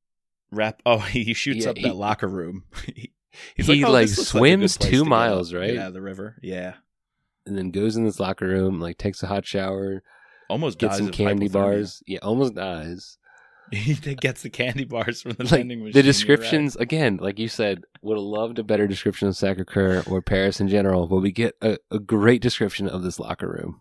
Wrap. 0.51 0.81
Oh, 0.87 0.99
he 0.99 1.35
shoots 1.35 1.65
Yeah, 1.65 1.71
up 1.71 1.77
he- 1.79 1.83
that 1.85 1.97
locker 1.97 2.29
room. 2.29 2.65
he, 2.87 3.13
He's 3.57 3.67
he 3.67 3.83
"Oh, 3.85 3.91
like 3.91 4.07
this 4.07 4.19
looks 4.19 4.33
like 4.35 4.41
swims 4.41 4.77
place 4.79 4.91
two 4.93 5.03
to 5.03 5.09
miles, 5.11 5.53
right? 5.53 5.75
Yeah, 5.75 5.91
the 5.91 6.01
river. 6.01 6.37
Yeah, 6.41 6.75
And 7.47 7.59
then 7.59 7.73
goes 7.73 7.97
in 7.97 8.05
this 8.05 8.21
locker 8.21 8.47
room, 8.47 8.79
like 8.81 8.97
takes 8.97 9.25
a 9.25 9.27
hot 9.27 9.45
shower, 9.45 10.05
almost 10.55 10.79
gets 10.79 10.93
dies 10.99 11.05
some 11.07 11.13
candy 11.13 11.49
bars. 11.49 12.03
Yeah, 12.07 12.21
almost 12.23 12.55
dies. 12.55 13.19
he 13.73 13.95
gets 14.15 14.43
the 14.43 14.51
candy 14.51 14.85
bars 14.85 15.23
from 15.23 15.33
the 15.33 15.45
Like 15.45 15.51
vending 15.53 15.81
machine. 15.81 15.93
the 15.93 15.99
you're 15.99 16.03
right. 16.03 16.07
descriptions 16.07 16.77
again, 16.77 17.19
like 17.21 17.39
you 17.39 17.49
said, 17.49 17.83
would 18.03 18.17
have 18.17 18.23
loved 18.25 18.59
a 18.59 18.63
better 18.65 18.87
description 18.87 19.27
of 19.29 19.37
Sacre 19.37 19.65
Coeur 19.65 20.03
or 20.09 20.21
Paris 20.23 20.61
in 20.61 20.69
general, 20.69 21.07
but 21.07 21.21
we 21.21 21.33
get 21.33 21.57
a, 21.63 21.79
a 21.91 21.99
great 21.99 22.43
description 22.43 22.89
of 22.89 23.03
this 23.03 23.19
locker 23.19 23.49
room. 23.49 23.81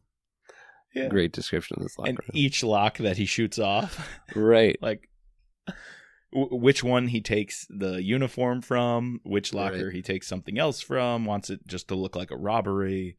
Yeah. 0.96 1.08
Great 1.10 1.32
description 1.34 1.78
of 1.78 1.84
this 1.84 1.98
locker 1.98 2.10
and 2.10 2.20
room. 2.20 2.30
each 2.34 2.64
lock 2.64 2.98
that 3.00 3.18
he 3.18 3.26
shoots 3.26 3.60
off, 3.60 4.08
right. 4.36 4.78
like 4.82 5.10
w- 6.32 6.56
which 6.56 6.84
one 6.84 7.08
he 7.08 7.20
takes 7.22 7.66
the 7.70 8.02
uniform 8.04 8.62
from, 8.62 9.20
which 9.24 9.54
locker 9.54 9.86
Right. 9.88 9.94
he 9.96 10.02
takes 10.02 10.28
something 10.28 10.58
else 10.58 10.82
from, 10.82 11.26
wants 11.26 11.50
it 11.50 11.66
just 11.68 11.88
to 11.90 11.96
look 11.96 12.16
like 12.16 12.32
a 12.32 12.38
robbery. 12.38 13.18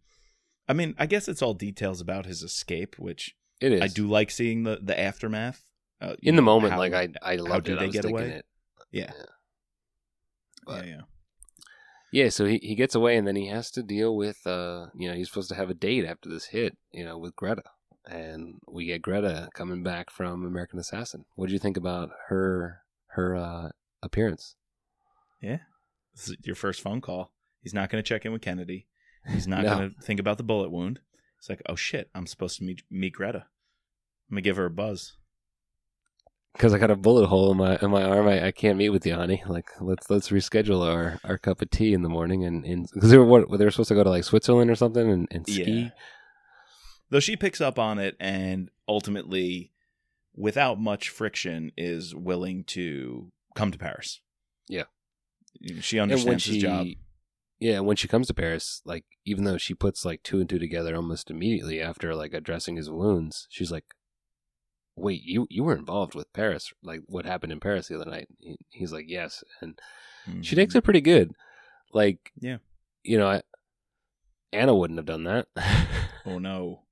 I 0.68 0.72
mean, 0.72 0.94
I 0.98 1.06
guess 1.06 1.28
it's 1.28 1.42
all 1.42 1.52
details 1.54 2.00
about 2.00 2.26
his 2.26 2.42
escape, 2.42 2.96
which 2.98 3.34
It 3.60 3.72
is. 3.72 3.80
I 3.80 3.86
do 3.88 4.06
like 4.08 4.30
seeing 4.30 4.62
the 4.64 4.78
the 4.82 4.98
aftermath. 4.98 5.62
Uh, 6.00 6.14
in 6.22 6.36
the 6.36 6.42
know, 6.42 6.46
moment, 6.46 6.72
how- 6.72 6.78
like 6.78 6.92
I, 6.92 7.08
I 7.22 7.36
loved 7.36 7.66
do 7.66 7.72
it. 7.72 7.76
I 7.76 7.80
they 7.80 7.86
was 7.86 7.92
get 7.94 8.02
thinking 8.04 8.24
away? 8.26 8.34
it. 8.36 8.46
yeah, 8.90 9.02
Yeah. 9.02 9.12
yeah, 9.18 9.24
But- 10.66 10.86
yeah. 10.86 11.00
Yeah, 12.12 12.28
so 12.28 12.44
he, 12.44 12.58
he 12.62 12.76
gets 12.76 12.94
away 12.94 13.16
and 13.16 13.26
then 13.26 13.34
he 13.34 13.48
has 13.48 13.72
to 13.72 13.82
deal 13.82 14.14
with 14.16 14.46
uh 14.46 14.86
you 14.96 15.08
know, 15.08 15.16
he's 15.16 15.28
supposed 15.28 15.48
to 15.48 15.56
have 15.56 15.68
a 15.70 15.74
date 15.74 16.04
after 16.04 16.28
this 16.28 16.46
hit, 16.46 16.76
you 16.92 17.04
know, 17.04 17.18
with 17.18 17.34
Greta. 17.34 17.64
And 18.06 18.60
we 18.68 18.84
get 18.86 19.02
Greta 19.02 19.48
coming 19.54 19.82
back 19.82 20.10
from 20.10 20.44
American 20.44 20.78
Assassin. 20.78 21.24
What 21.34 21.46
do 21.48 21.52
you 21.52 21.58
think 21.58 21.76
about 21.76 22.10
her 22.28 22.82
her 23.08 23.34
uh 23.34 23.68
appearance? 24.02 24.54
Yeah. 25.42 25.58
This 26.14 26.28
is 26.28 26.36
your 26.44 26.54
first 26.54 26.80
phone 26.82 27.00
call. 27.00 27.32
He's 27.62 27.74
not 27.74 27.90
going 27.90 28.02
to 28.02 28.06
check 28.08 28.24
in 28.24 28.32
with 28.32 28.42
Kennedy. 28.42 28.86
He's 29.26 29.48
not 29.48 29.64
No. 29.64 29.76
going 29.76 29.90
to 29.94 30.00
think 30.02 30.20
about 30.20 30.36
the 30.36 30.44
bullet 30.44 30.70
wound. 30.70 31.00
It's 31.44 31.50
like, 31.50 31.62
oh 31.68 31.76
shit, 31.76 32.08
I'm 32.14 32.26
supposed 32.26 32.56
to 32.56 32.64
meet 32.64 32.84
meet 32.90 33.12
Greta. 33.12 33.44
I'm 34.30 34.36
gonna 34.36 34.40
give 34.40 34.56
her 34.56 34.64
a 34.64 34.70
buzz. 34.70 35.18
Because 36.54 36.72
I 36.72 36.78
got 36.78 36.90
a 36.90 36.96
bullet 36.96 37.26
hole 37.26 37.50
in 37.50 37.58
my 37.58 37.76
in 37.82 37.90
my 37.90 38.02
arm, 38.02 38.26
I, 38.28 38.46
I 38.46 38.50
can't 38.50 38.78
meet 38.78 38.88
with 38.88 39.04
you, 39.04 39.14
honey. 39.14 39.42
Like 39.46 39.68
let's 39.78 40.08
let's 40.08 40.30
reschedule 40.30 40.90
our, 40.90 41.20
our 41.22 41.36
cup 41.36 41.60
of 41.60 41.68
tea 41.68 41.92
in 41.92 42.00
the 42.00 42.08
morning 42.08 42.46
and 42.46 42.88
because 42.94 43.10
they 43.10 43.18
were 43.18 43.26
what 43.26 43.58
they 43.58 43.62
were 43.62 43.70
supposed 43.70 43.90
to 43.90 43.94
go 43.94 44.02
to 44.02 44.08
like 44.08 44.24
Switzerland 44.24 44.70
or 44.70 44.74
something 44.74 45.06
and, 45.06 45.28
and 45.30 45.46
ski. 45.46 45.62
Yeah. 45.64 45.88
Though 47.10 47.20
she 47.20 47.36
picks 47.36 47.60
up 47.60 47.78
on 47.78 47.98
it 47.98 48.16
and 48.18 48.70
ultimately, 48.88 49.70
without 50.34 50.80
much 50.80 51.10
friction, 51.10 51.72
is 51.76 52.14
willing 52.14 52.64
to 52.68 53.30
come 53.54 53.70
to 53.70 53.76
Paris. 53.76 54.22
Yeah. 54.66 54.84
She 55.80 55.98
understands 55.98 56.42
she 56.42 56.54
his 56.54 56.62
job. 56.62 56.86
Yeah, 57.64 57.80
when 57.80 57.96
she 57.96 58.08
comes 58.08 58.26
to 58.26 58.34
Paris, 58.34 58.82
like 58.84 59.06
even 59.24 59.44
though 59.44 59.56
she 59.56 59.72
puts 59.72 60.04
like 60.04 60.22
two 60.22 60.38
and 60.38 60.46
two 60.46 60.58
together 60.58 60.94
almost 60.94 61.30
immediately 61.30 61.80
after 61.80 62.14
like 62.14 62.34
addressing 62.34 62.76
his 62.76 62.90
wounds, 62.90 63.46
she's 63.48 63.72
like, 63.72 63.94
"Wait, 64.96 65.22
you 65.24 65.46
you 65.48 65.64
were 65.64 65.74
involved 65.74 66.14
with 66.14 66.30
Paris? 66.34 66.74
Like 66.82 67.00
what 67.06 67.24
happened 67.24 67.52
in 67.52 67.60
Paris 67.60 67.88
the 67.88 67.94
other 67.94 68.10
night?" 68.10 68.28
He, 68.38 68.58
he's 68.68 68.92
like, 68.92 69.06
"Yes," 69.08 69.42
and 69.62 69.80
she 70.26 70.30
mm-hmm. 70.32 70.56
takes 70.56 70.74
it 70.74 70.84
pretty 70.84 71.00
good. 71.00 71.32
Like, 71.90 72.32
Yeah. 72.38 72.58
you 73.02 73.16
know, 73.16 73.28
I, 73.28 73.42
Anna 74.52 74.74
wouldn't 74.74 74.98
have 74.98 75.06
done 75.06 75.24
that. 75.24 75.46
Oh 76.26 76.38
no. 76.38 76.84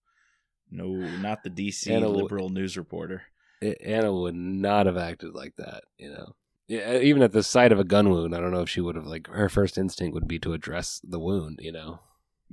No, 0.71 0.87
not 0.87 1.43
the 1.43 1.49
DC 1.49 1.91
Anna 1.91 2.03
w- 2.03 2.23
liberal 2.23 2.51
news 2.51 2.77
reporter. 2.77 3.23
Anna 3.63 4.13
would 4.13 4.35
not 4.35 4.85
have 4.85 4.99
acted 4.99 5.35
like 5.35 5.57
that. 5.57 5.85
You 5.97 6.11
know, 6.11 6.35
yeah, 6.73 6.99
even 6.99 7.23
at 7.23 7.33
the 7.33 7.43
sight 7.43 7.71
of 7.71 7.79
a 7.79 7.85
gun 7.85 8.09
wound, 8.09 8.35
I 8.35 8.41
don't 8.41 8.51
know 8.51 8.63
if 8.63 8.71
she 8.71 8.81
would 8.81 8.97
have 8.97 9.07
like 9.07 9.27
her 9.29 9.51
first 9.51 9.77
instinct 9.77 10.15
would 10.15 10.27
be 10.27 10.39
to 10.39 10.55
address 10.55 11.03
the 11.05 11.19
wound. 11.21 11.59
You 11.63 11.73
know, 11.73 12.01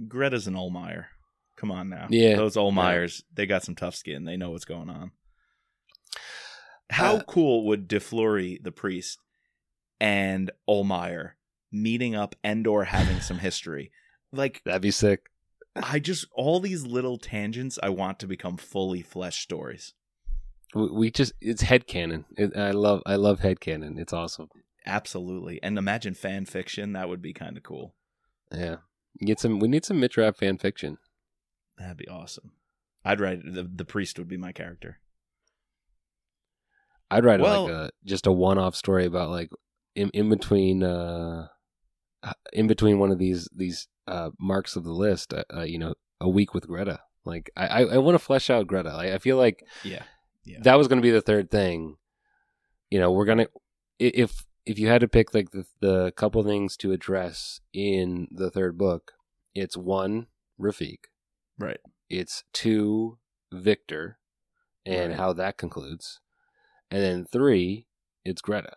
Greta's 0.07 0.45
an 0.45 0.55
Olmeyer. 0.55 1.05
Come 1.55 1.72
on 1.72 1.89
now. 1.89 2.07
Yeah. 2.09 2.36
Those 2.36 2.55
Olmeyers, 2.55 3.24
they 3.34 3.45
got 3.45 3.63
some 3.63 3.76
tough 3.76 3.95
skin. 3.95 4.26
They 4.26 4.38
know 4.38 4.51
what's 4.51 4.65
going 4.65 4.89
on. 4.89 5.11
How 6.89 7.17
Uh, 7.17 7.24
cool 7.24 7.65
would 7.67 7.88
DeFleury, 7.88 8.61
the 8.61 8.72
priest, 8.72 9.20
and 9.99 10.51
Olmeyer 10.67 11.32
meeting 11.72 12.15
up 12.15 12.36
and 12.43 12.65
or 12.67 12.86
having 12.86 13.22
some 13.22 13.39
history? 13.39 13.91
Like 14.34 14.61
that'd 14.65 14.82
be 14.82 14.91
sick. 14.91 15.30
I 15.76 15.99
just 15.99 16.26
all 16.34 16.59
these 16.59 16.86
little 16.86 17.17
tangents 17.17 17.80
I 17.82 17.89
want 17.89 18.20
to 18.20 18.28
become 18.28 18.57
fully 18.57 19.01
fleshed 19.01 19.43
stories. 19.43 19.93
We, 20.76 20.89
we 20.91 21.11
just 21.11 21.34
it's 21.41 21.63
headcanon. 21.63 22.26
It, 22.38 22.55
I 22.55 22.72
love 22.72 23.01
I 23.05 23.15
love 23.15 23.39
head 23.39 23.59
headcanon. 23.59 23.99
It's 23.99 24.13
awesome. 24.13 24.49
Absolutely. 24.86 25.61
And 25.61 25.78
imagine 25.78 26.13
fan 26.13 26.45
fiction, 26.45 26.93
that 26.93 27.09
would 27.09 27.22
be 27.22 27.34
kind 27.34 27.57
of 27.57 27.63
cool. 27.63 27.95
Yeah. 28.51 28.78
Get 29.20 29.39
some 29.39 29.59
we 29.59 29.67
need 29.67 29.86
some 29.86 29.99
Mitch 29.99 30.17
Rapp 30.17 30.38
fan 30.38 30.57
fiction. 30.57 30.97
That'd 31.78 31.97
be 31.97 32.07
awesome. 32.07 32.51
I'd 33.03 33.20
write 33.20 33.39
the 33.43 33.63
the 33.63 33.86
priest 33.86 34.17
would 34.20 34.28
be 34.28 34.38
my 34.38 34.51
character. 34.51 34.99
I'd 37.11 37.26
write 37.26 37.39
Well- 37.39 37.63
like 37.63 37.72
a 37.72 37.91
just 38.05 38.28
a 38.28 38.32
one 38.32 38.57
off 38.57 38.76
story 38.76 39.05
about 39.05 39.30
like 39.30 39.49
in 39.95 40.09
in 40.13 40.30
between 40.30 40.84
uh 40.84 41.47
in 42.53 42.67
between 42.67 42.99
one 42.99 43.11
of 43.11 43.17
these 43.17 43.47
these 43.55 43.88
uh 44.07 44.30
marks 44.39 44.76
of 44.76 44.84
the 44.84 44.91
list, 44.91 45.34
uh, 45.34 45.43
uh, 45.55 45.61
you 45.63 45.80
know, 45.80 45.95
a 46.22 46.30
week 46.30 46.53
with 46.53 46.67
Greta. 46.67 46.99
Like 47.26 47.49
I 47.57 47.67
I, 47.67 47.82
I 47.82 47.97
want 47.97 48.15
to 48.15 48.20
flesh 48.24 48.49
out 48.49 48.67
Greta. 48.67 48.89
I, 48.89 49.15
I 49.15 49.17
feel 49.17 49.38
like 49.38 49.63
Yeah. 49.84 50.03
Yeah. 50.50 50.60
that 50.64 50.78
was 50.78 50.88
going 50.88 50.97
to 51.00 51.04
be 51.08 51.12
the 51.12 51.22
third 51.22 51.52
thing. 51.52 51.97
You 52.89 53.00
know, 53.00 53.12
we're 53.12 53.26
gonna 53.26 53.47
if 54.00 54.45
if 54.66 54.80
you 54.80 54.88
had 54.88 55.02
to 55.02 55.08
pick 55.08 55.34
like 55.34 55.52
the 55.52 55.66
the 55.80 56.12
couple 56.14 56.43
things 56.43 56.76
to 56.78 56.91
address 56.91 57.62
in 57.74 58.28
the 58.32 58.50
third 58.50 58.78
book, 58.78 59.14
it's 59.54 59.78
one 59.78 60.28
Rafiq, 60.60 61.00
Right. 61.58 61.80
it's 62.10 62.43
two 62.54 63.20
Victor, 63.52 64.18
and 64.86 65.12
Right. 65.12 65.18
how 65.20 65.34
that 65.34 65.58
concludes, 65.58 66.20
and 66.89 67.02
then 67.04 67.26
three, 67.26 67.86
it's 68.26 68.41
Greta, 68.41 68.76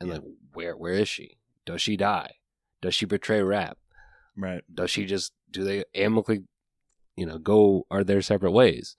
and 0.00 0.08
Yeah. 0.08 0.14
like 0.16 0.24
where 0.54 0.76
where 0.76 0.94
is 0.94 1.08
she? 1.08 1.38
Does 1.66 1.82
she 1.82 1.96
die? 1.96 2.36
Does 2.80 2.94
she 2.94 3.04
betray 3.06 3.42
Rapp? 3.42 3.78
Right. 4.36 4.64
Does 4.74 4.90
she 4.90 5.04
just 5.04 5.32
do 5.50 5.62
they 5.62 5.84
amicably, 5.94 6.44
you 7.16 7.26
know, 7.26 7.38
go 7.38 7.86
are 7.90 8.02
their 8.02 8.22
separate 8.22 8.52
ways? 8.52 8.96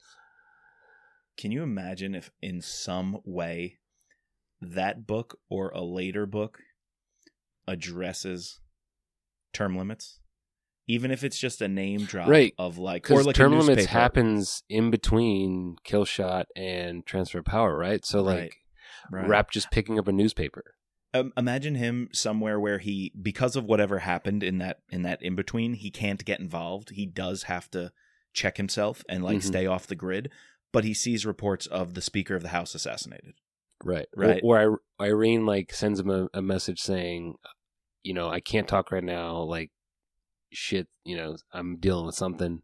Can 1.37 1.51
you 1.51 1.63
imagine 1.63 2.15
if 2.15 2.31
in 2.41 2.61
some 2.61 3.19
way 3.25 3.79
that 4.61 5.05
book 5.07 5.39
or 5.49 5.69
a 5.69 5.81
later 5.81 6.25
book 6.25 6.59
addresses 7.67 8.59
term 9.51 9.77
limits? 9.77 10.19
Even 10.87 11.11
if 11.11 11.23
it's 11.23 11.39
just 11.39 11.61
a 11.61 11.67
name 11.67 12.05
drop 12.05 12.27
Right. 12.29 12.53
of 12.57 12.77
like 12.77 13.09
or 13.09 13.23
like 13.23 13.35
term 13.35 13.57
limits 13.57 13.85
happens 13.85 14.63
in 14.69 14.91
between 14.91 15.77
kill 15.83 16.03
shot 16.05 16.47
and 16.55 17.05
transfer 17.05 17.39
of 17.39 17.45
power, 17.45 17.77
right? 17.77 18.03
So 18.05 18.21
like 18.21 18.57
Right. 19.11 19.27
Rapp 19.27 19.51
just 19.51 19.71
picking 19.71 19.97
up 19.97 20.07
a 20.07 20.11
newspaper. 20.11 20.75
Um, 21.13 21.31
imagine 21.37 21.75
him 21.75 22.09
somewhere 22.11 22.59
where 22.59 22.79
he 22.79 23.13
because 23.21 23.55
of 23.55 23.65
whatever 23.65 23.99
happened 23.99 24.43
in 24.43 24.57
that 24.57 24.79
in 24.89 25.03
that 25.03 25.21
in 25.21 25.35
between, 25.35 25.73
he 25.75 25.89
can't 25.91 26.23
get 26.25 26.39
involved. 26.39 26.89
He 26.91 27.05
does 27.05 27.43
have 27.43 27.69
to 27.71 27.91
check 28.33 28.57
himself 28.57 29.03
and 29.07 29.23
like 29.23 29.37
Mhm. 29.37 29.43
stay 29.43 29.65
off 29.67 29.87
the 29.87 29.95
grid, 29.95 30.31
but 30.73 30.83
he 30.83 30.93
sees 30.93 31.25
reports 31.25 31.65
of 31.67 31.93
the 31.93 32.01
speaker 32.01 32.35
of 32.35 32.41
the 32.41 32.49
house 32.49 32.75
assassinated. 32.75 33.35
Right. 33.83 34.07
Right. 34.15 34.41
Or, 34.43 34.59
or 34.61 34.79
Irene 34.99 35.45
like 35.45 35.73
sends 35.73 35.99
him 35.99 36.09
a, 36.09 36.27
a 36.33 36.41
message 36.41 36.79
saying, 36.79 37.35
you 38.01 38.13
know, 38.13 38.29
I 38.29 38.41
can't 38.41 38.67
talk 38.67 38.91
right 38.91 39.03
now. 39.03 39.37
Like, 39.37 39.71
shit, 40.51 40.87
you 41.05 41.15
know, 41.15 41.37
I'm 41.53 41.77
dealing 41.77 42.05
with 42.05 42.15
something 42.15 42.63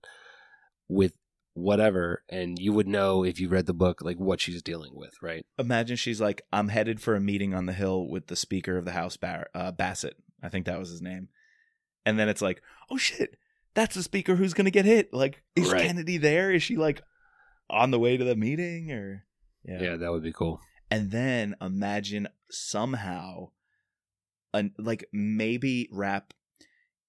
with 0.88 1.14
whatever. 1.53 2.24
And 2.30 2.57
you 2.60 2.74
would 2.74 2.88
know 2.88 3.24
if 3.24 3.39
you 3.39 3.49
read 3.49 3.66
the 3.66 3.74
book, 3.74 4.01
like 4.01 4.18
what 4.18 4.41
she's 4.41 4.62
dealing 4.62 4.91
with, 4.95 5.14
right? 5.22 5.45
Imagine 5.57 5.97
she's 5.97 6.22
like, 6.22 6.41
I'm 6.51 6.70
headed 6.70 7.01
for 7.01 7.16
a 7.16 7.22
meeting 7.22 7.53
on 7.53 7.66
the 7.66 7.74
hill 7.74 8.07
with 8.10 8.28
the 8.28 8.36
Speaker 8.36 8.78
of 8.78 8.86
the 8.86 8.91
House, 8.91 9.18
Bar- 9.18 9.49
uh, 9.53 9.72
Bassett. 9.72 10.16
I 10.41 10.49
think 10.49 10.66
that 10.66 10.80
was 10.80 10.89
his 10.89 11.01
name. 11.01 11.30
And 12.05 12.18
then 12.18 12.30
it's 12.30 12.41
like, 12.41 12.62
oh 12.89 12.97
shit, 12.97 13.36
that's 13.74 13.95
the 13.95 14.03
Speaker 14.03 14.36
who's 14.36 14.53
going 14.53 14.66
to 14.66 14.72
get 14.72 14.86
hit. 14.86 15.14
Like, 15.14 15.43
is 15.55 15.72
Right. 15.72 15.86
Kennedy 15.86 16.18
there? 16.18 16.51
Is 16.51 16.64
she 16.64 16.78
like 16.78 17.01
on 17.70 17.91
the 17.91 17.99
way 17.99 18.17
to 18.17 18.24
the 18.24 18.36
meeting? 18.36 18.91
Or, 18.91 19.26
Yeah. 19.63 19.82
yeah 19.82 19.95
that 19.95 20.11
would 20.11 20.24
be 20.24 20.34
cool. 20.34 20.61
And 20.91 21.11
then 21.11 21.55
imagine 21.61 22.28
somehow, 22.49 23.49
an, 24.53 24.74
like 24.78 25.07
maybe 25.13 25.88
Rapp 25.91 26.34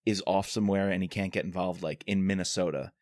is 0.05 0.23
off 0.27 0.49
somewhere 0.49 0.91
and 0.91 1.03
he 1.03 1.09
can't 1.09 1.33
get 1.33 1.45
involved, 1.45 1.83
like 1.83 2.05
in 2.07 2.27
Minnesota. 2.27 2.93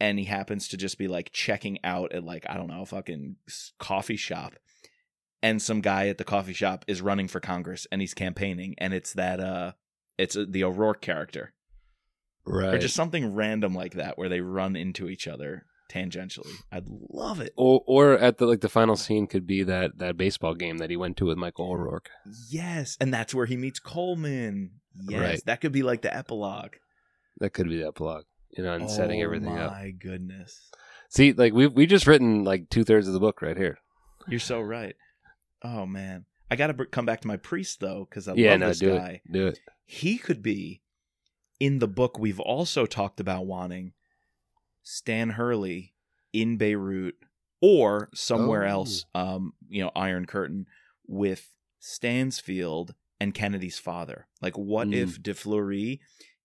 And 0.00 0.18
he 0.18 0.24
happens 0.24 0.68
to 0.68 0.76
just 0.76 0.98
be 0.98 1.06
like 1.06 1.30
checking 1.32 1.78
out 1.84 2.12
at 2.12 2.24
like, 2.24 2.44
I 2.48 2.54
don't 2.56 2.68
know, 2.68 2.82
a 2.82 2.86
fucking 2.86 3.36
coffee 3.78 4.16
shop. 4.16 4.54
And 5.42 5.60
some 5.60 5.80
guy 5.80 6.08
at 6.08 6.18
the 6.18 6.24
coffee 6.24 6.52
shop 6.52 6.84
is 6.88 7.02
running 7.02 7.28
for 7.28 7.40
Congress 7.40 7.86
and 7.92 8.00
he's 8.00 8.14
campaigning. 8.14 8.74
And 8.78 8.94
it's 8.94 9.12
that, 9.14 9.38
uh, 9.40 9.72
it's 10.18 10.36
uh, 10.36 10.46
the 10.48 10.64
O'Rourke 10.64 11.00
character. 11.02 11.52
Right. 12.44 12.74
Or 12.74 12.78
just 12.78 12.96
something 12.96 13.34
random 13.34 13.74
like 13.74 13.94
that 13.94 14.18
where 14.18 14.28
they 14.28 14.40
run 14.40 14.74
into 14.76 15.08
each 15.08 15.28
other 15.28 15.66
tangentially. 15.92 16.52
I'd 16.70 16.88
love 16.88 17.40
it. 17.40 17.52
Or 17.56 17.82
or 17.86 18.12
at 18.14 18.38
the 18.38 18.46
like 18.46 18.60
the 18.60 18.68
final 18.68 18.96
scene 18.96 19.26
could 19.26 19.46
be 19.46 19.62
that 19.64 19.98
that 19.98 20.16
baseball 20.16 20.54
game 20.54 20.78
that 20.78 20.90
he 20.90 20.96
went 20.96 21.16
to 21.18 21.26
with 21.26 21.36
Michael 21.38 21.70
O'Rourke. 21.70 22.10
Yes, 22.50 22.96
and 23.00 23.12
that's 23.12 23.34
where 23.34 23.46
he 23.46 23.56
meets 23.56 23.78
Coleman. 23.78 24.72
Yes, 25.08 25.20
Right. 25.20 25.40
that 25.46 25.60
could 25.60 25.72
be 25.72 25.82
like 25.82 26.02
the 26.02 26.14
epilogue. 26.14 26.74
That 27.38 27.50
could 27.50 27.68
be 27.68 27.78
the 27.78 27.88
epilogue. 27.88 28.24
You 28.56 28.62
know, 28.64 28.74
and 28.74 28.90
setting 28.90 29.20
Oh 29.20 29.24
everything 29.24 29.56
up. 29.58 29.72
My 29.72 29.90
goodness, 29.90 30.70
See, 31.08 31.32
like 31.32 31.52
we 31.54 31.66
we 31.66 31.86
just 31.86 32.06
written 32.06 32.44
like 32.44 32.68
two 32.70 32.84
thirds 32.84 33.06
of 33.06 33.14
the 33.14 33.20
book 33.20 33.40
right 33.42 33.56
here. 33.56 33.78
you're 34.28 34.40
so 34.40 34.60
right. 34.60 34.94
Oh 35.62 35.86
man, 35.86 36.26
I 36.50 36.56
got 36.56 36.66
to 36.68 36.74
br- 36.74 36.84
come 36.84 37.06
back 37.06 37.20
to 37.22 37.28
my 37.28 37.36
priest 37.38 37.80
though 37.80 38.06
because 38.08 38.28
I 38.28 38.34
yeah, 38.34 38.50
love 38.52 38.60
no, 38.60 38.68
this 38.68 38.78
do 38.80 38.96
guy. 38.98 39.20
it, 39.24 39.32
do 39.32 39.46
it. 39.46 39.58
He 39.86 40.18
could 40.18 40.42
be 40.42 40.82
in 41.60 41.78
the 41.78 41.88
book 41.88 42.18
we've 42.18 42.40
also 42.40 42.84
talked 42.86 43.20
about 43.20 43.46
wanting 43.46 43.92
Stan 44.82 45.30
Hurley 45.30 45.94
in 46.32 46.56
Beirut 46.56 47.14
or 47.60 48.08
somewhere 48.14 48.64
Oh. 48.64 48.70
else. 48.70 49.04
Um, 49.14 49.52
you 49.68 49.82
know, 49.82 49.90
Iron 49.94 50.26
Curtain 50.26 50.66
with 51.06 51.52
Stansfield 51.78 52.94
and 53.20 53.34
Kennedy's 53.34 53.78
father. 53.78 54.26
Like, 54.40 54.56
what 54.58 54.88
Mm. 54.88 54.94
if 54.94 55.22
De 55.22 55.34
Fleury 55.34 56.00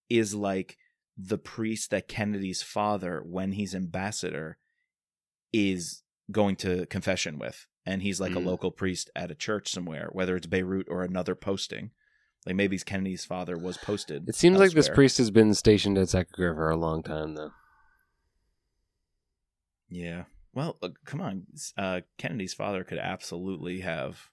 is 0.10 0.36
like 0.36 0.78
the 1.18 1.38
priest 1.40 1.90
that 1.90 2.08
Kennedy's 2.08 2.62
father, 2.62 3.22
when 3.26 3.54
he's 3.54 3.74
ambassador, 3.74 4.60
is 5.52 6.04
going 6.32 6.56
to 6.58 6.86
confession 6.88 7.40
with, 7.40 7.66
and 7.86 8.02
he's 8.04 8.20
like 8.20 8.34
a 8.34 8.40
Mm. 8.40 8.46
local 8.46 8.70
priest 8.72 9.10
at 9.16 9.32
a 9.32 9.36
church 9.36 9.72
somewhere, 9.72 10.10
whether 10.12 10.36
it's 10.36 10.46
Beirut 10.48 10.88
or 10.90 11.04
another 11.04 11.34
posting. 11.36 11.92
Like 12.46 12.56
maybe 12.56 12.78
Kennedy's 12.78 13.26
father 13.26 13.58
was 13.58 13.78
posted. 13.78 14.30
It 14.30 14.36
seems 14.36 14.60
like 14.60 14.72
this 14.72 14.90
priest 14.90 15.18
has 15.18 15.32
been 15.32 15.54
stationed 15.54 15.98
at 15.98 16.10
Sacre 16.10 16.32
Coeur 16.36 16.54
for 16.56 16.70
a 16.70 16.78
long 16.78 17.02
time 17.04 17.34
though. 17.34 17.52
Yeah. 19.90 20.24
Well, 20.54 20.78
uh, 20.82 20.90
come 21.06 21.22
on. 21.22 21.44
Uh, 21.78 22.02
Kennedy's 22.18 22.54
father 22.54 22.84
could 22.84 22.98
absolutely 22.98 23.82
have. 23.82 24.30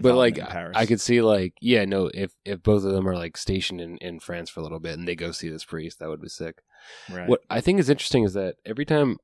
But 0.00 0.14
like 0.14 0.38
in 0.38 0.46
Paris. 0.46 0.74
I 0.74 0.86
could 0.86 1.02
see 1.02 1.20
like 1.20 1.52
yeah, 1.60 1.84
no, 1.84 2.10
if 2.14 2.32
if 2.46 2.62
both 2.62 2.82
of 2.84 2.92
them 2.92 3.06
are 3.06 3.14
like 3.14 3.36
stationed 3.36 3.80
in, 3.80 3.98
in 3.98 4.20
France 4.20 4.48
for 4.48 4.60
a 4.60 4.62
little 4.62 4.80
bit 4.80 4.98
and 4.98 5.06
they 5.06 5.14
go 5.14 5.32
see 5.32 5.50
this 5.50 5.66
priest, 5.66 5.98
that 5.98 6.08
would 6.08 6.22
be 6.22 6.28
sick. 6.28 6.62
Right. 7.10 7.28
What 7.28 7.40
I 7.50 7.60
think 7.60 7.78
is 7.78 7.90
interesting 7.90 8.24
is 8.24 8.32
that 8.32 8.54
every 8.64 8.86
time 8.86 9.18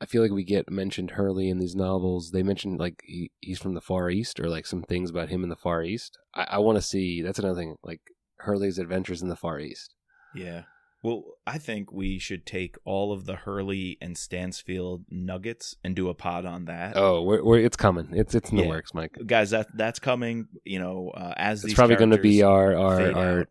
I 0.00 0.06
feel 0.06 0.22
like 0.22 0.32
we 0.32 0.44
get 0.44 0.70
mentioned 0.70 1.12
Hurley 1.12 1.50
in 1.50 1.58
these 1.58 1.76
novels, 1.76 2.30
they 2.30 2.42
mention 2.42 2.78
like 2.78 3.02
he, 3.04 3.30
he's 3.40 3.58
from 3.58 3.74
the 3.74 3.82
Far 3.82 4.08
East 4.08 4.40
or 4.40 4.48
like 4.48 4.66
some 4.66 4.82
things 4.82 5.10
about 5.10 5.28
him 5.28 5.42
in 5.42 5.50
the 5.50 5.56
Far 5.56 5.82
East. 5.82 6.18
I, 6.34 6.46
I 6.52 6.58
want 6.58 6.76
to 6.76 6.82
see 6.82 7.20
that's 7.20 7.38
another 7.38 7.58
thing 7.60 7.76
like 7.82 8.00
Hurley's 8.38 8.78
adventures 8.78 9.20
in 9.20 9.28
the 9.28 9.36
Far 9.36 9.60
East. 9.60 9.94
Yeah. 10.34 10.62
Well, 11.04 11.22
I 11.46 11.58
think 11.58 11.92
we 11.92 12.18
should 12.18 12.46
take 12.46 12.76
all 12.86 13.12
of 13.12 13.26
the 13.26 13.36
Hurley 13.36 13.98
and 14.00 14.16
Stansfield 14.16 15.04
nuggets 15.10 15.76
and 15.84 15.94
do 15.94 16.08
a 16.08 16.14
pod 16.14 16.46
on 16.46 16.64
that. 16.64 16.96
Oh, 16.96 17.22
we're, 17.22 17.44
we're, 17.44 17.58
it's 17.58 17.76
coming. 17.76 18.08
It's 18.12 18.34
it's 18.34 18.50
in 18.50 18.56
the 18.56 18.66
works, 18.66 18.94
Mike. 18.94 19.14
Guys, 19.26 19.50
that 19.50 19.66
that's 19.76 19.98
coming. 19.98 20.48
You 20.64 20.78
know, 20.78 21.10
uh, 21.14 21.34
as 21.36 21.62
It's 21.62 21.74
probably 21.74 21.96
going 21.96 22.10
to 22.12 22.18
be 22.18 22.42
our 22.42 22.74
our, 22.74 23.12
our 23.12 23.40
out. 23.40 23.48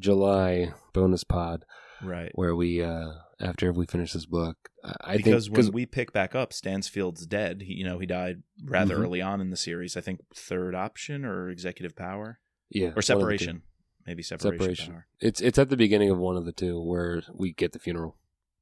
July 0.00 0.72
bonus 0.92 1.22
pod 1.22 1.64
right. 2.02 2.32
where 2.34 2.56
we 2.56 2.82
uh 2.82 3.12
after 3.40 3.72
we 3.72 3.86
finish 3.86 4.12
this 4.12 4.26
book. 4.26 4.56
I, 4.82 4.94
I 5.12 5.16
because 5.16 5.46
think 5.46 5.56
when 5.58 5.72
we 5.72 5.86
pick 5.86 6.12
back 6.12 6.34
up, 6.34 6.52
Stansfield's 6.52 7.24
dead. 7.26 7.62
He, 7.62 7.74
you 7.74 7.84
know, 7.84 7.98
he 8.00 8.06
died 8.06 8.42
rather 8.64 8.96
Mhm. 8.96 9.00
early 9.02 9.22
on 9.22 9.40
in 9.40 9.50
the 9.50 9.56
series. 9.56 9.96
I 9.96 10.00
think 10.00 10.20
third 10.34 10.74
option 10.74 11.24
or 11.24 11.50
executive 11.50 11.94
power 11.94 12.40
yeah 12.68 12.86
or 12.86 12.88
of 12.88 12.94
the 12.96 13.00
two. 13.02 13.06
separation, 13.06 13.62
maybe 14.06 14.22
separation, 14.22 14.58
Separation. 14.58 14.92
power. 14.92 15.06
It's 15.20 15.40
it's 15.40 15.58
at 15.58 15.68
the 15.68 15.76
beginning 15.76 16.10
of 16.10 16.18
one 16.18 16.36
of 16.36 16.44
the 16.44 16.52
two 16.52 16.80
where 16.80 17.22
we 17.34 17.52
get 17.52 17.72
the 17.72 17.78
funeral. 17.78 18.16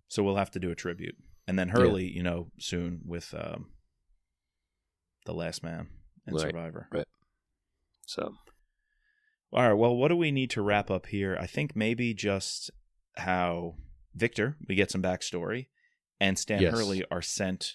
So 0.08 0.22
we'll 0.22 0.36
have 0.36 0.50
to 0.52 0.60
do 0.60 0.70
a 0.70 0.74
tribute, 0.74 1.16
and 1.46 1.58
then 1.58 1.70
Hurley, 1.70 2.06
you 2.10 2.22
know, 2.22 2.50
soon 2.58 3.00
with 3.04 3.34
um, 3.36 3.70
the 5.26 5.34
Last 5.34 5.62
Man 5.62 5.88
and 6.26 6.36
Right. 6.36 6.42
Survivor. 6.42 6.88
Right. 6.92 7.06
So 8.06 8.34
All 9.52 9.62
right. 9.68 9.72
Well, 9.72 9.96
what 9.96 10.08
do 10.08 10.16
we 10.16 10.30
need 10.30 10.50
to 10.50 10.62
wrap 10.62 10.90
up 10.90 11.06
here? 11.06 11.36
I 11.40 11.46
think 11.46 11.74
maybe 11.74 12.12
just 12.14 12.70
how 13.16 13.76
Victor, 14.14 14.56
we 14.68 14.74
get 14.74 14.90
some 14.90 15.02
backstory, 15.02 15.68
and 16.20 16.38
Stan 16.38 16.62
Yes. 16.62 16.72
Hurley 16.74 17.04
are 17.10 17.22
sent 17.22 17.74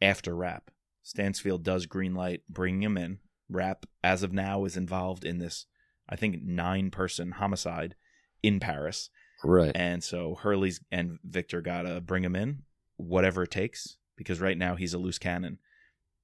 after 0.00 0.34
Rapp. 0.34 0.70
Stansfield 1.02 1.62
does 1.62 1.86
green 1.86 2.14
light 2.14 2.42
bringing 2.48 2.82
him 2.82 2.96
in. 2.96 3.18
Rapp, 3.48 3.86
as 4.02 4.22
of 4.22 4.32
now, 4.32 4.64
is 4.64 4.76
involved 4.76 5.24
in 5.24 5.38
this, 5.38 5.66
I 6.08 6.16
think, 6.16 6.42
nine 6.42 6.90
person 6.90 7.32
homicide 7.32 7.94
in 8.42 8.60
Paris. 8.60 9.10
right. 9.44 9.72
And 9.74 10.02
so 10.02 10.36
Hurley's 10.36 10.80
and 10.90 11.18
Victor 11.24 11.60
gotta 11.60 12.00
bring 12.00 12.24
him 12.24 12.36
in, 12.36 12.62
whatever 12.96 13.42
it 13.42 13.50
takes, 13.50 13.96
because 14.16 14.40
right 14.40 14.56
now 14.56 14.76
he's 14.76 14.94
a 14.94 14.98
loose 14.98 15.18
cannon 15.18 15.58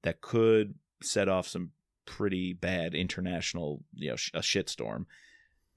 that 0.03 0.21
could 0.21 0.75
set 1.03 1.29
off 1.29 1.47
some 1.47 1.71
pretty 2.07 2.53
bad 2.53 2.95
international, 2.95 3.85
you 3.95 4.11
know, 4.11 4.17
sh- 4.17 4.31
a 4.35 4.41
shitstorm. 4.41 5.07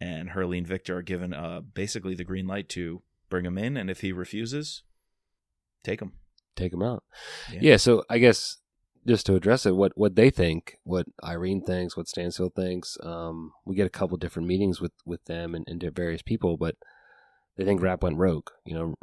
And 0.01 0.31
Hurley 0.31 0.57
and 0.57 0.67
Victor 0.67 0.97
are 0.97 1.01
given 1.01 1.33
uh, 1.33 1.61
basically 1.61 2.15
the 2.15 2.23
green 2.23 2.47
light 2.47 2.67
to 2.69 3.01
bring 3.29 3.45
him 3.45 3.57
in, 3.57 3.77
and 3.77 3.89
if 3.89 4.01
he 4.01 4.11
refuses, 4.11 4.83
take 5.83 6.01
him. 6.01 6.13
Take 6.55 6.73
him 6.73 6.81
out. 6.81 7.03
Yeah. 7.51 7.59
Yeah. 7.61 7.77
So 7.77 8.03
I 8.09 8.17
guess 8.19 8.57
just 9.07 9.25
to 9.27 9.35
address 9.35 9.65
it, 9.65 9.75
what 9.75 9.91
what 9.95 10.15
they 10.15 10.29
think, 10.29 10.77
what 10.83 11.05
Irene 11.23 11.61
thinks, 11.61 11.95
what 11.95 12.07
Stansfield 12.07 12.55
thinks. 12.55 12.97
Um, 13.03 13.51
we 13.65 13.75
get 13.75 13.87
a 13.87 13.91
couple 13.91 14.17
different 14.17 14.47
meetings 14.47 14.81
with 14.81 14.93
with 15.05 15.23
them 15.25 15.55
and, 15.55 15.65
and 15.67 15.83
various 15.95 16.21
people, 16.21 16.57
but 16.57 16.75
they 17.57 17.65
think 17.65 17.81
Rapp 17.81 18.03
went 18.03 18.17
rogue. 18.17 18.49
You 18.65 18.73
know, 18.75 18.95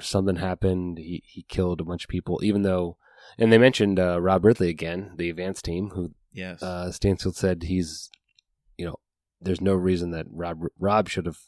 something 0.00 0.36
happened. 0.36 0.98
He 0.98 1.22
he 1.26 1.44
killed 1.48 1.80
a 1.80 1.84
bunch 1.84 2.04
of 2.04 2.08
people, 2.10 2.40
even 2.42 2.62
though. 2.62 2.96
And 3.38 3.52
they 3.52 3.58
mentioned 3.58 3.98
uh, 3.98 4.20
Rob 4.20 4.44
Ridley 4.44 4.68
again, 4.68 5.12
the 5.16 5.30
advance 5.30 5.60
team, 5.60 5.90
who 5.90 6.12
Yes. 6.32 6.62
uh, 6.62 6.92
Stansfield 6.92 7.34
said 7.34 7.64
he's, 7.64 8.08
you 8.78 8.86
know, 8.86 8.96
there's 9.40 9.60
no 9.60 9.74
reason 9.74 10.10
that 10.12 10.26
Rob 10.30 10.60
Rob 10.78 11.08
should 11.08 11.26
have 11.26 11.40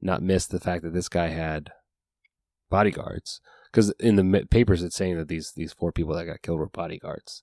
not 0.00 0.22
missed 0.22 0.50
the 0.50 0.60
fact 0.60 0.82
that 0.82 0.94
this 0.94 1.08
guy 1.10 1.26
had 1.28 1.72
bodyguards 2.70 3.40
because 3.70 3.90
in 4.00 4.16
the 4.16 4.46
papers 4.50 4.82
it's 4.82 4.96
saying 4.96 5.16
that 5.18 5.28
these 5.28 5.52
these 5.52 5.72
four 5.72 5.92
people 5.92 6.14
that 6.14 6.26
got 6.26 6.42
killed 6.42 6.58
were 6.58 6.66
bodyguards. 6.68 7.42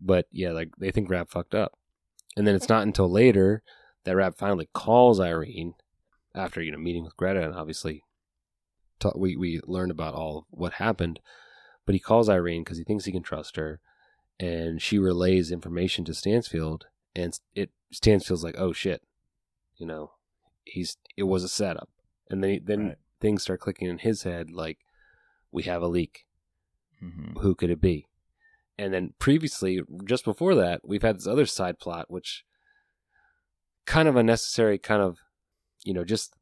But 0.00 0.26
yeah, 0.30 0.50
like 0.52 0.70
they 0.78 0.90
think 0.90 1.10
Rapp 1.10 1.28
fucked 1.30 1.54
up, 1.54 1.72
and 2.36 2.46
then 2.46 2.54
it's 2.54 2.68
not 2.68 2.82
until 2.84 3.10
later 3.10 3.62
that 4.04 4.16
Rapp 4.16 4.36
finally 4.36 4.68
calls 4.72 5.18
Irene 5.20 5.74
after 6.34 6.62
you 6.62 6.70
know 6.72 6.78
meeting 6.78 7.04
with 7.04 7.16
Greta 7.16 7.44
and 7.44 7.54
obviously 7.54 8.04
ta- 9.00 9.12
we 9.16 9.36
we 9.36 9.60
learned 9.64 9.90
about 9.90 10.14
all 10.14 10.46
what 10.50 10.74
happened. 10.74 11.20
But 11.84 11.94
he 11.94 11.98
calls 12.00 12.28
Irene 12.28 12.62
because 12.64 12.78
he 12.78 12.84
thinks 12.84 13.06
he 13.06 13.12
can 13.12 13.22
trust 13.22 13.56
her, 13.56 13.80
and 14.38 14.80
she 14.80 14.98
relays 14.98 15.50
information 15.50 16.04
to 16.04 16.14
Stansfield, 16.14 16.86
and 17.16 17.38
it 17.54 17.70
Stansfield's 17.92 18.44
like, 18.44 18.56
oh 18.58 18.72
shit, 18.72 19.02
you 19.76 19.86
know, 19.86 20.12
he's 20.64 20.96
it 21.16 21.24
was 21.24 21.42
a 21.42 21.48
setup, 21.48 21.88
and 22.30 22.44
then 22.44 22.60
then 22.64 22.86
Right. 22.88 22.96
things 23.20 23.42
start 23.42 23.60
clicking 23.60 23.88
in 23.88 23.98
his 23.98 24.22
head 24.22 24.50
like, 24.50 24.78
we 25.52 25.62
have 25.64 25.82
a 25.82 25.88
leak, 25.88 26.26
Mhm. 27.02 27.38
who 27.38 27.54
could 27.54 27.70
it 27.70 27.80
be? 27.80 28.06
And 28.76 28.92
then 28.94 29.14
previously, 29.18 29.80
just 30.04 30.24
before 30.24 30.54
that, 30.54 30.82
we've 30.86 31.02
had 31.02 31.16
this 31.16 31.26
other 31.26 31.46
side 31.46 31.78
plot, 31.78 32.10
which 32.10 32.44
kind 33.86 34.08
of 34.08 34.16
unnecessary, 34.16 34.78
kind 34.78 35.02
of, 35.02 35.18
you 35.84 35.94
know, 35.94 36.04
just 36.04 36.34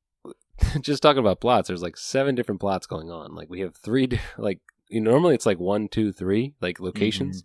just 0.80 1.02
talking 1.02 1.20
about 1.20 1.40
plots. 1.40 1.68
There's 1.68 1.82
like 1.82 1.96
seven 1.96 2.34
different 2.34 2.60
plots 2.60 2.86
going 2.86 3.10
on. 3.10 3.34
Like 3.34 3.48
we 3.50 3.60
have 3.60 3.76
three, 3.76 4.08
like 4.38 4.60
you 4.88 5.00
know, 5.00 5.10
normally 5.10 5.34
it's 5.34 5.46
like 5.46 5.58
one, 5.58 5.88
two, 5.88 6.12
three, 6.12 6.54
like 6.60 6.80
locations. 6.80 7.42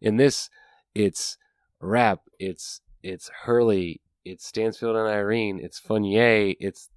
In 0.00 0.16
this, 0.16 0.50
it's 0.94 1.38
Rapp. 1.80 2.20
It's 2.38 2.80
it's 3.02 3.30
Hurley. 3.44 4.00
It's 4.24 4.46
Stansfield 4.46 4.96
and 4.96 5.08
Irene. 5.08 5.58
It's 5.62 5.78
Fournier. 5.78 6.54
It's 6.60 6.90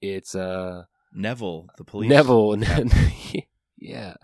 it's 0.00 0.34
uh 0.34 0.84
Neville, 1.12 1.68
the 1.76 1.84
police. 1.84 2.08
Neville 2.08 2.56
yeah, 3.78 4.14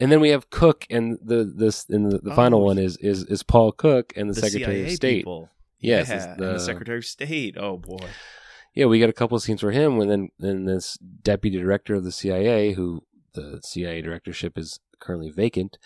and 0.00 0.10
then 0.12 0.20
we 0.20 0.30
have 0.30 0.50
Cook 0.50 0.86
and 0.90 1.18
the 1.22 1.44
this 1.44 1.86
and 1.88 2.10
the, 2.10 2.18
the 2.18 2.34
final 2.34 2.64
one 2.64 2.78
is 2.78 2.96
is 2.98 3.24
is 3.24 3.42
Paul 3.42 3.72
Cook 3.72 4.12
and 4.16 4.30
the, 4.30 4.34
the 4.34 4.40
Secretary 4.40 4.76
CIA 4.76 4.86
of 4.86 4.96
State. 4.96 5.16
people. 5.18 5.50
Yes, 5.78 6.08
yeah, 6.08 6.34
the- 6.38 6.52
the 6.54 6.58
Secretary 6.60 6.98
of 6.98 7.04
State. 7.04 7.56
Oh 7.58 7.76
boy. 7.78 8.06
Yeah, 8.74 8.86
we 8.86 9.00
got 9.00 9.10
a 9.10 9.12
couple 9.14 9.36
of 9.36 9.42
scenes 9.42 9.60
for 9.60 9.70
him, 9.72 10.00
and 10.00 10.10
then 10.10 10.28
then 10.38 10.64
this 10.64 10.96
deputy 10.96 11.58
director 11.58 11.94
of 11.94 12.04
the 12.04 12.12
CIA, 12.12 12.72
who 12.72 13.02
the 13.34 13.60
CIA 13.62 14.00
directorship 14.00 14.56
is 14.56 14.80
currently 14.98 15.30
vacant, 15.30 15.76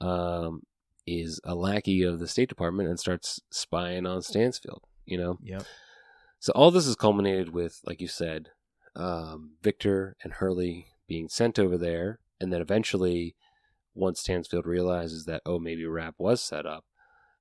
um, 0.00 0.62
is 1.06 1.40
a 1.44 1.54
lackey 1.56 2.02
of 2.02 2.20
the 2.20 2.28
State 2.28 2.48
Department 2.48 2.88
and 2.88 3.00
starts 3.00 3.40
spying 3.50 4.06
on 4.06 4.22
Stansfield. 4.22 4.82
You 5.06 5.18
know, 5.18 5.38
Yep. 5.42 5.64
So 6.38 6.52
all 6.54 6.70
this 6.70 6.86
is 6.86 6.94
culminated 6.94 7.52
with, 7.52 7.80
like 7.84 8.00
you 8.00 8.06
said, 8.08 8.50
um, 8.96 9.52
Victor 9.62 10.16
and 10.22 10.34
Hurley 10.34 10.86
being 11.06 11.28
sent 11.28 11.58
over 11.58 11.76
there, 11.78 12.18
and 12.40 12.52
then 12.52 12.60
eventually, 12.60 13.34
once 13.94 14.20
Stansfield 14.20 14.66
realizes 14.66 15.24
that 15.26 15.42
oh 15.46 15.58
maybe 15.58 15.84
Rapp 15.86 16.14
was 16.18 16.42
set 16.42 16.66
up, 16.66 16.84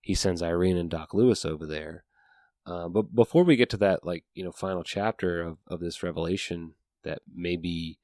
he 0.01 0.13
sends 0.15 0.41
Irene 0.41 0.77
and 0.77 0.89
Doc 0.89 1.13
Lewis 1.13 1.45
over 1.45 1.65
there. 1.65 2.03
Uh, 2.65 2.87
but 2.87 3.15
before 3.15 3.43
we 3.43 3.55
get 3.55 3.69
to 3.71 3.77
that, 3.77 4.05
like 4.05 4.25
you 4.33 4.43
know, 4.43 4.51
final 4.51 4.83
chapter 4.83 5.41
of 5.41 5.57
of 5.67 5.79
this 5.79 6.03
revelation 6.03 6.73
that 7.03 7.19
maybe 7.33 7.99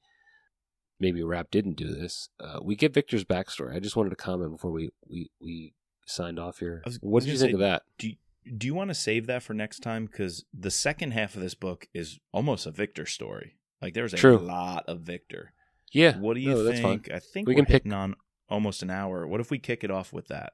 maybe 0.98 1.22
Rapp 1.22 1.50
didn't 1.50 1.76
do 1.76 1.88
this. 1.94 2.30
Uh, 2.40 2.58
we 2.62 2.74
get 2.74 2.94
Victor's 2.94 3.24
backstory. 3.24 3.74
I 3.76 3.80
just 3.80 3.96
wanted 3.96 4.10
to 4.10 4.16
comment 4.16 4.52
before 4.52 4.70
we 4.72 4.90
we, 5.08 5.30
we 5.40 5.74
signed 6.06 6.38
off 6.38 6.58
here. 6.58 6.82
Was- 6.84 6.98
What 7.02 7.22
did 7.22 7.32
you 7.32 7.38
think 7.38 7.52
of 7.54 7.60
that? 7.60 7.82
Do 7.98 8.08
you, 8.08 8.16
do 8.56 8.66
you 8.66 8.74
want 8.74 8.90
to 8.90 8.94
save 8.94 9.26
that 9.26 9.42
for 9.42 9.54
next 9.54 9.80
time? 9.80 10.06
Because 10.06 10.44
the 10.52 10.70
second 10.70 11.12
half 11.12 11.34
of 11.34 11.40
this 11.40 11.54
book 11.54 11.88
is 11.94 12.18
almost 12.32 12.66
a 12.66 12.70
Victor 12.70 13.06
story. 13.06 13.56
Like 13.82 13.94
there's 13.94 14.14
a 14.14 14.16
True. 14.16 14.38
lot 14.38 14.84
of 14.86 15.00
Victor. 15.00 15.52
Yeah. 15.92 16.18
What 16.18 16.34
do 16.34 16.40
you 16.40 16.50
no, 16.50 16.72
think? 16.72 17.10
I 17.10 17.18
think 17.18 17.48
We 17.48 17.54
can 17.54 17.66
pick- 17.66 17.90
on 17.92 18.14
almost 18.48 18.82
an 18.82 18.90
hour. 18.90 19.26
What 19.26 19.40
if 19.40 19.50
we 19.50 19.58
kick 19.58 19.84
it 19.84 19.90
off 19.90 20.12
with 20.12 20.28
that? 20.28 20.52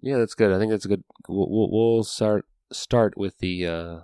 Yeah, 0.00 0.18
that's 0.18 0.34
good. 0.34 0.52
I 0.52 0.58
think 0.58 0.70
that's 0.70 0.84
a 0.84 0.88
good. 0.88 1.04
We'll, 1.28 1.48
we'll, 1.48 1.70
we'll 1.70 2.04
start 2.04 2.44
start 2.72 3.16
with 3.16 3.38
the 3.38 3.66
uh, 3.66 4.00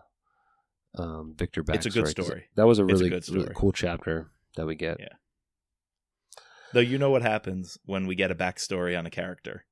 um, 0.97 1.35
Victor 1.37 1.65
backstory. 1.65 1.75
It's 1.75 1.87
a 1.87 1.91
good 1.91 2.09
story. 2.09 2.45
That 2.57 2.67
was 2.67 2.79
a 2.79 2.83
a 2.83 2.87
really, 2.87 3.09
good 3.09 3.29
really 3.29 3.53
cool 3.55 3.73
chapter 3.73 4.31
that 4.57 4.67
we 4.67 4.75
get. 4.75 4.99
Yeah. 5.01 5.09
Though 6.73 6.81
you 6.81 6.99
know 6.99 7.11
what 7.11 7.23
happens 7.23 7.79
when 7.85 8.07
we 8.07 8.15
get 8.15 8.31
a 8.31 8.35
backstory 8.35 8.99
on 8.99 9.07
a 9.07 9.11
character. 9.11 9.65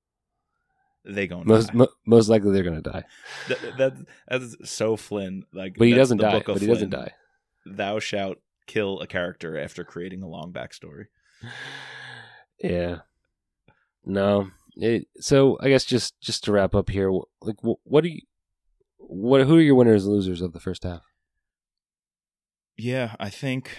They 1.08 1.26
go 1.28 1.42
Most 1.44 1.72
mo- 1.72 1.88
most 2.04 2.28
likely 2.28 2.52
they're 2.52 2.64
gonna 2.64 2.82
die, 2.82 3.04
that, 3.48 3.78
that, 3.78 4.06
that's 4.28 4.70
so 4.70 4.96
Flynn. 4.96 5.44
Like, 5.52 5.76
but 5.78 5.86
he 5.86 5.94
doesn't 5.94 6.18
die. 6.18 6.42
But 6.44 6.60
he 6.60 6.66
doesn't 6.66 6.90
die. 6.90 7.12
Thou 7.64 8.00
shalt 8.00 8.38
kill 8.66 9.00
a 9.00 9.06
character 9.06 9.56
after 9.58 9.84
creating 9.84 10.22
a 10.22 10.28
long 10.28 10.52
backstory. 10.52 11.06
Yeah. 12.62 13.00
No. 14.04 14.48
It, 14.76 15.08
so 15.20 15.58
I 15.60 15.68
guess 15.68 15.84
just 15.84 16.18
just 16.20 16.44
to 16.44 16.52
wrap 16.52 16.74
up 16.74 16.88
here, 16.88 17.10
like 17.42 17.56
wh- 17.62 17.84
what 17.84 18.02
do 18.02 18.08
you, 18.08 18.20
what 18.96 19.46
who 19.46 19.58
are 19.58 19.60
your 19.60 19.74
winners 19.74 20.06
and 20.06 20.14
losers 20.14 20.40
of 20.40 20.52
the 20.52 20.60
first 20.60 20.82
half? 20.84 21.02
Yeah, 22.76 23.14
I 23.18 23.30
think 23.30 23.76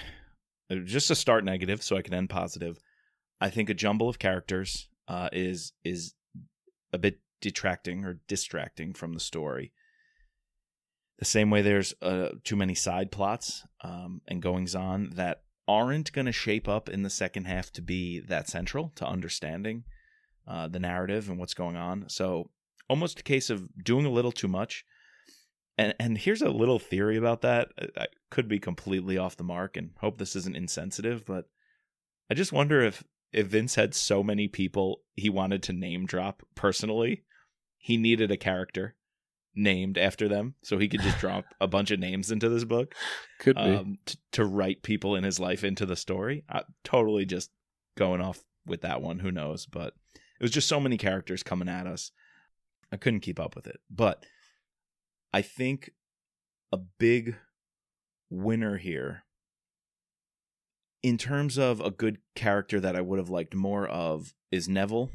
uh, 0.71 0.75
just 0.85 1.07
to 1.07 1.15
start 1.15 1.43
negative, 1.43 1.83
so 1.83 1.97
I 1.97 2.01
can 2.01 2.13
end 2.13 2.29
positive. 2.29 2.79
I 3.39 3.49
think 3.49 3.69
a 3.69 3.73
jumble 3.73 4.09
of 4.09 4.19
characters 4.19 4.89
uh, 5.07 5.29
is 5.31 5.73
is 5.83 6.13
a 6.93 6.97
bit 6.97 7.19
detracting 7.41 8.05
or 8.05 8.19
distracting 8.27 8.93
from 8.93 9.13
the 9.13 9.19
story. 9.19 9.71
The 11.19 11.25
same 11.25 11.49
way 11.49 11.61
there's 11.61 11.93
uh, 12.01 12.29
too 12.43 12.55
many 12.55 12.75
side 12.75 13.11
plots 13.11 13.63
um, 13.83 14.21
and 14.27 14.41
goings 14.41 14.75
on 14.75 15.11
that 15.15 15.43
aren't 15.67 16.11
going 16.11 16.25
to 16.25 16.31
shape 16.31 16.67
up 16.67 16.89
in 16.89 17.03
the 17.03 17.09
second 17.09 17.45
half 17.45 17.71
to 17.73 17.81
be 17.81 18.19
that 18.19 18.47
central 18.47 18.91
to 18.95 19.05
understanding 19.05 19.83
uh, 20.47 20.67
the 20.67 20.79
narrative 20.79 21.29
and 21.29 21.37
what's 21.39 21.53
going 21.53 21.75
on. 21.75 22.05
So 22.07 22.51
almost 22.89 23.19
a 23.19 23.23
case 23.23 23.49
of 23.49 23.67
doing 23.83 24.05
a 24.05 24.11
little 24.11 24.31
too 24.31 24.47
much. 24.47 24.85
And 25.77 25.93
and 25.99 26.17
here's 26.17 26.41
a 26.41 26.49
little 26.49 26.79
theory 26.79 27.17
about 27.17 27.41
that. 27.41 27.69
I 27.79 28.03
I 28.03 28.07
could 28.31 28.47
be 28.47 28.59
completely 28.59 29.17
off 29.17 29.37
the 29.37 29.43
mark, 29.43 29.77
and 29.77 29.91
hope 29.97 30.17
this 30.17 30.35
isn't 30.35 30.55
insensitive, 30.55 31.25
but 31.25 31.45
I 32.29 32.33
just 32.33 32.51
wonder 32.51 32.81
if 32.81 33.03
if 33.31 33.47
Vince 33.47 33.75
had 33.75 33.93
so 33.93 34.23
many 34.23 34.47
people 34.47 35.01
he 35.15 35.29
wanted 35.29 35.63
to 35.63 35.73
name 35.73 36.05
drop 36.05 36.43
personally, 36.55 37.23
he 37.77 37.97
needed 37.97 38.31
a 38.31 38.37
character 38.37 38.95
named 39.55 39.97
after 39.97 40.27
them, 40.27 40.53
so 40.61 40.77
he 40.77 40.87
could 40.87 41.01
just 41.01 41.19
drop 41.19 41.45
a 41.59 41.67
bunch 41.67 41.89
of 41.91 41.99
names 41.99 42.31
into 42.31 42.47
this 42.47 42.63
book 42.63 42.93
Could 43.39 43.55
be. 43.55 43.61
um, 43.61 43.97
t- 44.05 44.19
to 44.33 44.45
write 44.45 44.83
people 44.83 45.15
in 45.15 45.23
his 45.23 45.39
life 45.39 45.63
into 45.63 45.85
the 45.85 45.95
story. 45.95 46.43
I, 46.49 46.61
totally 46.83 47.25
just 47.25 47.49
going 47.97 48.21
off 48.21 48.39
with 48.65 48.81
that 48.81 49.01
one. 49.01 49.19
Who 49.19 49.31
knows? 49.31 49.65
But 49.65 49.93
it 50.15 50.43
was 50.43 50.51
just 50.51 50.67
so 50.67 50.79
many 50.79 50.97
characters 50.97 51.41
coming 51.41 51.69
at 51.69 51.87
us. 51.87 52.11
I 52.91 52.97
couldn't 52.97 53.21
keep 53.21 53.39
up 53.39 53.55
with 53.55 53.65
it. 53.67 53.79
But 53.89 54.23
I 55.33 55.41
think 55.41 55.91
a 56.71 56.77
big 56.77 57.35
winner 58.29 58.77
here, 58.77 59.23
in 61.07 61.17
terms 61.17 61.57
of 61.57 61.79
a 61.79 61.91
good 61.91 62.17
character 62.35 62.79
that 62.79 62.95
I 62.95 63.01
would 63.01 63.19
have 63.19 63.29
liked 63.29 63.55
more 63.55 63.87
of, 63.87 64.33
is 64.51 64.67
Neville. 64.67 65.11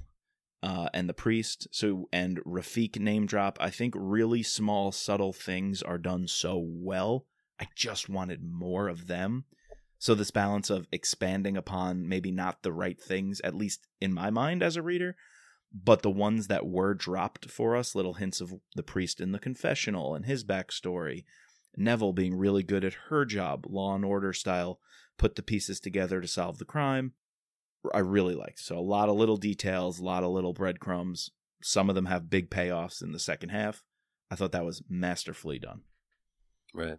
Uh, 0.63 0.89
and 0.95 1.09
the 1.09 1.15
priest, 1.15 1.67
so 1.73 2.09
and 2.13 2.39
Rafiq 2.45 2.97
name 3.01 3.27
drop. 3.27 3.59
I 3.61 3.69
think 3.69 3.95
really 3.97 4.45
small, 4.45 4.93
subtle 4.93 5.33
things 5.33 5.83
are 5.83 5.99
done 5.99 6.29
so 6.29 6.65
well 6.65 7.27
I 7.63 7.69
just 7.77 8.09
wanted 8.09 8.43
more 8.43 8.89
of 8.89 9.07
them. 9.07 9.45
So 9.99 10.17
this 10.17 10.33
balance 10.33 10.69
of 10.69 10.89
expanding 10.91 11.57
upon 11.57 12.09
maybe 12.09 12.33
not 12.33 12.65
the 12.65 12.73
right 12.73 13.01
things, 13.01 13.41
at 13.45 13.55
least 13.55 13.87
in 14.01 14.13
my 14.13 14.31
mind 14.31 14.65
as 14.65 14.77
a 14.77 14.83
reader, 14.83 15.15
but 15.73 16.03
the 16.03 16.11
ones 16.11 16.49
that 16.49 16.67
were 16.67 16.93
dropped 16.93 17.49
for 17.49 17.77
us, 17.77 17.95
little 17.95 18.15
hints 18.15 18.41
of 18.41 18.55
the 18.75 18.83
priest 18.83 19.21
in 19.21 19.31
the 19.31 19.39
confessional 19.39 20.17
and 20.17 20.27
his 20.27 20.43
backstory, 20.43 21.25
Neville 21.77 22.13
being 22.13 22.35
really 22.35 22.63
good 22.63 22.85
at 22.85 22.95
her 23.09 23.25
job, 23.25 23.67
law 23.69 23.95
and 23.95 24.05
order 24.05 24.33
style, 24.33 24.79
put 25.19 25.37
the 25.37 25.43
pieces 25.43 25.81
together 25.81 26.21
to 26.21 26.29
solve 26.29 26.59
the 26.59 26.65
crime. 26.65 27.13
I 27.93 27.99
really 27.99 28.35
liked. 28.35 28.61
So 28.61 28.79
a 28.79 28.81
lot 28.81 29.09
of 29.09 29.17
little 29.17 29.37
details, 29.37 29.99
a 29.99 30.05
lot 30.05 30.23
of 30.23 30.31
little 30.31 30.53
breadcrumbs. 30.53 31.31
Some 31.63 31.89
of 31.89 31.95
them 31.95 32.07
have 32.07 32.31
big 32.31 32.51
payoffs 32.51 33.03
in 33.03 33.13
the 33.13 33.19
second 33.19 33.51
half. 33.51 33.83
I 34.31 34.35
thought 34.37 34.53
that 34.53 34.65
was 34.65 34.83
masterfully 34.89 35.59
done. 35.59 35.83
Right. 36.75 36.99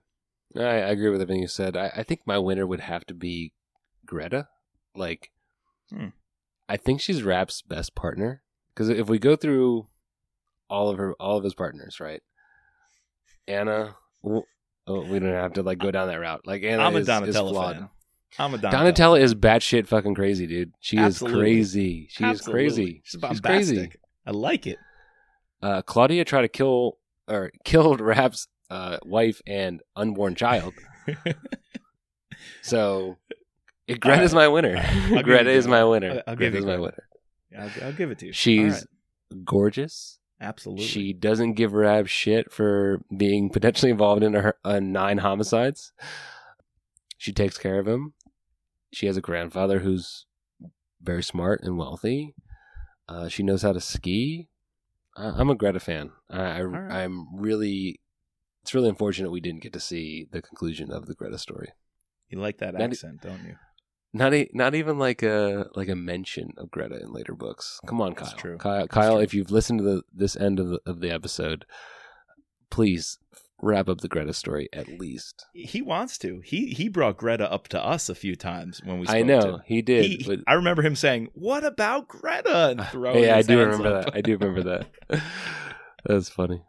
I, 0.55 0.61
I 0.61 0.89
agree 0.89 1.09
with 1.09 1.21
everything 1.21 1.41
you 1.41 1.47
said. 1.47 1.75
I, 1.77 1.91
I 1.95 2.03
think 2.03 2.21
my 2.25 2.37
winner 2.37 2.67
would 2.67 2.81
have 2.81 3.05
to 3.07 3.13
be 3.13 3.53
Greta. 4.05 4.47
Like, 4.95 5.31
Hmm. 5.89 6.09
I 6.67 6.77
think 6.77 7.01
she's 7.01 7.23
Rapp's 7.23 7.61
best 7.61 7.93
partner 7.95 8.41
because 8.73 8.89
if 8.89 9.07
we 9.07 9.19
go 9.19 9.35
through 9.35 9.87
all 10.69 10.89
of 10.89 10.97
her, 10.97 11.13
all 11.19 11.37
of 11.37 11.43
his 11.43 11.53
partners, 11.53 11.99
right? 11.99 12.21
Anna. 13.47 13.95
Oh, 14.85 15.01
we 15.01 15.19
don't 15.19 15.29
have 15.33 15.53
to 15.53 15.63
like 15.63 15.77
go 15.79 15.91
down 15.91 16.07
that 16.07 16.19
route. 16.19 16.41
Like 16.45 16.63
Anna 16.63 16.83
I'm 16.83 16.95
a 16.95 16.99
is, 16.99 17.07
is 17.07 17.09
Donatella 17.09 17.49
flawed. 17.49 17.75
fan. 17.77 17.89
I'm 18.39 18.53
a 18.53 18.57
Donatella. 18.57 18.71
Donatella 18.93 19.21
is 19.21 19.35
batshit 19.35 19.87
fucking 19.87 20.15
crazy, 20.15 20.47
dude. 20.47 20.73
She 20.79 20.97
Absolutely. 20.97 21.39
is 21.39 21.43
crazy. 21.71 22.07
She 22.09 22.23
Absolutely. 22.23 22.65
is 22.65 22.73
crazy. 22.73 23.01
She's 23.05 23.21
She's 23.29 23.39
crazy. 23.39 23.91
I 24.25 24.31
like 24.31 24.67
it. 24.67 24.77
Uh, 25.61 25.81
Claudia 25.81 26.25
tried 26.25 26.41
to 26.41 26.47
kill 26.49 26.97
or 27.27 27.51
killed 27.63 28.01
Rapp's 28.01 28.47
uh, 28.69 28.97
wife 29.05 29.41
and 29.47 29.81
unborn 29.95 30.35
child. 30.35 30.73
So 32.61 33.17
it, 33.87 33.99
Greta's 33.99 34.33
my 34.33 34.47
winner. 34.47 34.75
I'll 35.15 35.23
Greta 35.23 35.49
is 35.49 35.67
my 35.67 35.83
winner. 35.83 36.11
I'll- 36.11 36.23
I'll 36.27 36.35
give 36.35 36.51
Greta's 36.51 36.65
my 36.65 36.77
winner. 36.77 37.07
I'll, 37.57 37.69
I'll 37.83 37.93
give 37.93 38.11
it 38.11 38.19
to 38.19 38.27
you. 38.27 38.33
She's 38.33 38.73
right. 39.31 39.45
gorgeous. 39.45 40.19
Absolutely. 40.43 40.85
She 40.85 41.13
doesn't 41.13 41.53
give 41.53 41.73
Rapp 41.73 42.07
shit 42.07 42.51
for 42.51 43.01
being 43.15 43.49
potentially 43.53 43.91
involved 43.91 44.23
in 44.23 44.33
her 44.33 44.55
uh, 44.65 44.79
nine 44.79 45.19
homicides. 45.19 45.93
She 47.17 47.31
takes 47.31 47.57
care 47.57 47.79
of 47.79 47.87
him. 47.87 48.13
She 48.91 49.07
has 49.07 49.15
a 49.17 49.21
grandfather 49.21 49.79
who's 49.79 50.25
very 51.01 51.23
smart 51.23 51.61
and 51.63 51.77
wealthy. 51.77 52.35
Uh, 53.07 53.27
she 53.29 53.41
knows 53.43 53.61
how 53.61 53.73
to 53.73 53.79
ski. 53.79 54.49
I, 55.15 55.27
I'm 55.27 55.49
a 55.49 55.55
Greta 55.55 55.79
fan. 55.79 56.11
I, 56.29 56.41
I 56.41 56.61
right. 56.61 56.91
I'm 57.03 57.27
really. 57.35 57.99
It's 58.63 58.73
really 58.73 58.89
unfortunate 58.89 59.31
we 59.31 59.41
didn't 59.41 59.61
get 59.63 59.73
to 59.73 59.79
see 59.79 60.27
the 60.31 60.41
conclusion 60.41 60.91
of 60.91 61.05
the 61.05 61.13
Greta 61.15 61.37
story. 61.37 61.69
you 62.29 62.39
like 62.39 62.57
That- 62.59 62.79
accent, 62.79 63.21
don't 63.21 63.43
you? 63.45 63.55
Not 64.15 64.33
a, 64.33 64.47
not 64.53 64.75
even 64.75 64.99
like 64.99 65.23
a 65.23 65.67
like 65.75 65.89
a 65.89 65.95
mention 65.95 66.53
of 66.57 66.69
Greta 66.69 67.01
in 67.01 67.11
later 67.11 67.33
books. 67.33 67.79
Come 67.87 67.99
on, 67.99 68.13
That's 68.13 68.29
Kyle. 68.29 68.37
true. 68.39 68.57
Kyle, 68.57 68.79
That's 68.81 68.93
Kyle 68.93 69.13
true. 69.15 69.21
if 69.23 69.33
you've 69.33 69.49
listened 69.51 69.79
to 69.79 69.83
the, 69.85 70.01
this 70.13 70.35
end 70.35 70.59
of 70.59 70.67
the, 70.69 70.79
of 70.85 70.99
the 70.99 71.09
episode, 71.09 71.65
please 72.69 73.17
wrap 73.61 73.87
up 73.87 74.01
the 74.01 74.07
Greta 74.07 74.33
story 74.33 74.67
at 74.73 74.87
least. 74.99 75.45
He 75.53 75.81
wants 75.81 76.17
to. 76.19 76.41
He 76.43 76.67
he 76.73 76.89
brought 76.89 77.17
Greta 77.17 77.51
up 77.51 77.67
to 77.69 77.83
us 77.83 78.07
a 78.09 78.13
few 78.15 78.35
times 78.35 78.81
when 78.83 78.99
we. 78.99 79.05
Spoke 79.07 79.15
I 79.15 79.21
know 79.23 79.61
he 79.65 79.81
did, 79.81 80.05
He- 80.05 80.23
but 80.27 80.39
I 80.45 80.53
remember 80.53 80.83
him 80.83 80.95
saying, 80.95 81.29
"What 81.33 81.63
about 81.63 82.07
Greta?" 82.07 82.69
and 82.69 82.81
ah, 82.81 82.89
throwing. 82.91 83.23
yeah, 83.23 83.37
I 83.37 83.41
do 83.41 83.57
remember 83.59 83.95
up. 83.97 84.05
that. 84.05 84.15
I 84.15 84.21
do 84.21 84.37
remember 84.37 84.61
that. 85.09 85.21
That's 86.05 86.29
funny. 86.29 86.61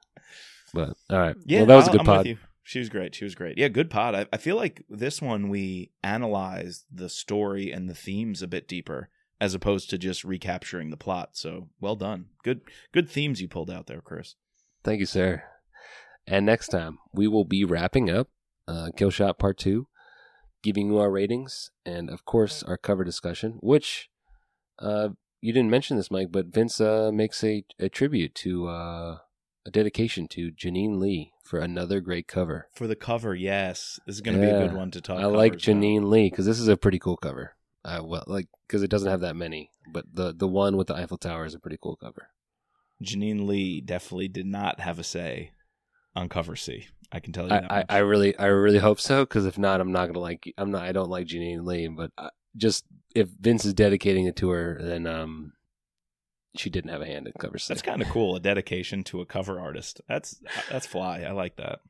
But 0.72 0.96
all 1.10 1.18
right, 1.18 1.36
Yeah, 1.44 1.58
well, 1.60 1.66
that 1.66 1.76
was 1.76 1.84
a 1.84 1.90
I'll- 1.90 1.92
good 1.92 2.00
I'm 2.00 2.06
pod. 2.06 2.38
She 2.66 2.78
was 2.78 2.88
great. 2.88 3.14
She 3.14 3.24
was 3.24 3.34
great. 3.34 3.58
Yeah, 3.58 3.68
good 3.68 3.90
pod. 3.90 4.14
I, 4.14 4.26
I 4.32 4.38
feel 4.38 4.56
like 4.56 4.84
this 4.88 5.20
one 5.20 5.50
we 5.50 5.92
analyzed 6.02 6.86
the 6.90 7.10
story 7.10 7.70
and 7.70 7.88
the 7.88 7.94
themes 7.94 8.40
a 8.42 8.46
bit 8.46 8.66
deeper 8.66 9.10
as 9.38 9.54
opposed 9.54 9.90
to 9.90 9.98
just 9.98 10.24
recapturing 10.24 10.88
the 10.90 10.96
plot. 10.96 11.30
So 11.32 11.68
well 11.78 11.94
done. 11.94 12.26
Good 12.42 12.62
good 12.92 13.08
themes 13.10 13.42
you 13.42 13.48
pulled 13.48 13.70
out 13.70 13.86
there, 13.86 14.00
Chris. 14.00 14.36
Thank 14.82 15.00
you, 15.00 15.06
sir. 15.06 15.42
And 16.26 16.46
next 16.46 16.68
time 16.68 16.98
we 17.12 17.28
will 17.28 17.44
be 17.44 17.66
wrapping 17.66 18.08
up 18.08 18.28
uh, 18.66 18.88
Kill 18.96 19.10
Shot 19.10 19.38
Part 19.38 19.58
Two, 19.58 19.86
giving 20.62 20.86
you 20.86 20.98
our 20.98 21.10
ratings, 21.10 21.70
and 21.84 22.08
of 22.08 22.24
course 22.24 22.62
our 22.62 22.78
cover 22.78 23.04
discussion. 23.04 23.58
Which 23.60 24.08
uh, 24.78 25.10
you 25.42 25.52
didn't 25.52 25.70
mention 25.70 25.98
this, 25.98 26.10
Mike, 26.10 26.28
but 26.32 26.46
Vince 26.46 26.80
uh, 26.80 27.10
makes 27.12 27.44
a, 27.44 27.62
a 27.78 27.90
tribute 27.90 28.34
to 28.36 28.68
uh, 28.68 29.18
a 29.66 29.70
dedication 29.70 30.28
to 30.28 30.50
Janine 30.50 30.98
Lee 30.98 31.33
for 31.44 31.58
another 31.60 32.00
great 32.00 32.26
cover. 32.26 32.68
For 32.74 32.86
the 32.86 32.96
cover, 32.96 33.34
yes. 33.34 34.00
This 34.06 34.16
is 34.16 34.20
going 34.22 34.36
to 34.36 34.42
be 34.42 34.50
a 34.50 34.58
good 34.58 34.74
one 34.74 34.90
to 34.92 35.00
talk 35.00 35.18
about. 35.18 35.34
I 35.34 35.36
like. 35.36 35.54
Janine 35.54 36.10
Lee 36.10 36.30
because 36.30 36.46
this 36.46 36.58
is 36.58 36.68
a 36.68 36.76
pretty 36.76 36.98
cool 36.98 37.16
cover. 37.16 37.54
Uh, 37.84 38.00
well, 38.02 38.24
like 38.26 38.48
because 38.66 38.82
it 38.82 38.90
doesn't 38.90 39.10
have 39.10 39.20
that 39.20 39.36
many, 39.36 39.70
but 39.92 40.06
the 40.12 40.34
the 40.34 40.48
one 40.48 40.76
with 40.76 40.86
the 40.86 40.94
Eiffel 40.94 41.18
Tower 41.18 41.44
is 41.44 41.54
a 41.54 41.60
pretty 41.60 41.78
cool 41.80 41.96
cover. 41.96 42.28
Janine 43.02 43.46
Lee 43.46 43.80
definitely 43.82 44.28
did 44.28 44.46
not 44.46 44.80
have 44.80 44.98
a 44.98 45.04
say 45.04 45.52
on 46.16 46.28
cover 46.30 46.56
C. 46.56 46.86
I 47.12 47.20
can 47.20 47.32
tell 47.32 47.44
you 47.44 47.50
that 47.50 47.70
I, 47.70 47.80
I. 47.80 47.84
I 47.90 47.98
really 47.98 48.36
I 48.38 48.46
really 48.46 48.78
hope 48.78 49.00
so 49.00 49.24
because 49.24 49.44
if 49.44 49.58
not, 49.58 49.80
I'm 49.80 49.92
not 49.92 50.06
gonna 50.06 50.20
like 50.20 50.52
I'm 50.56 50.70
not 50.70 50.82
I 50.82 50.92
don't 50.92 51.10
like 51.10 51.26
Janine 51.26 51.66
Lee, 51.66 51.88
but 51.88 52.10
uh, 52.16 52.30
just 52.56 52.86
if 53.14 53.28
Vince 53.28 53.64
is 53.64 53.74
dedicating 53.74 54.26
it 54.26 54.36
to 54.36 54.50
her, 54.50 54.78
then 54.80 55.06
um, 55.06 55.52
she 56.56 56.70
didn't 56.70 56.90
have 56.90 57.02
a 57.02 57.06
hand 57.06 57.26
in 57.26 57.32
cover 57.38 57.56
That's 57.66 57.82
kind 57.82 58.02
of 58.02 58.08
cool. 58.08 58.36
A 58.36 58.40
dedication 58.40 59.04
to 59.04 59.20
a 59.20 59.26
cover 59.26 59.58
artist. 59.60 60.00
That's 60.08 60.40
that's 60.70 60.86
fly. 60.86 61.20
I 61.20 61.32
like 61.32 61.56
that. 61.56 61.80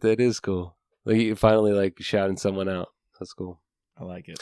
That 0.00 0.20
is 0.20 0.40
cool. 0.40 0.76
Like 1.04 1.36
finally 1.38 1.72
like 1.72 1.96
shouting 2.00 2.36
someone 2.36 2.68
out. 2.68 2.88
That's 3.18 3.32
cool. 3.32 3.60
I 3.98 4.04
like 4.04 4.28
it. 4.28 4.38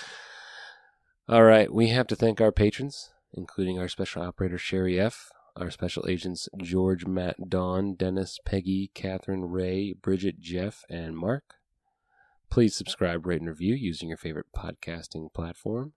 All 1.29 1.45
right, 1.45 1.72
we 1.72 1.89
have 1.89 2.07
to 2.07 2.16
thank 2.16 2.41
our 2.41 2.53
patrons, 2.53 3.11
including 3.35 3.79
our 3.79 3.89
special 3.89 4.22
operator 4.22 4.57
Sherry 4.57 4.99
F, 4.99 5.29
our 5.57 5.70
special 5.70 6.07
agents 6.09 6.49
George, 6.62 7.07
Matt, 7.07 7.37
Dawn, 7.49 7.95
Dennis, 7.95 8.39
Peggy, 8.47 8.91
Catherine, 8.95 9.45
Ray, 9.45 9.93
Bridget, 9.93 10.41
Jeff, 10.41 10.85
and 10.89 11.16
Mark. 11.16 11.45
Please 12.51 12.74
subscribe, 12.74 13.26
rate, 13.26 13.41
and 13.41 13.49
review 13.49 13.74
using 13.74 14.09
your 14.09 14.16
favorite 14.16 14.47
podcasting 14.57 15.33
platform. 15.35 15.93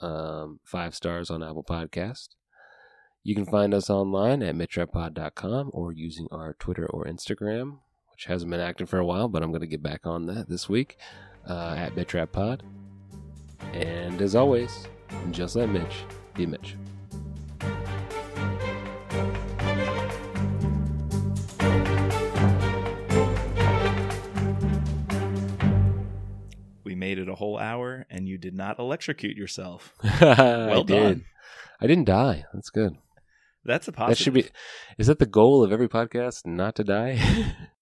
Um, 0.00 0.60
five 0.64 0.94
stars 0.94 1.30
on 1.30 1.42
Apple 1.42 1.64
Podcast. 1.64 2.28
You 3.22 3.34
can 3.34 3.44
find 3.44 3.74
us 3.74 3.90
online 3.90 4.42
at 4.42 4.54
mitrepod.com 4.54 5.70
or 5.74 5.92
using 5.92 6.26
our 6.32 6.54
Twitter 6.54 6.86
or 6.86 7.04
Instagram, 7.04 7.80
which 8.12 8.24
hasn't 8.24 8.50
been 8.50 8.60
active 8.60 8.88
for 8.88 8.98
a 8.98 9.04
while, 9.04 9.28
but 9.28 9.42
I'm 9.42 9.50
going 9.50 9.60
to 9.60 9.66
get 9.66 9.82
back 9.82 10.06
on 10.06 10.24
that 10.26 10.48
this 10.48 10.70
week 10.70 10.96
uh, 11.46 11.74
at 11.76 11.94
mitrappod. 11.94 12.62
And 13.74 14.22
as 14.22 14.34
always, 14.34 14.88
just 15.32 15.54
let 15.54 15.68
Mitch 15.68 16.04
be 16.34 16.46
Mitch. 16.46 16.76
We 26.84 26.94
made 26.94 27.18
it 27.18 27.28
a 27.28 27.34
whole 27.34 27.58
hour, 27.58 28.06
and 28.08 28.26
you 28.26 28.38
did 28.38 28.54
not 28.54 28.78
electrocute 28.78 29.36
yourself. 29.36 29.94
well 30.22 30.84
done. 30.84 30.86
did. 30.86 31.24
I 31.82 31.86
didn't 31.86 32.06
die. 32.06 32.46
That's 32.54 32.70
good. 32.70 32.96
That's 33.64 33.88
a 33.88 33.92
That 33.92 34.18
should 34.18 34.34
be. 34.34 34.48
Is 34.98 35.06
that 35.08 35.18
the 35.18 35.26
goal 35.26 35.62
of 35.62 35.72
every 35.72 35.88
podcast? 35.88 36.46
Not 36.46 36.74
to 36.76 36.84
die. 36.84 37.18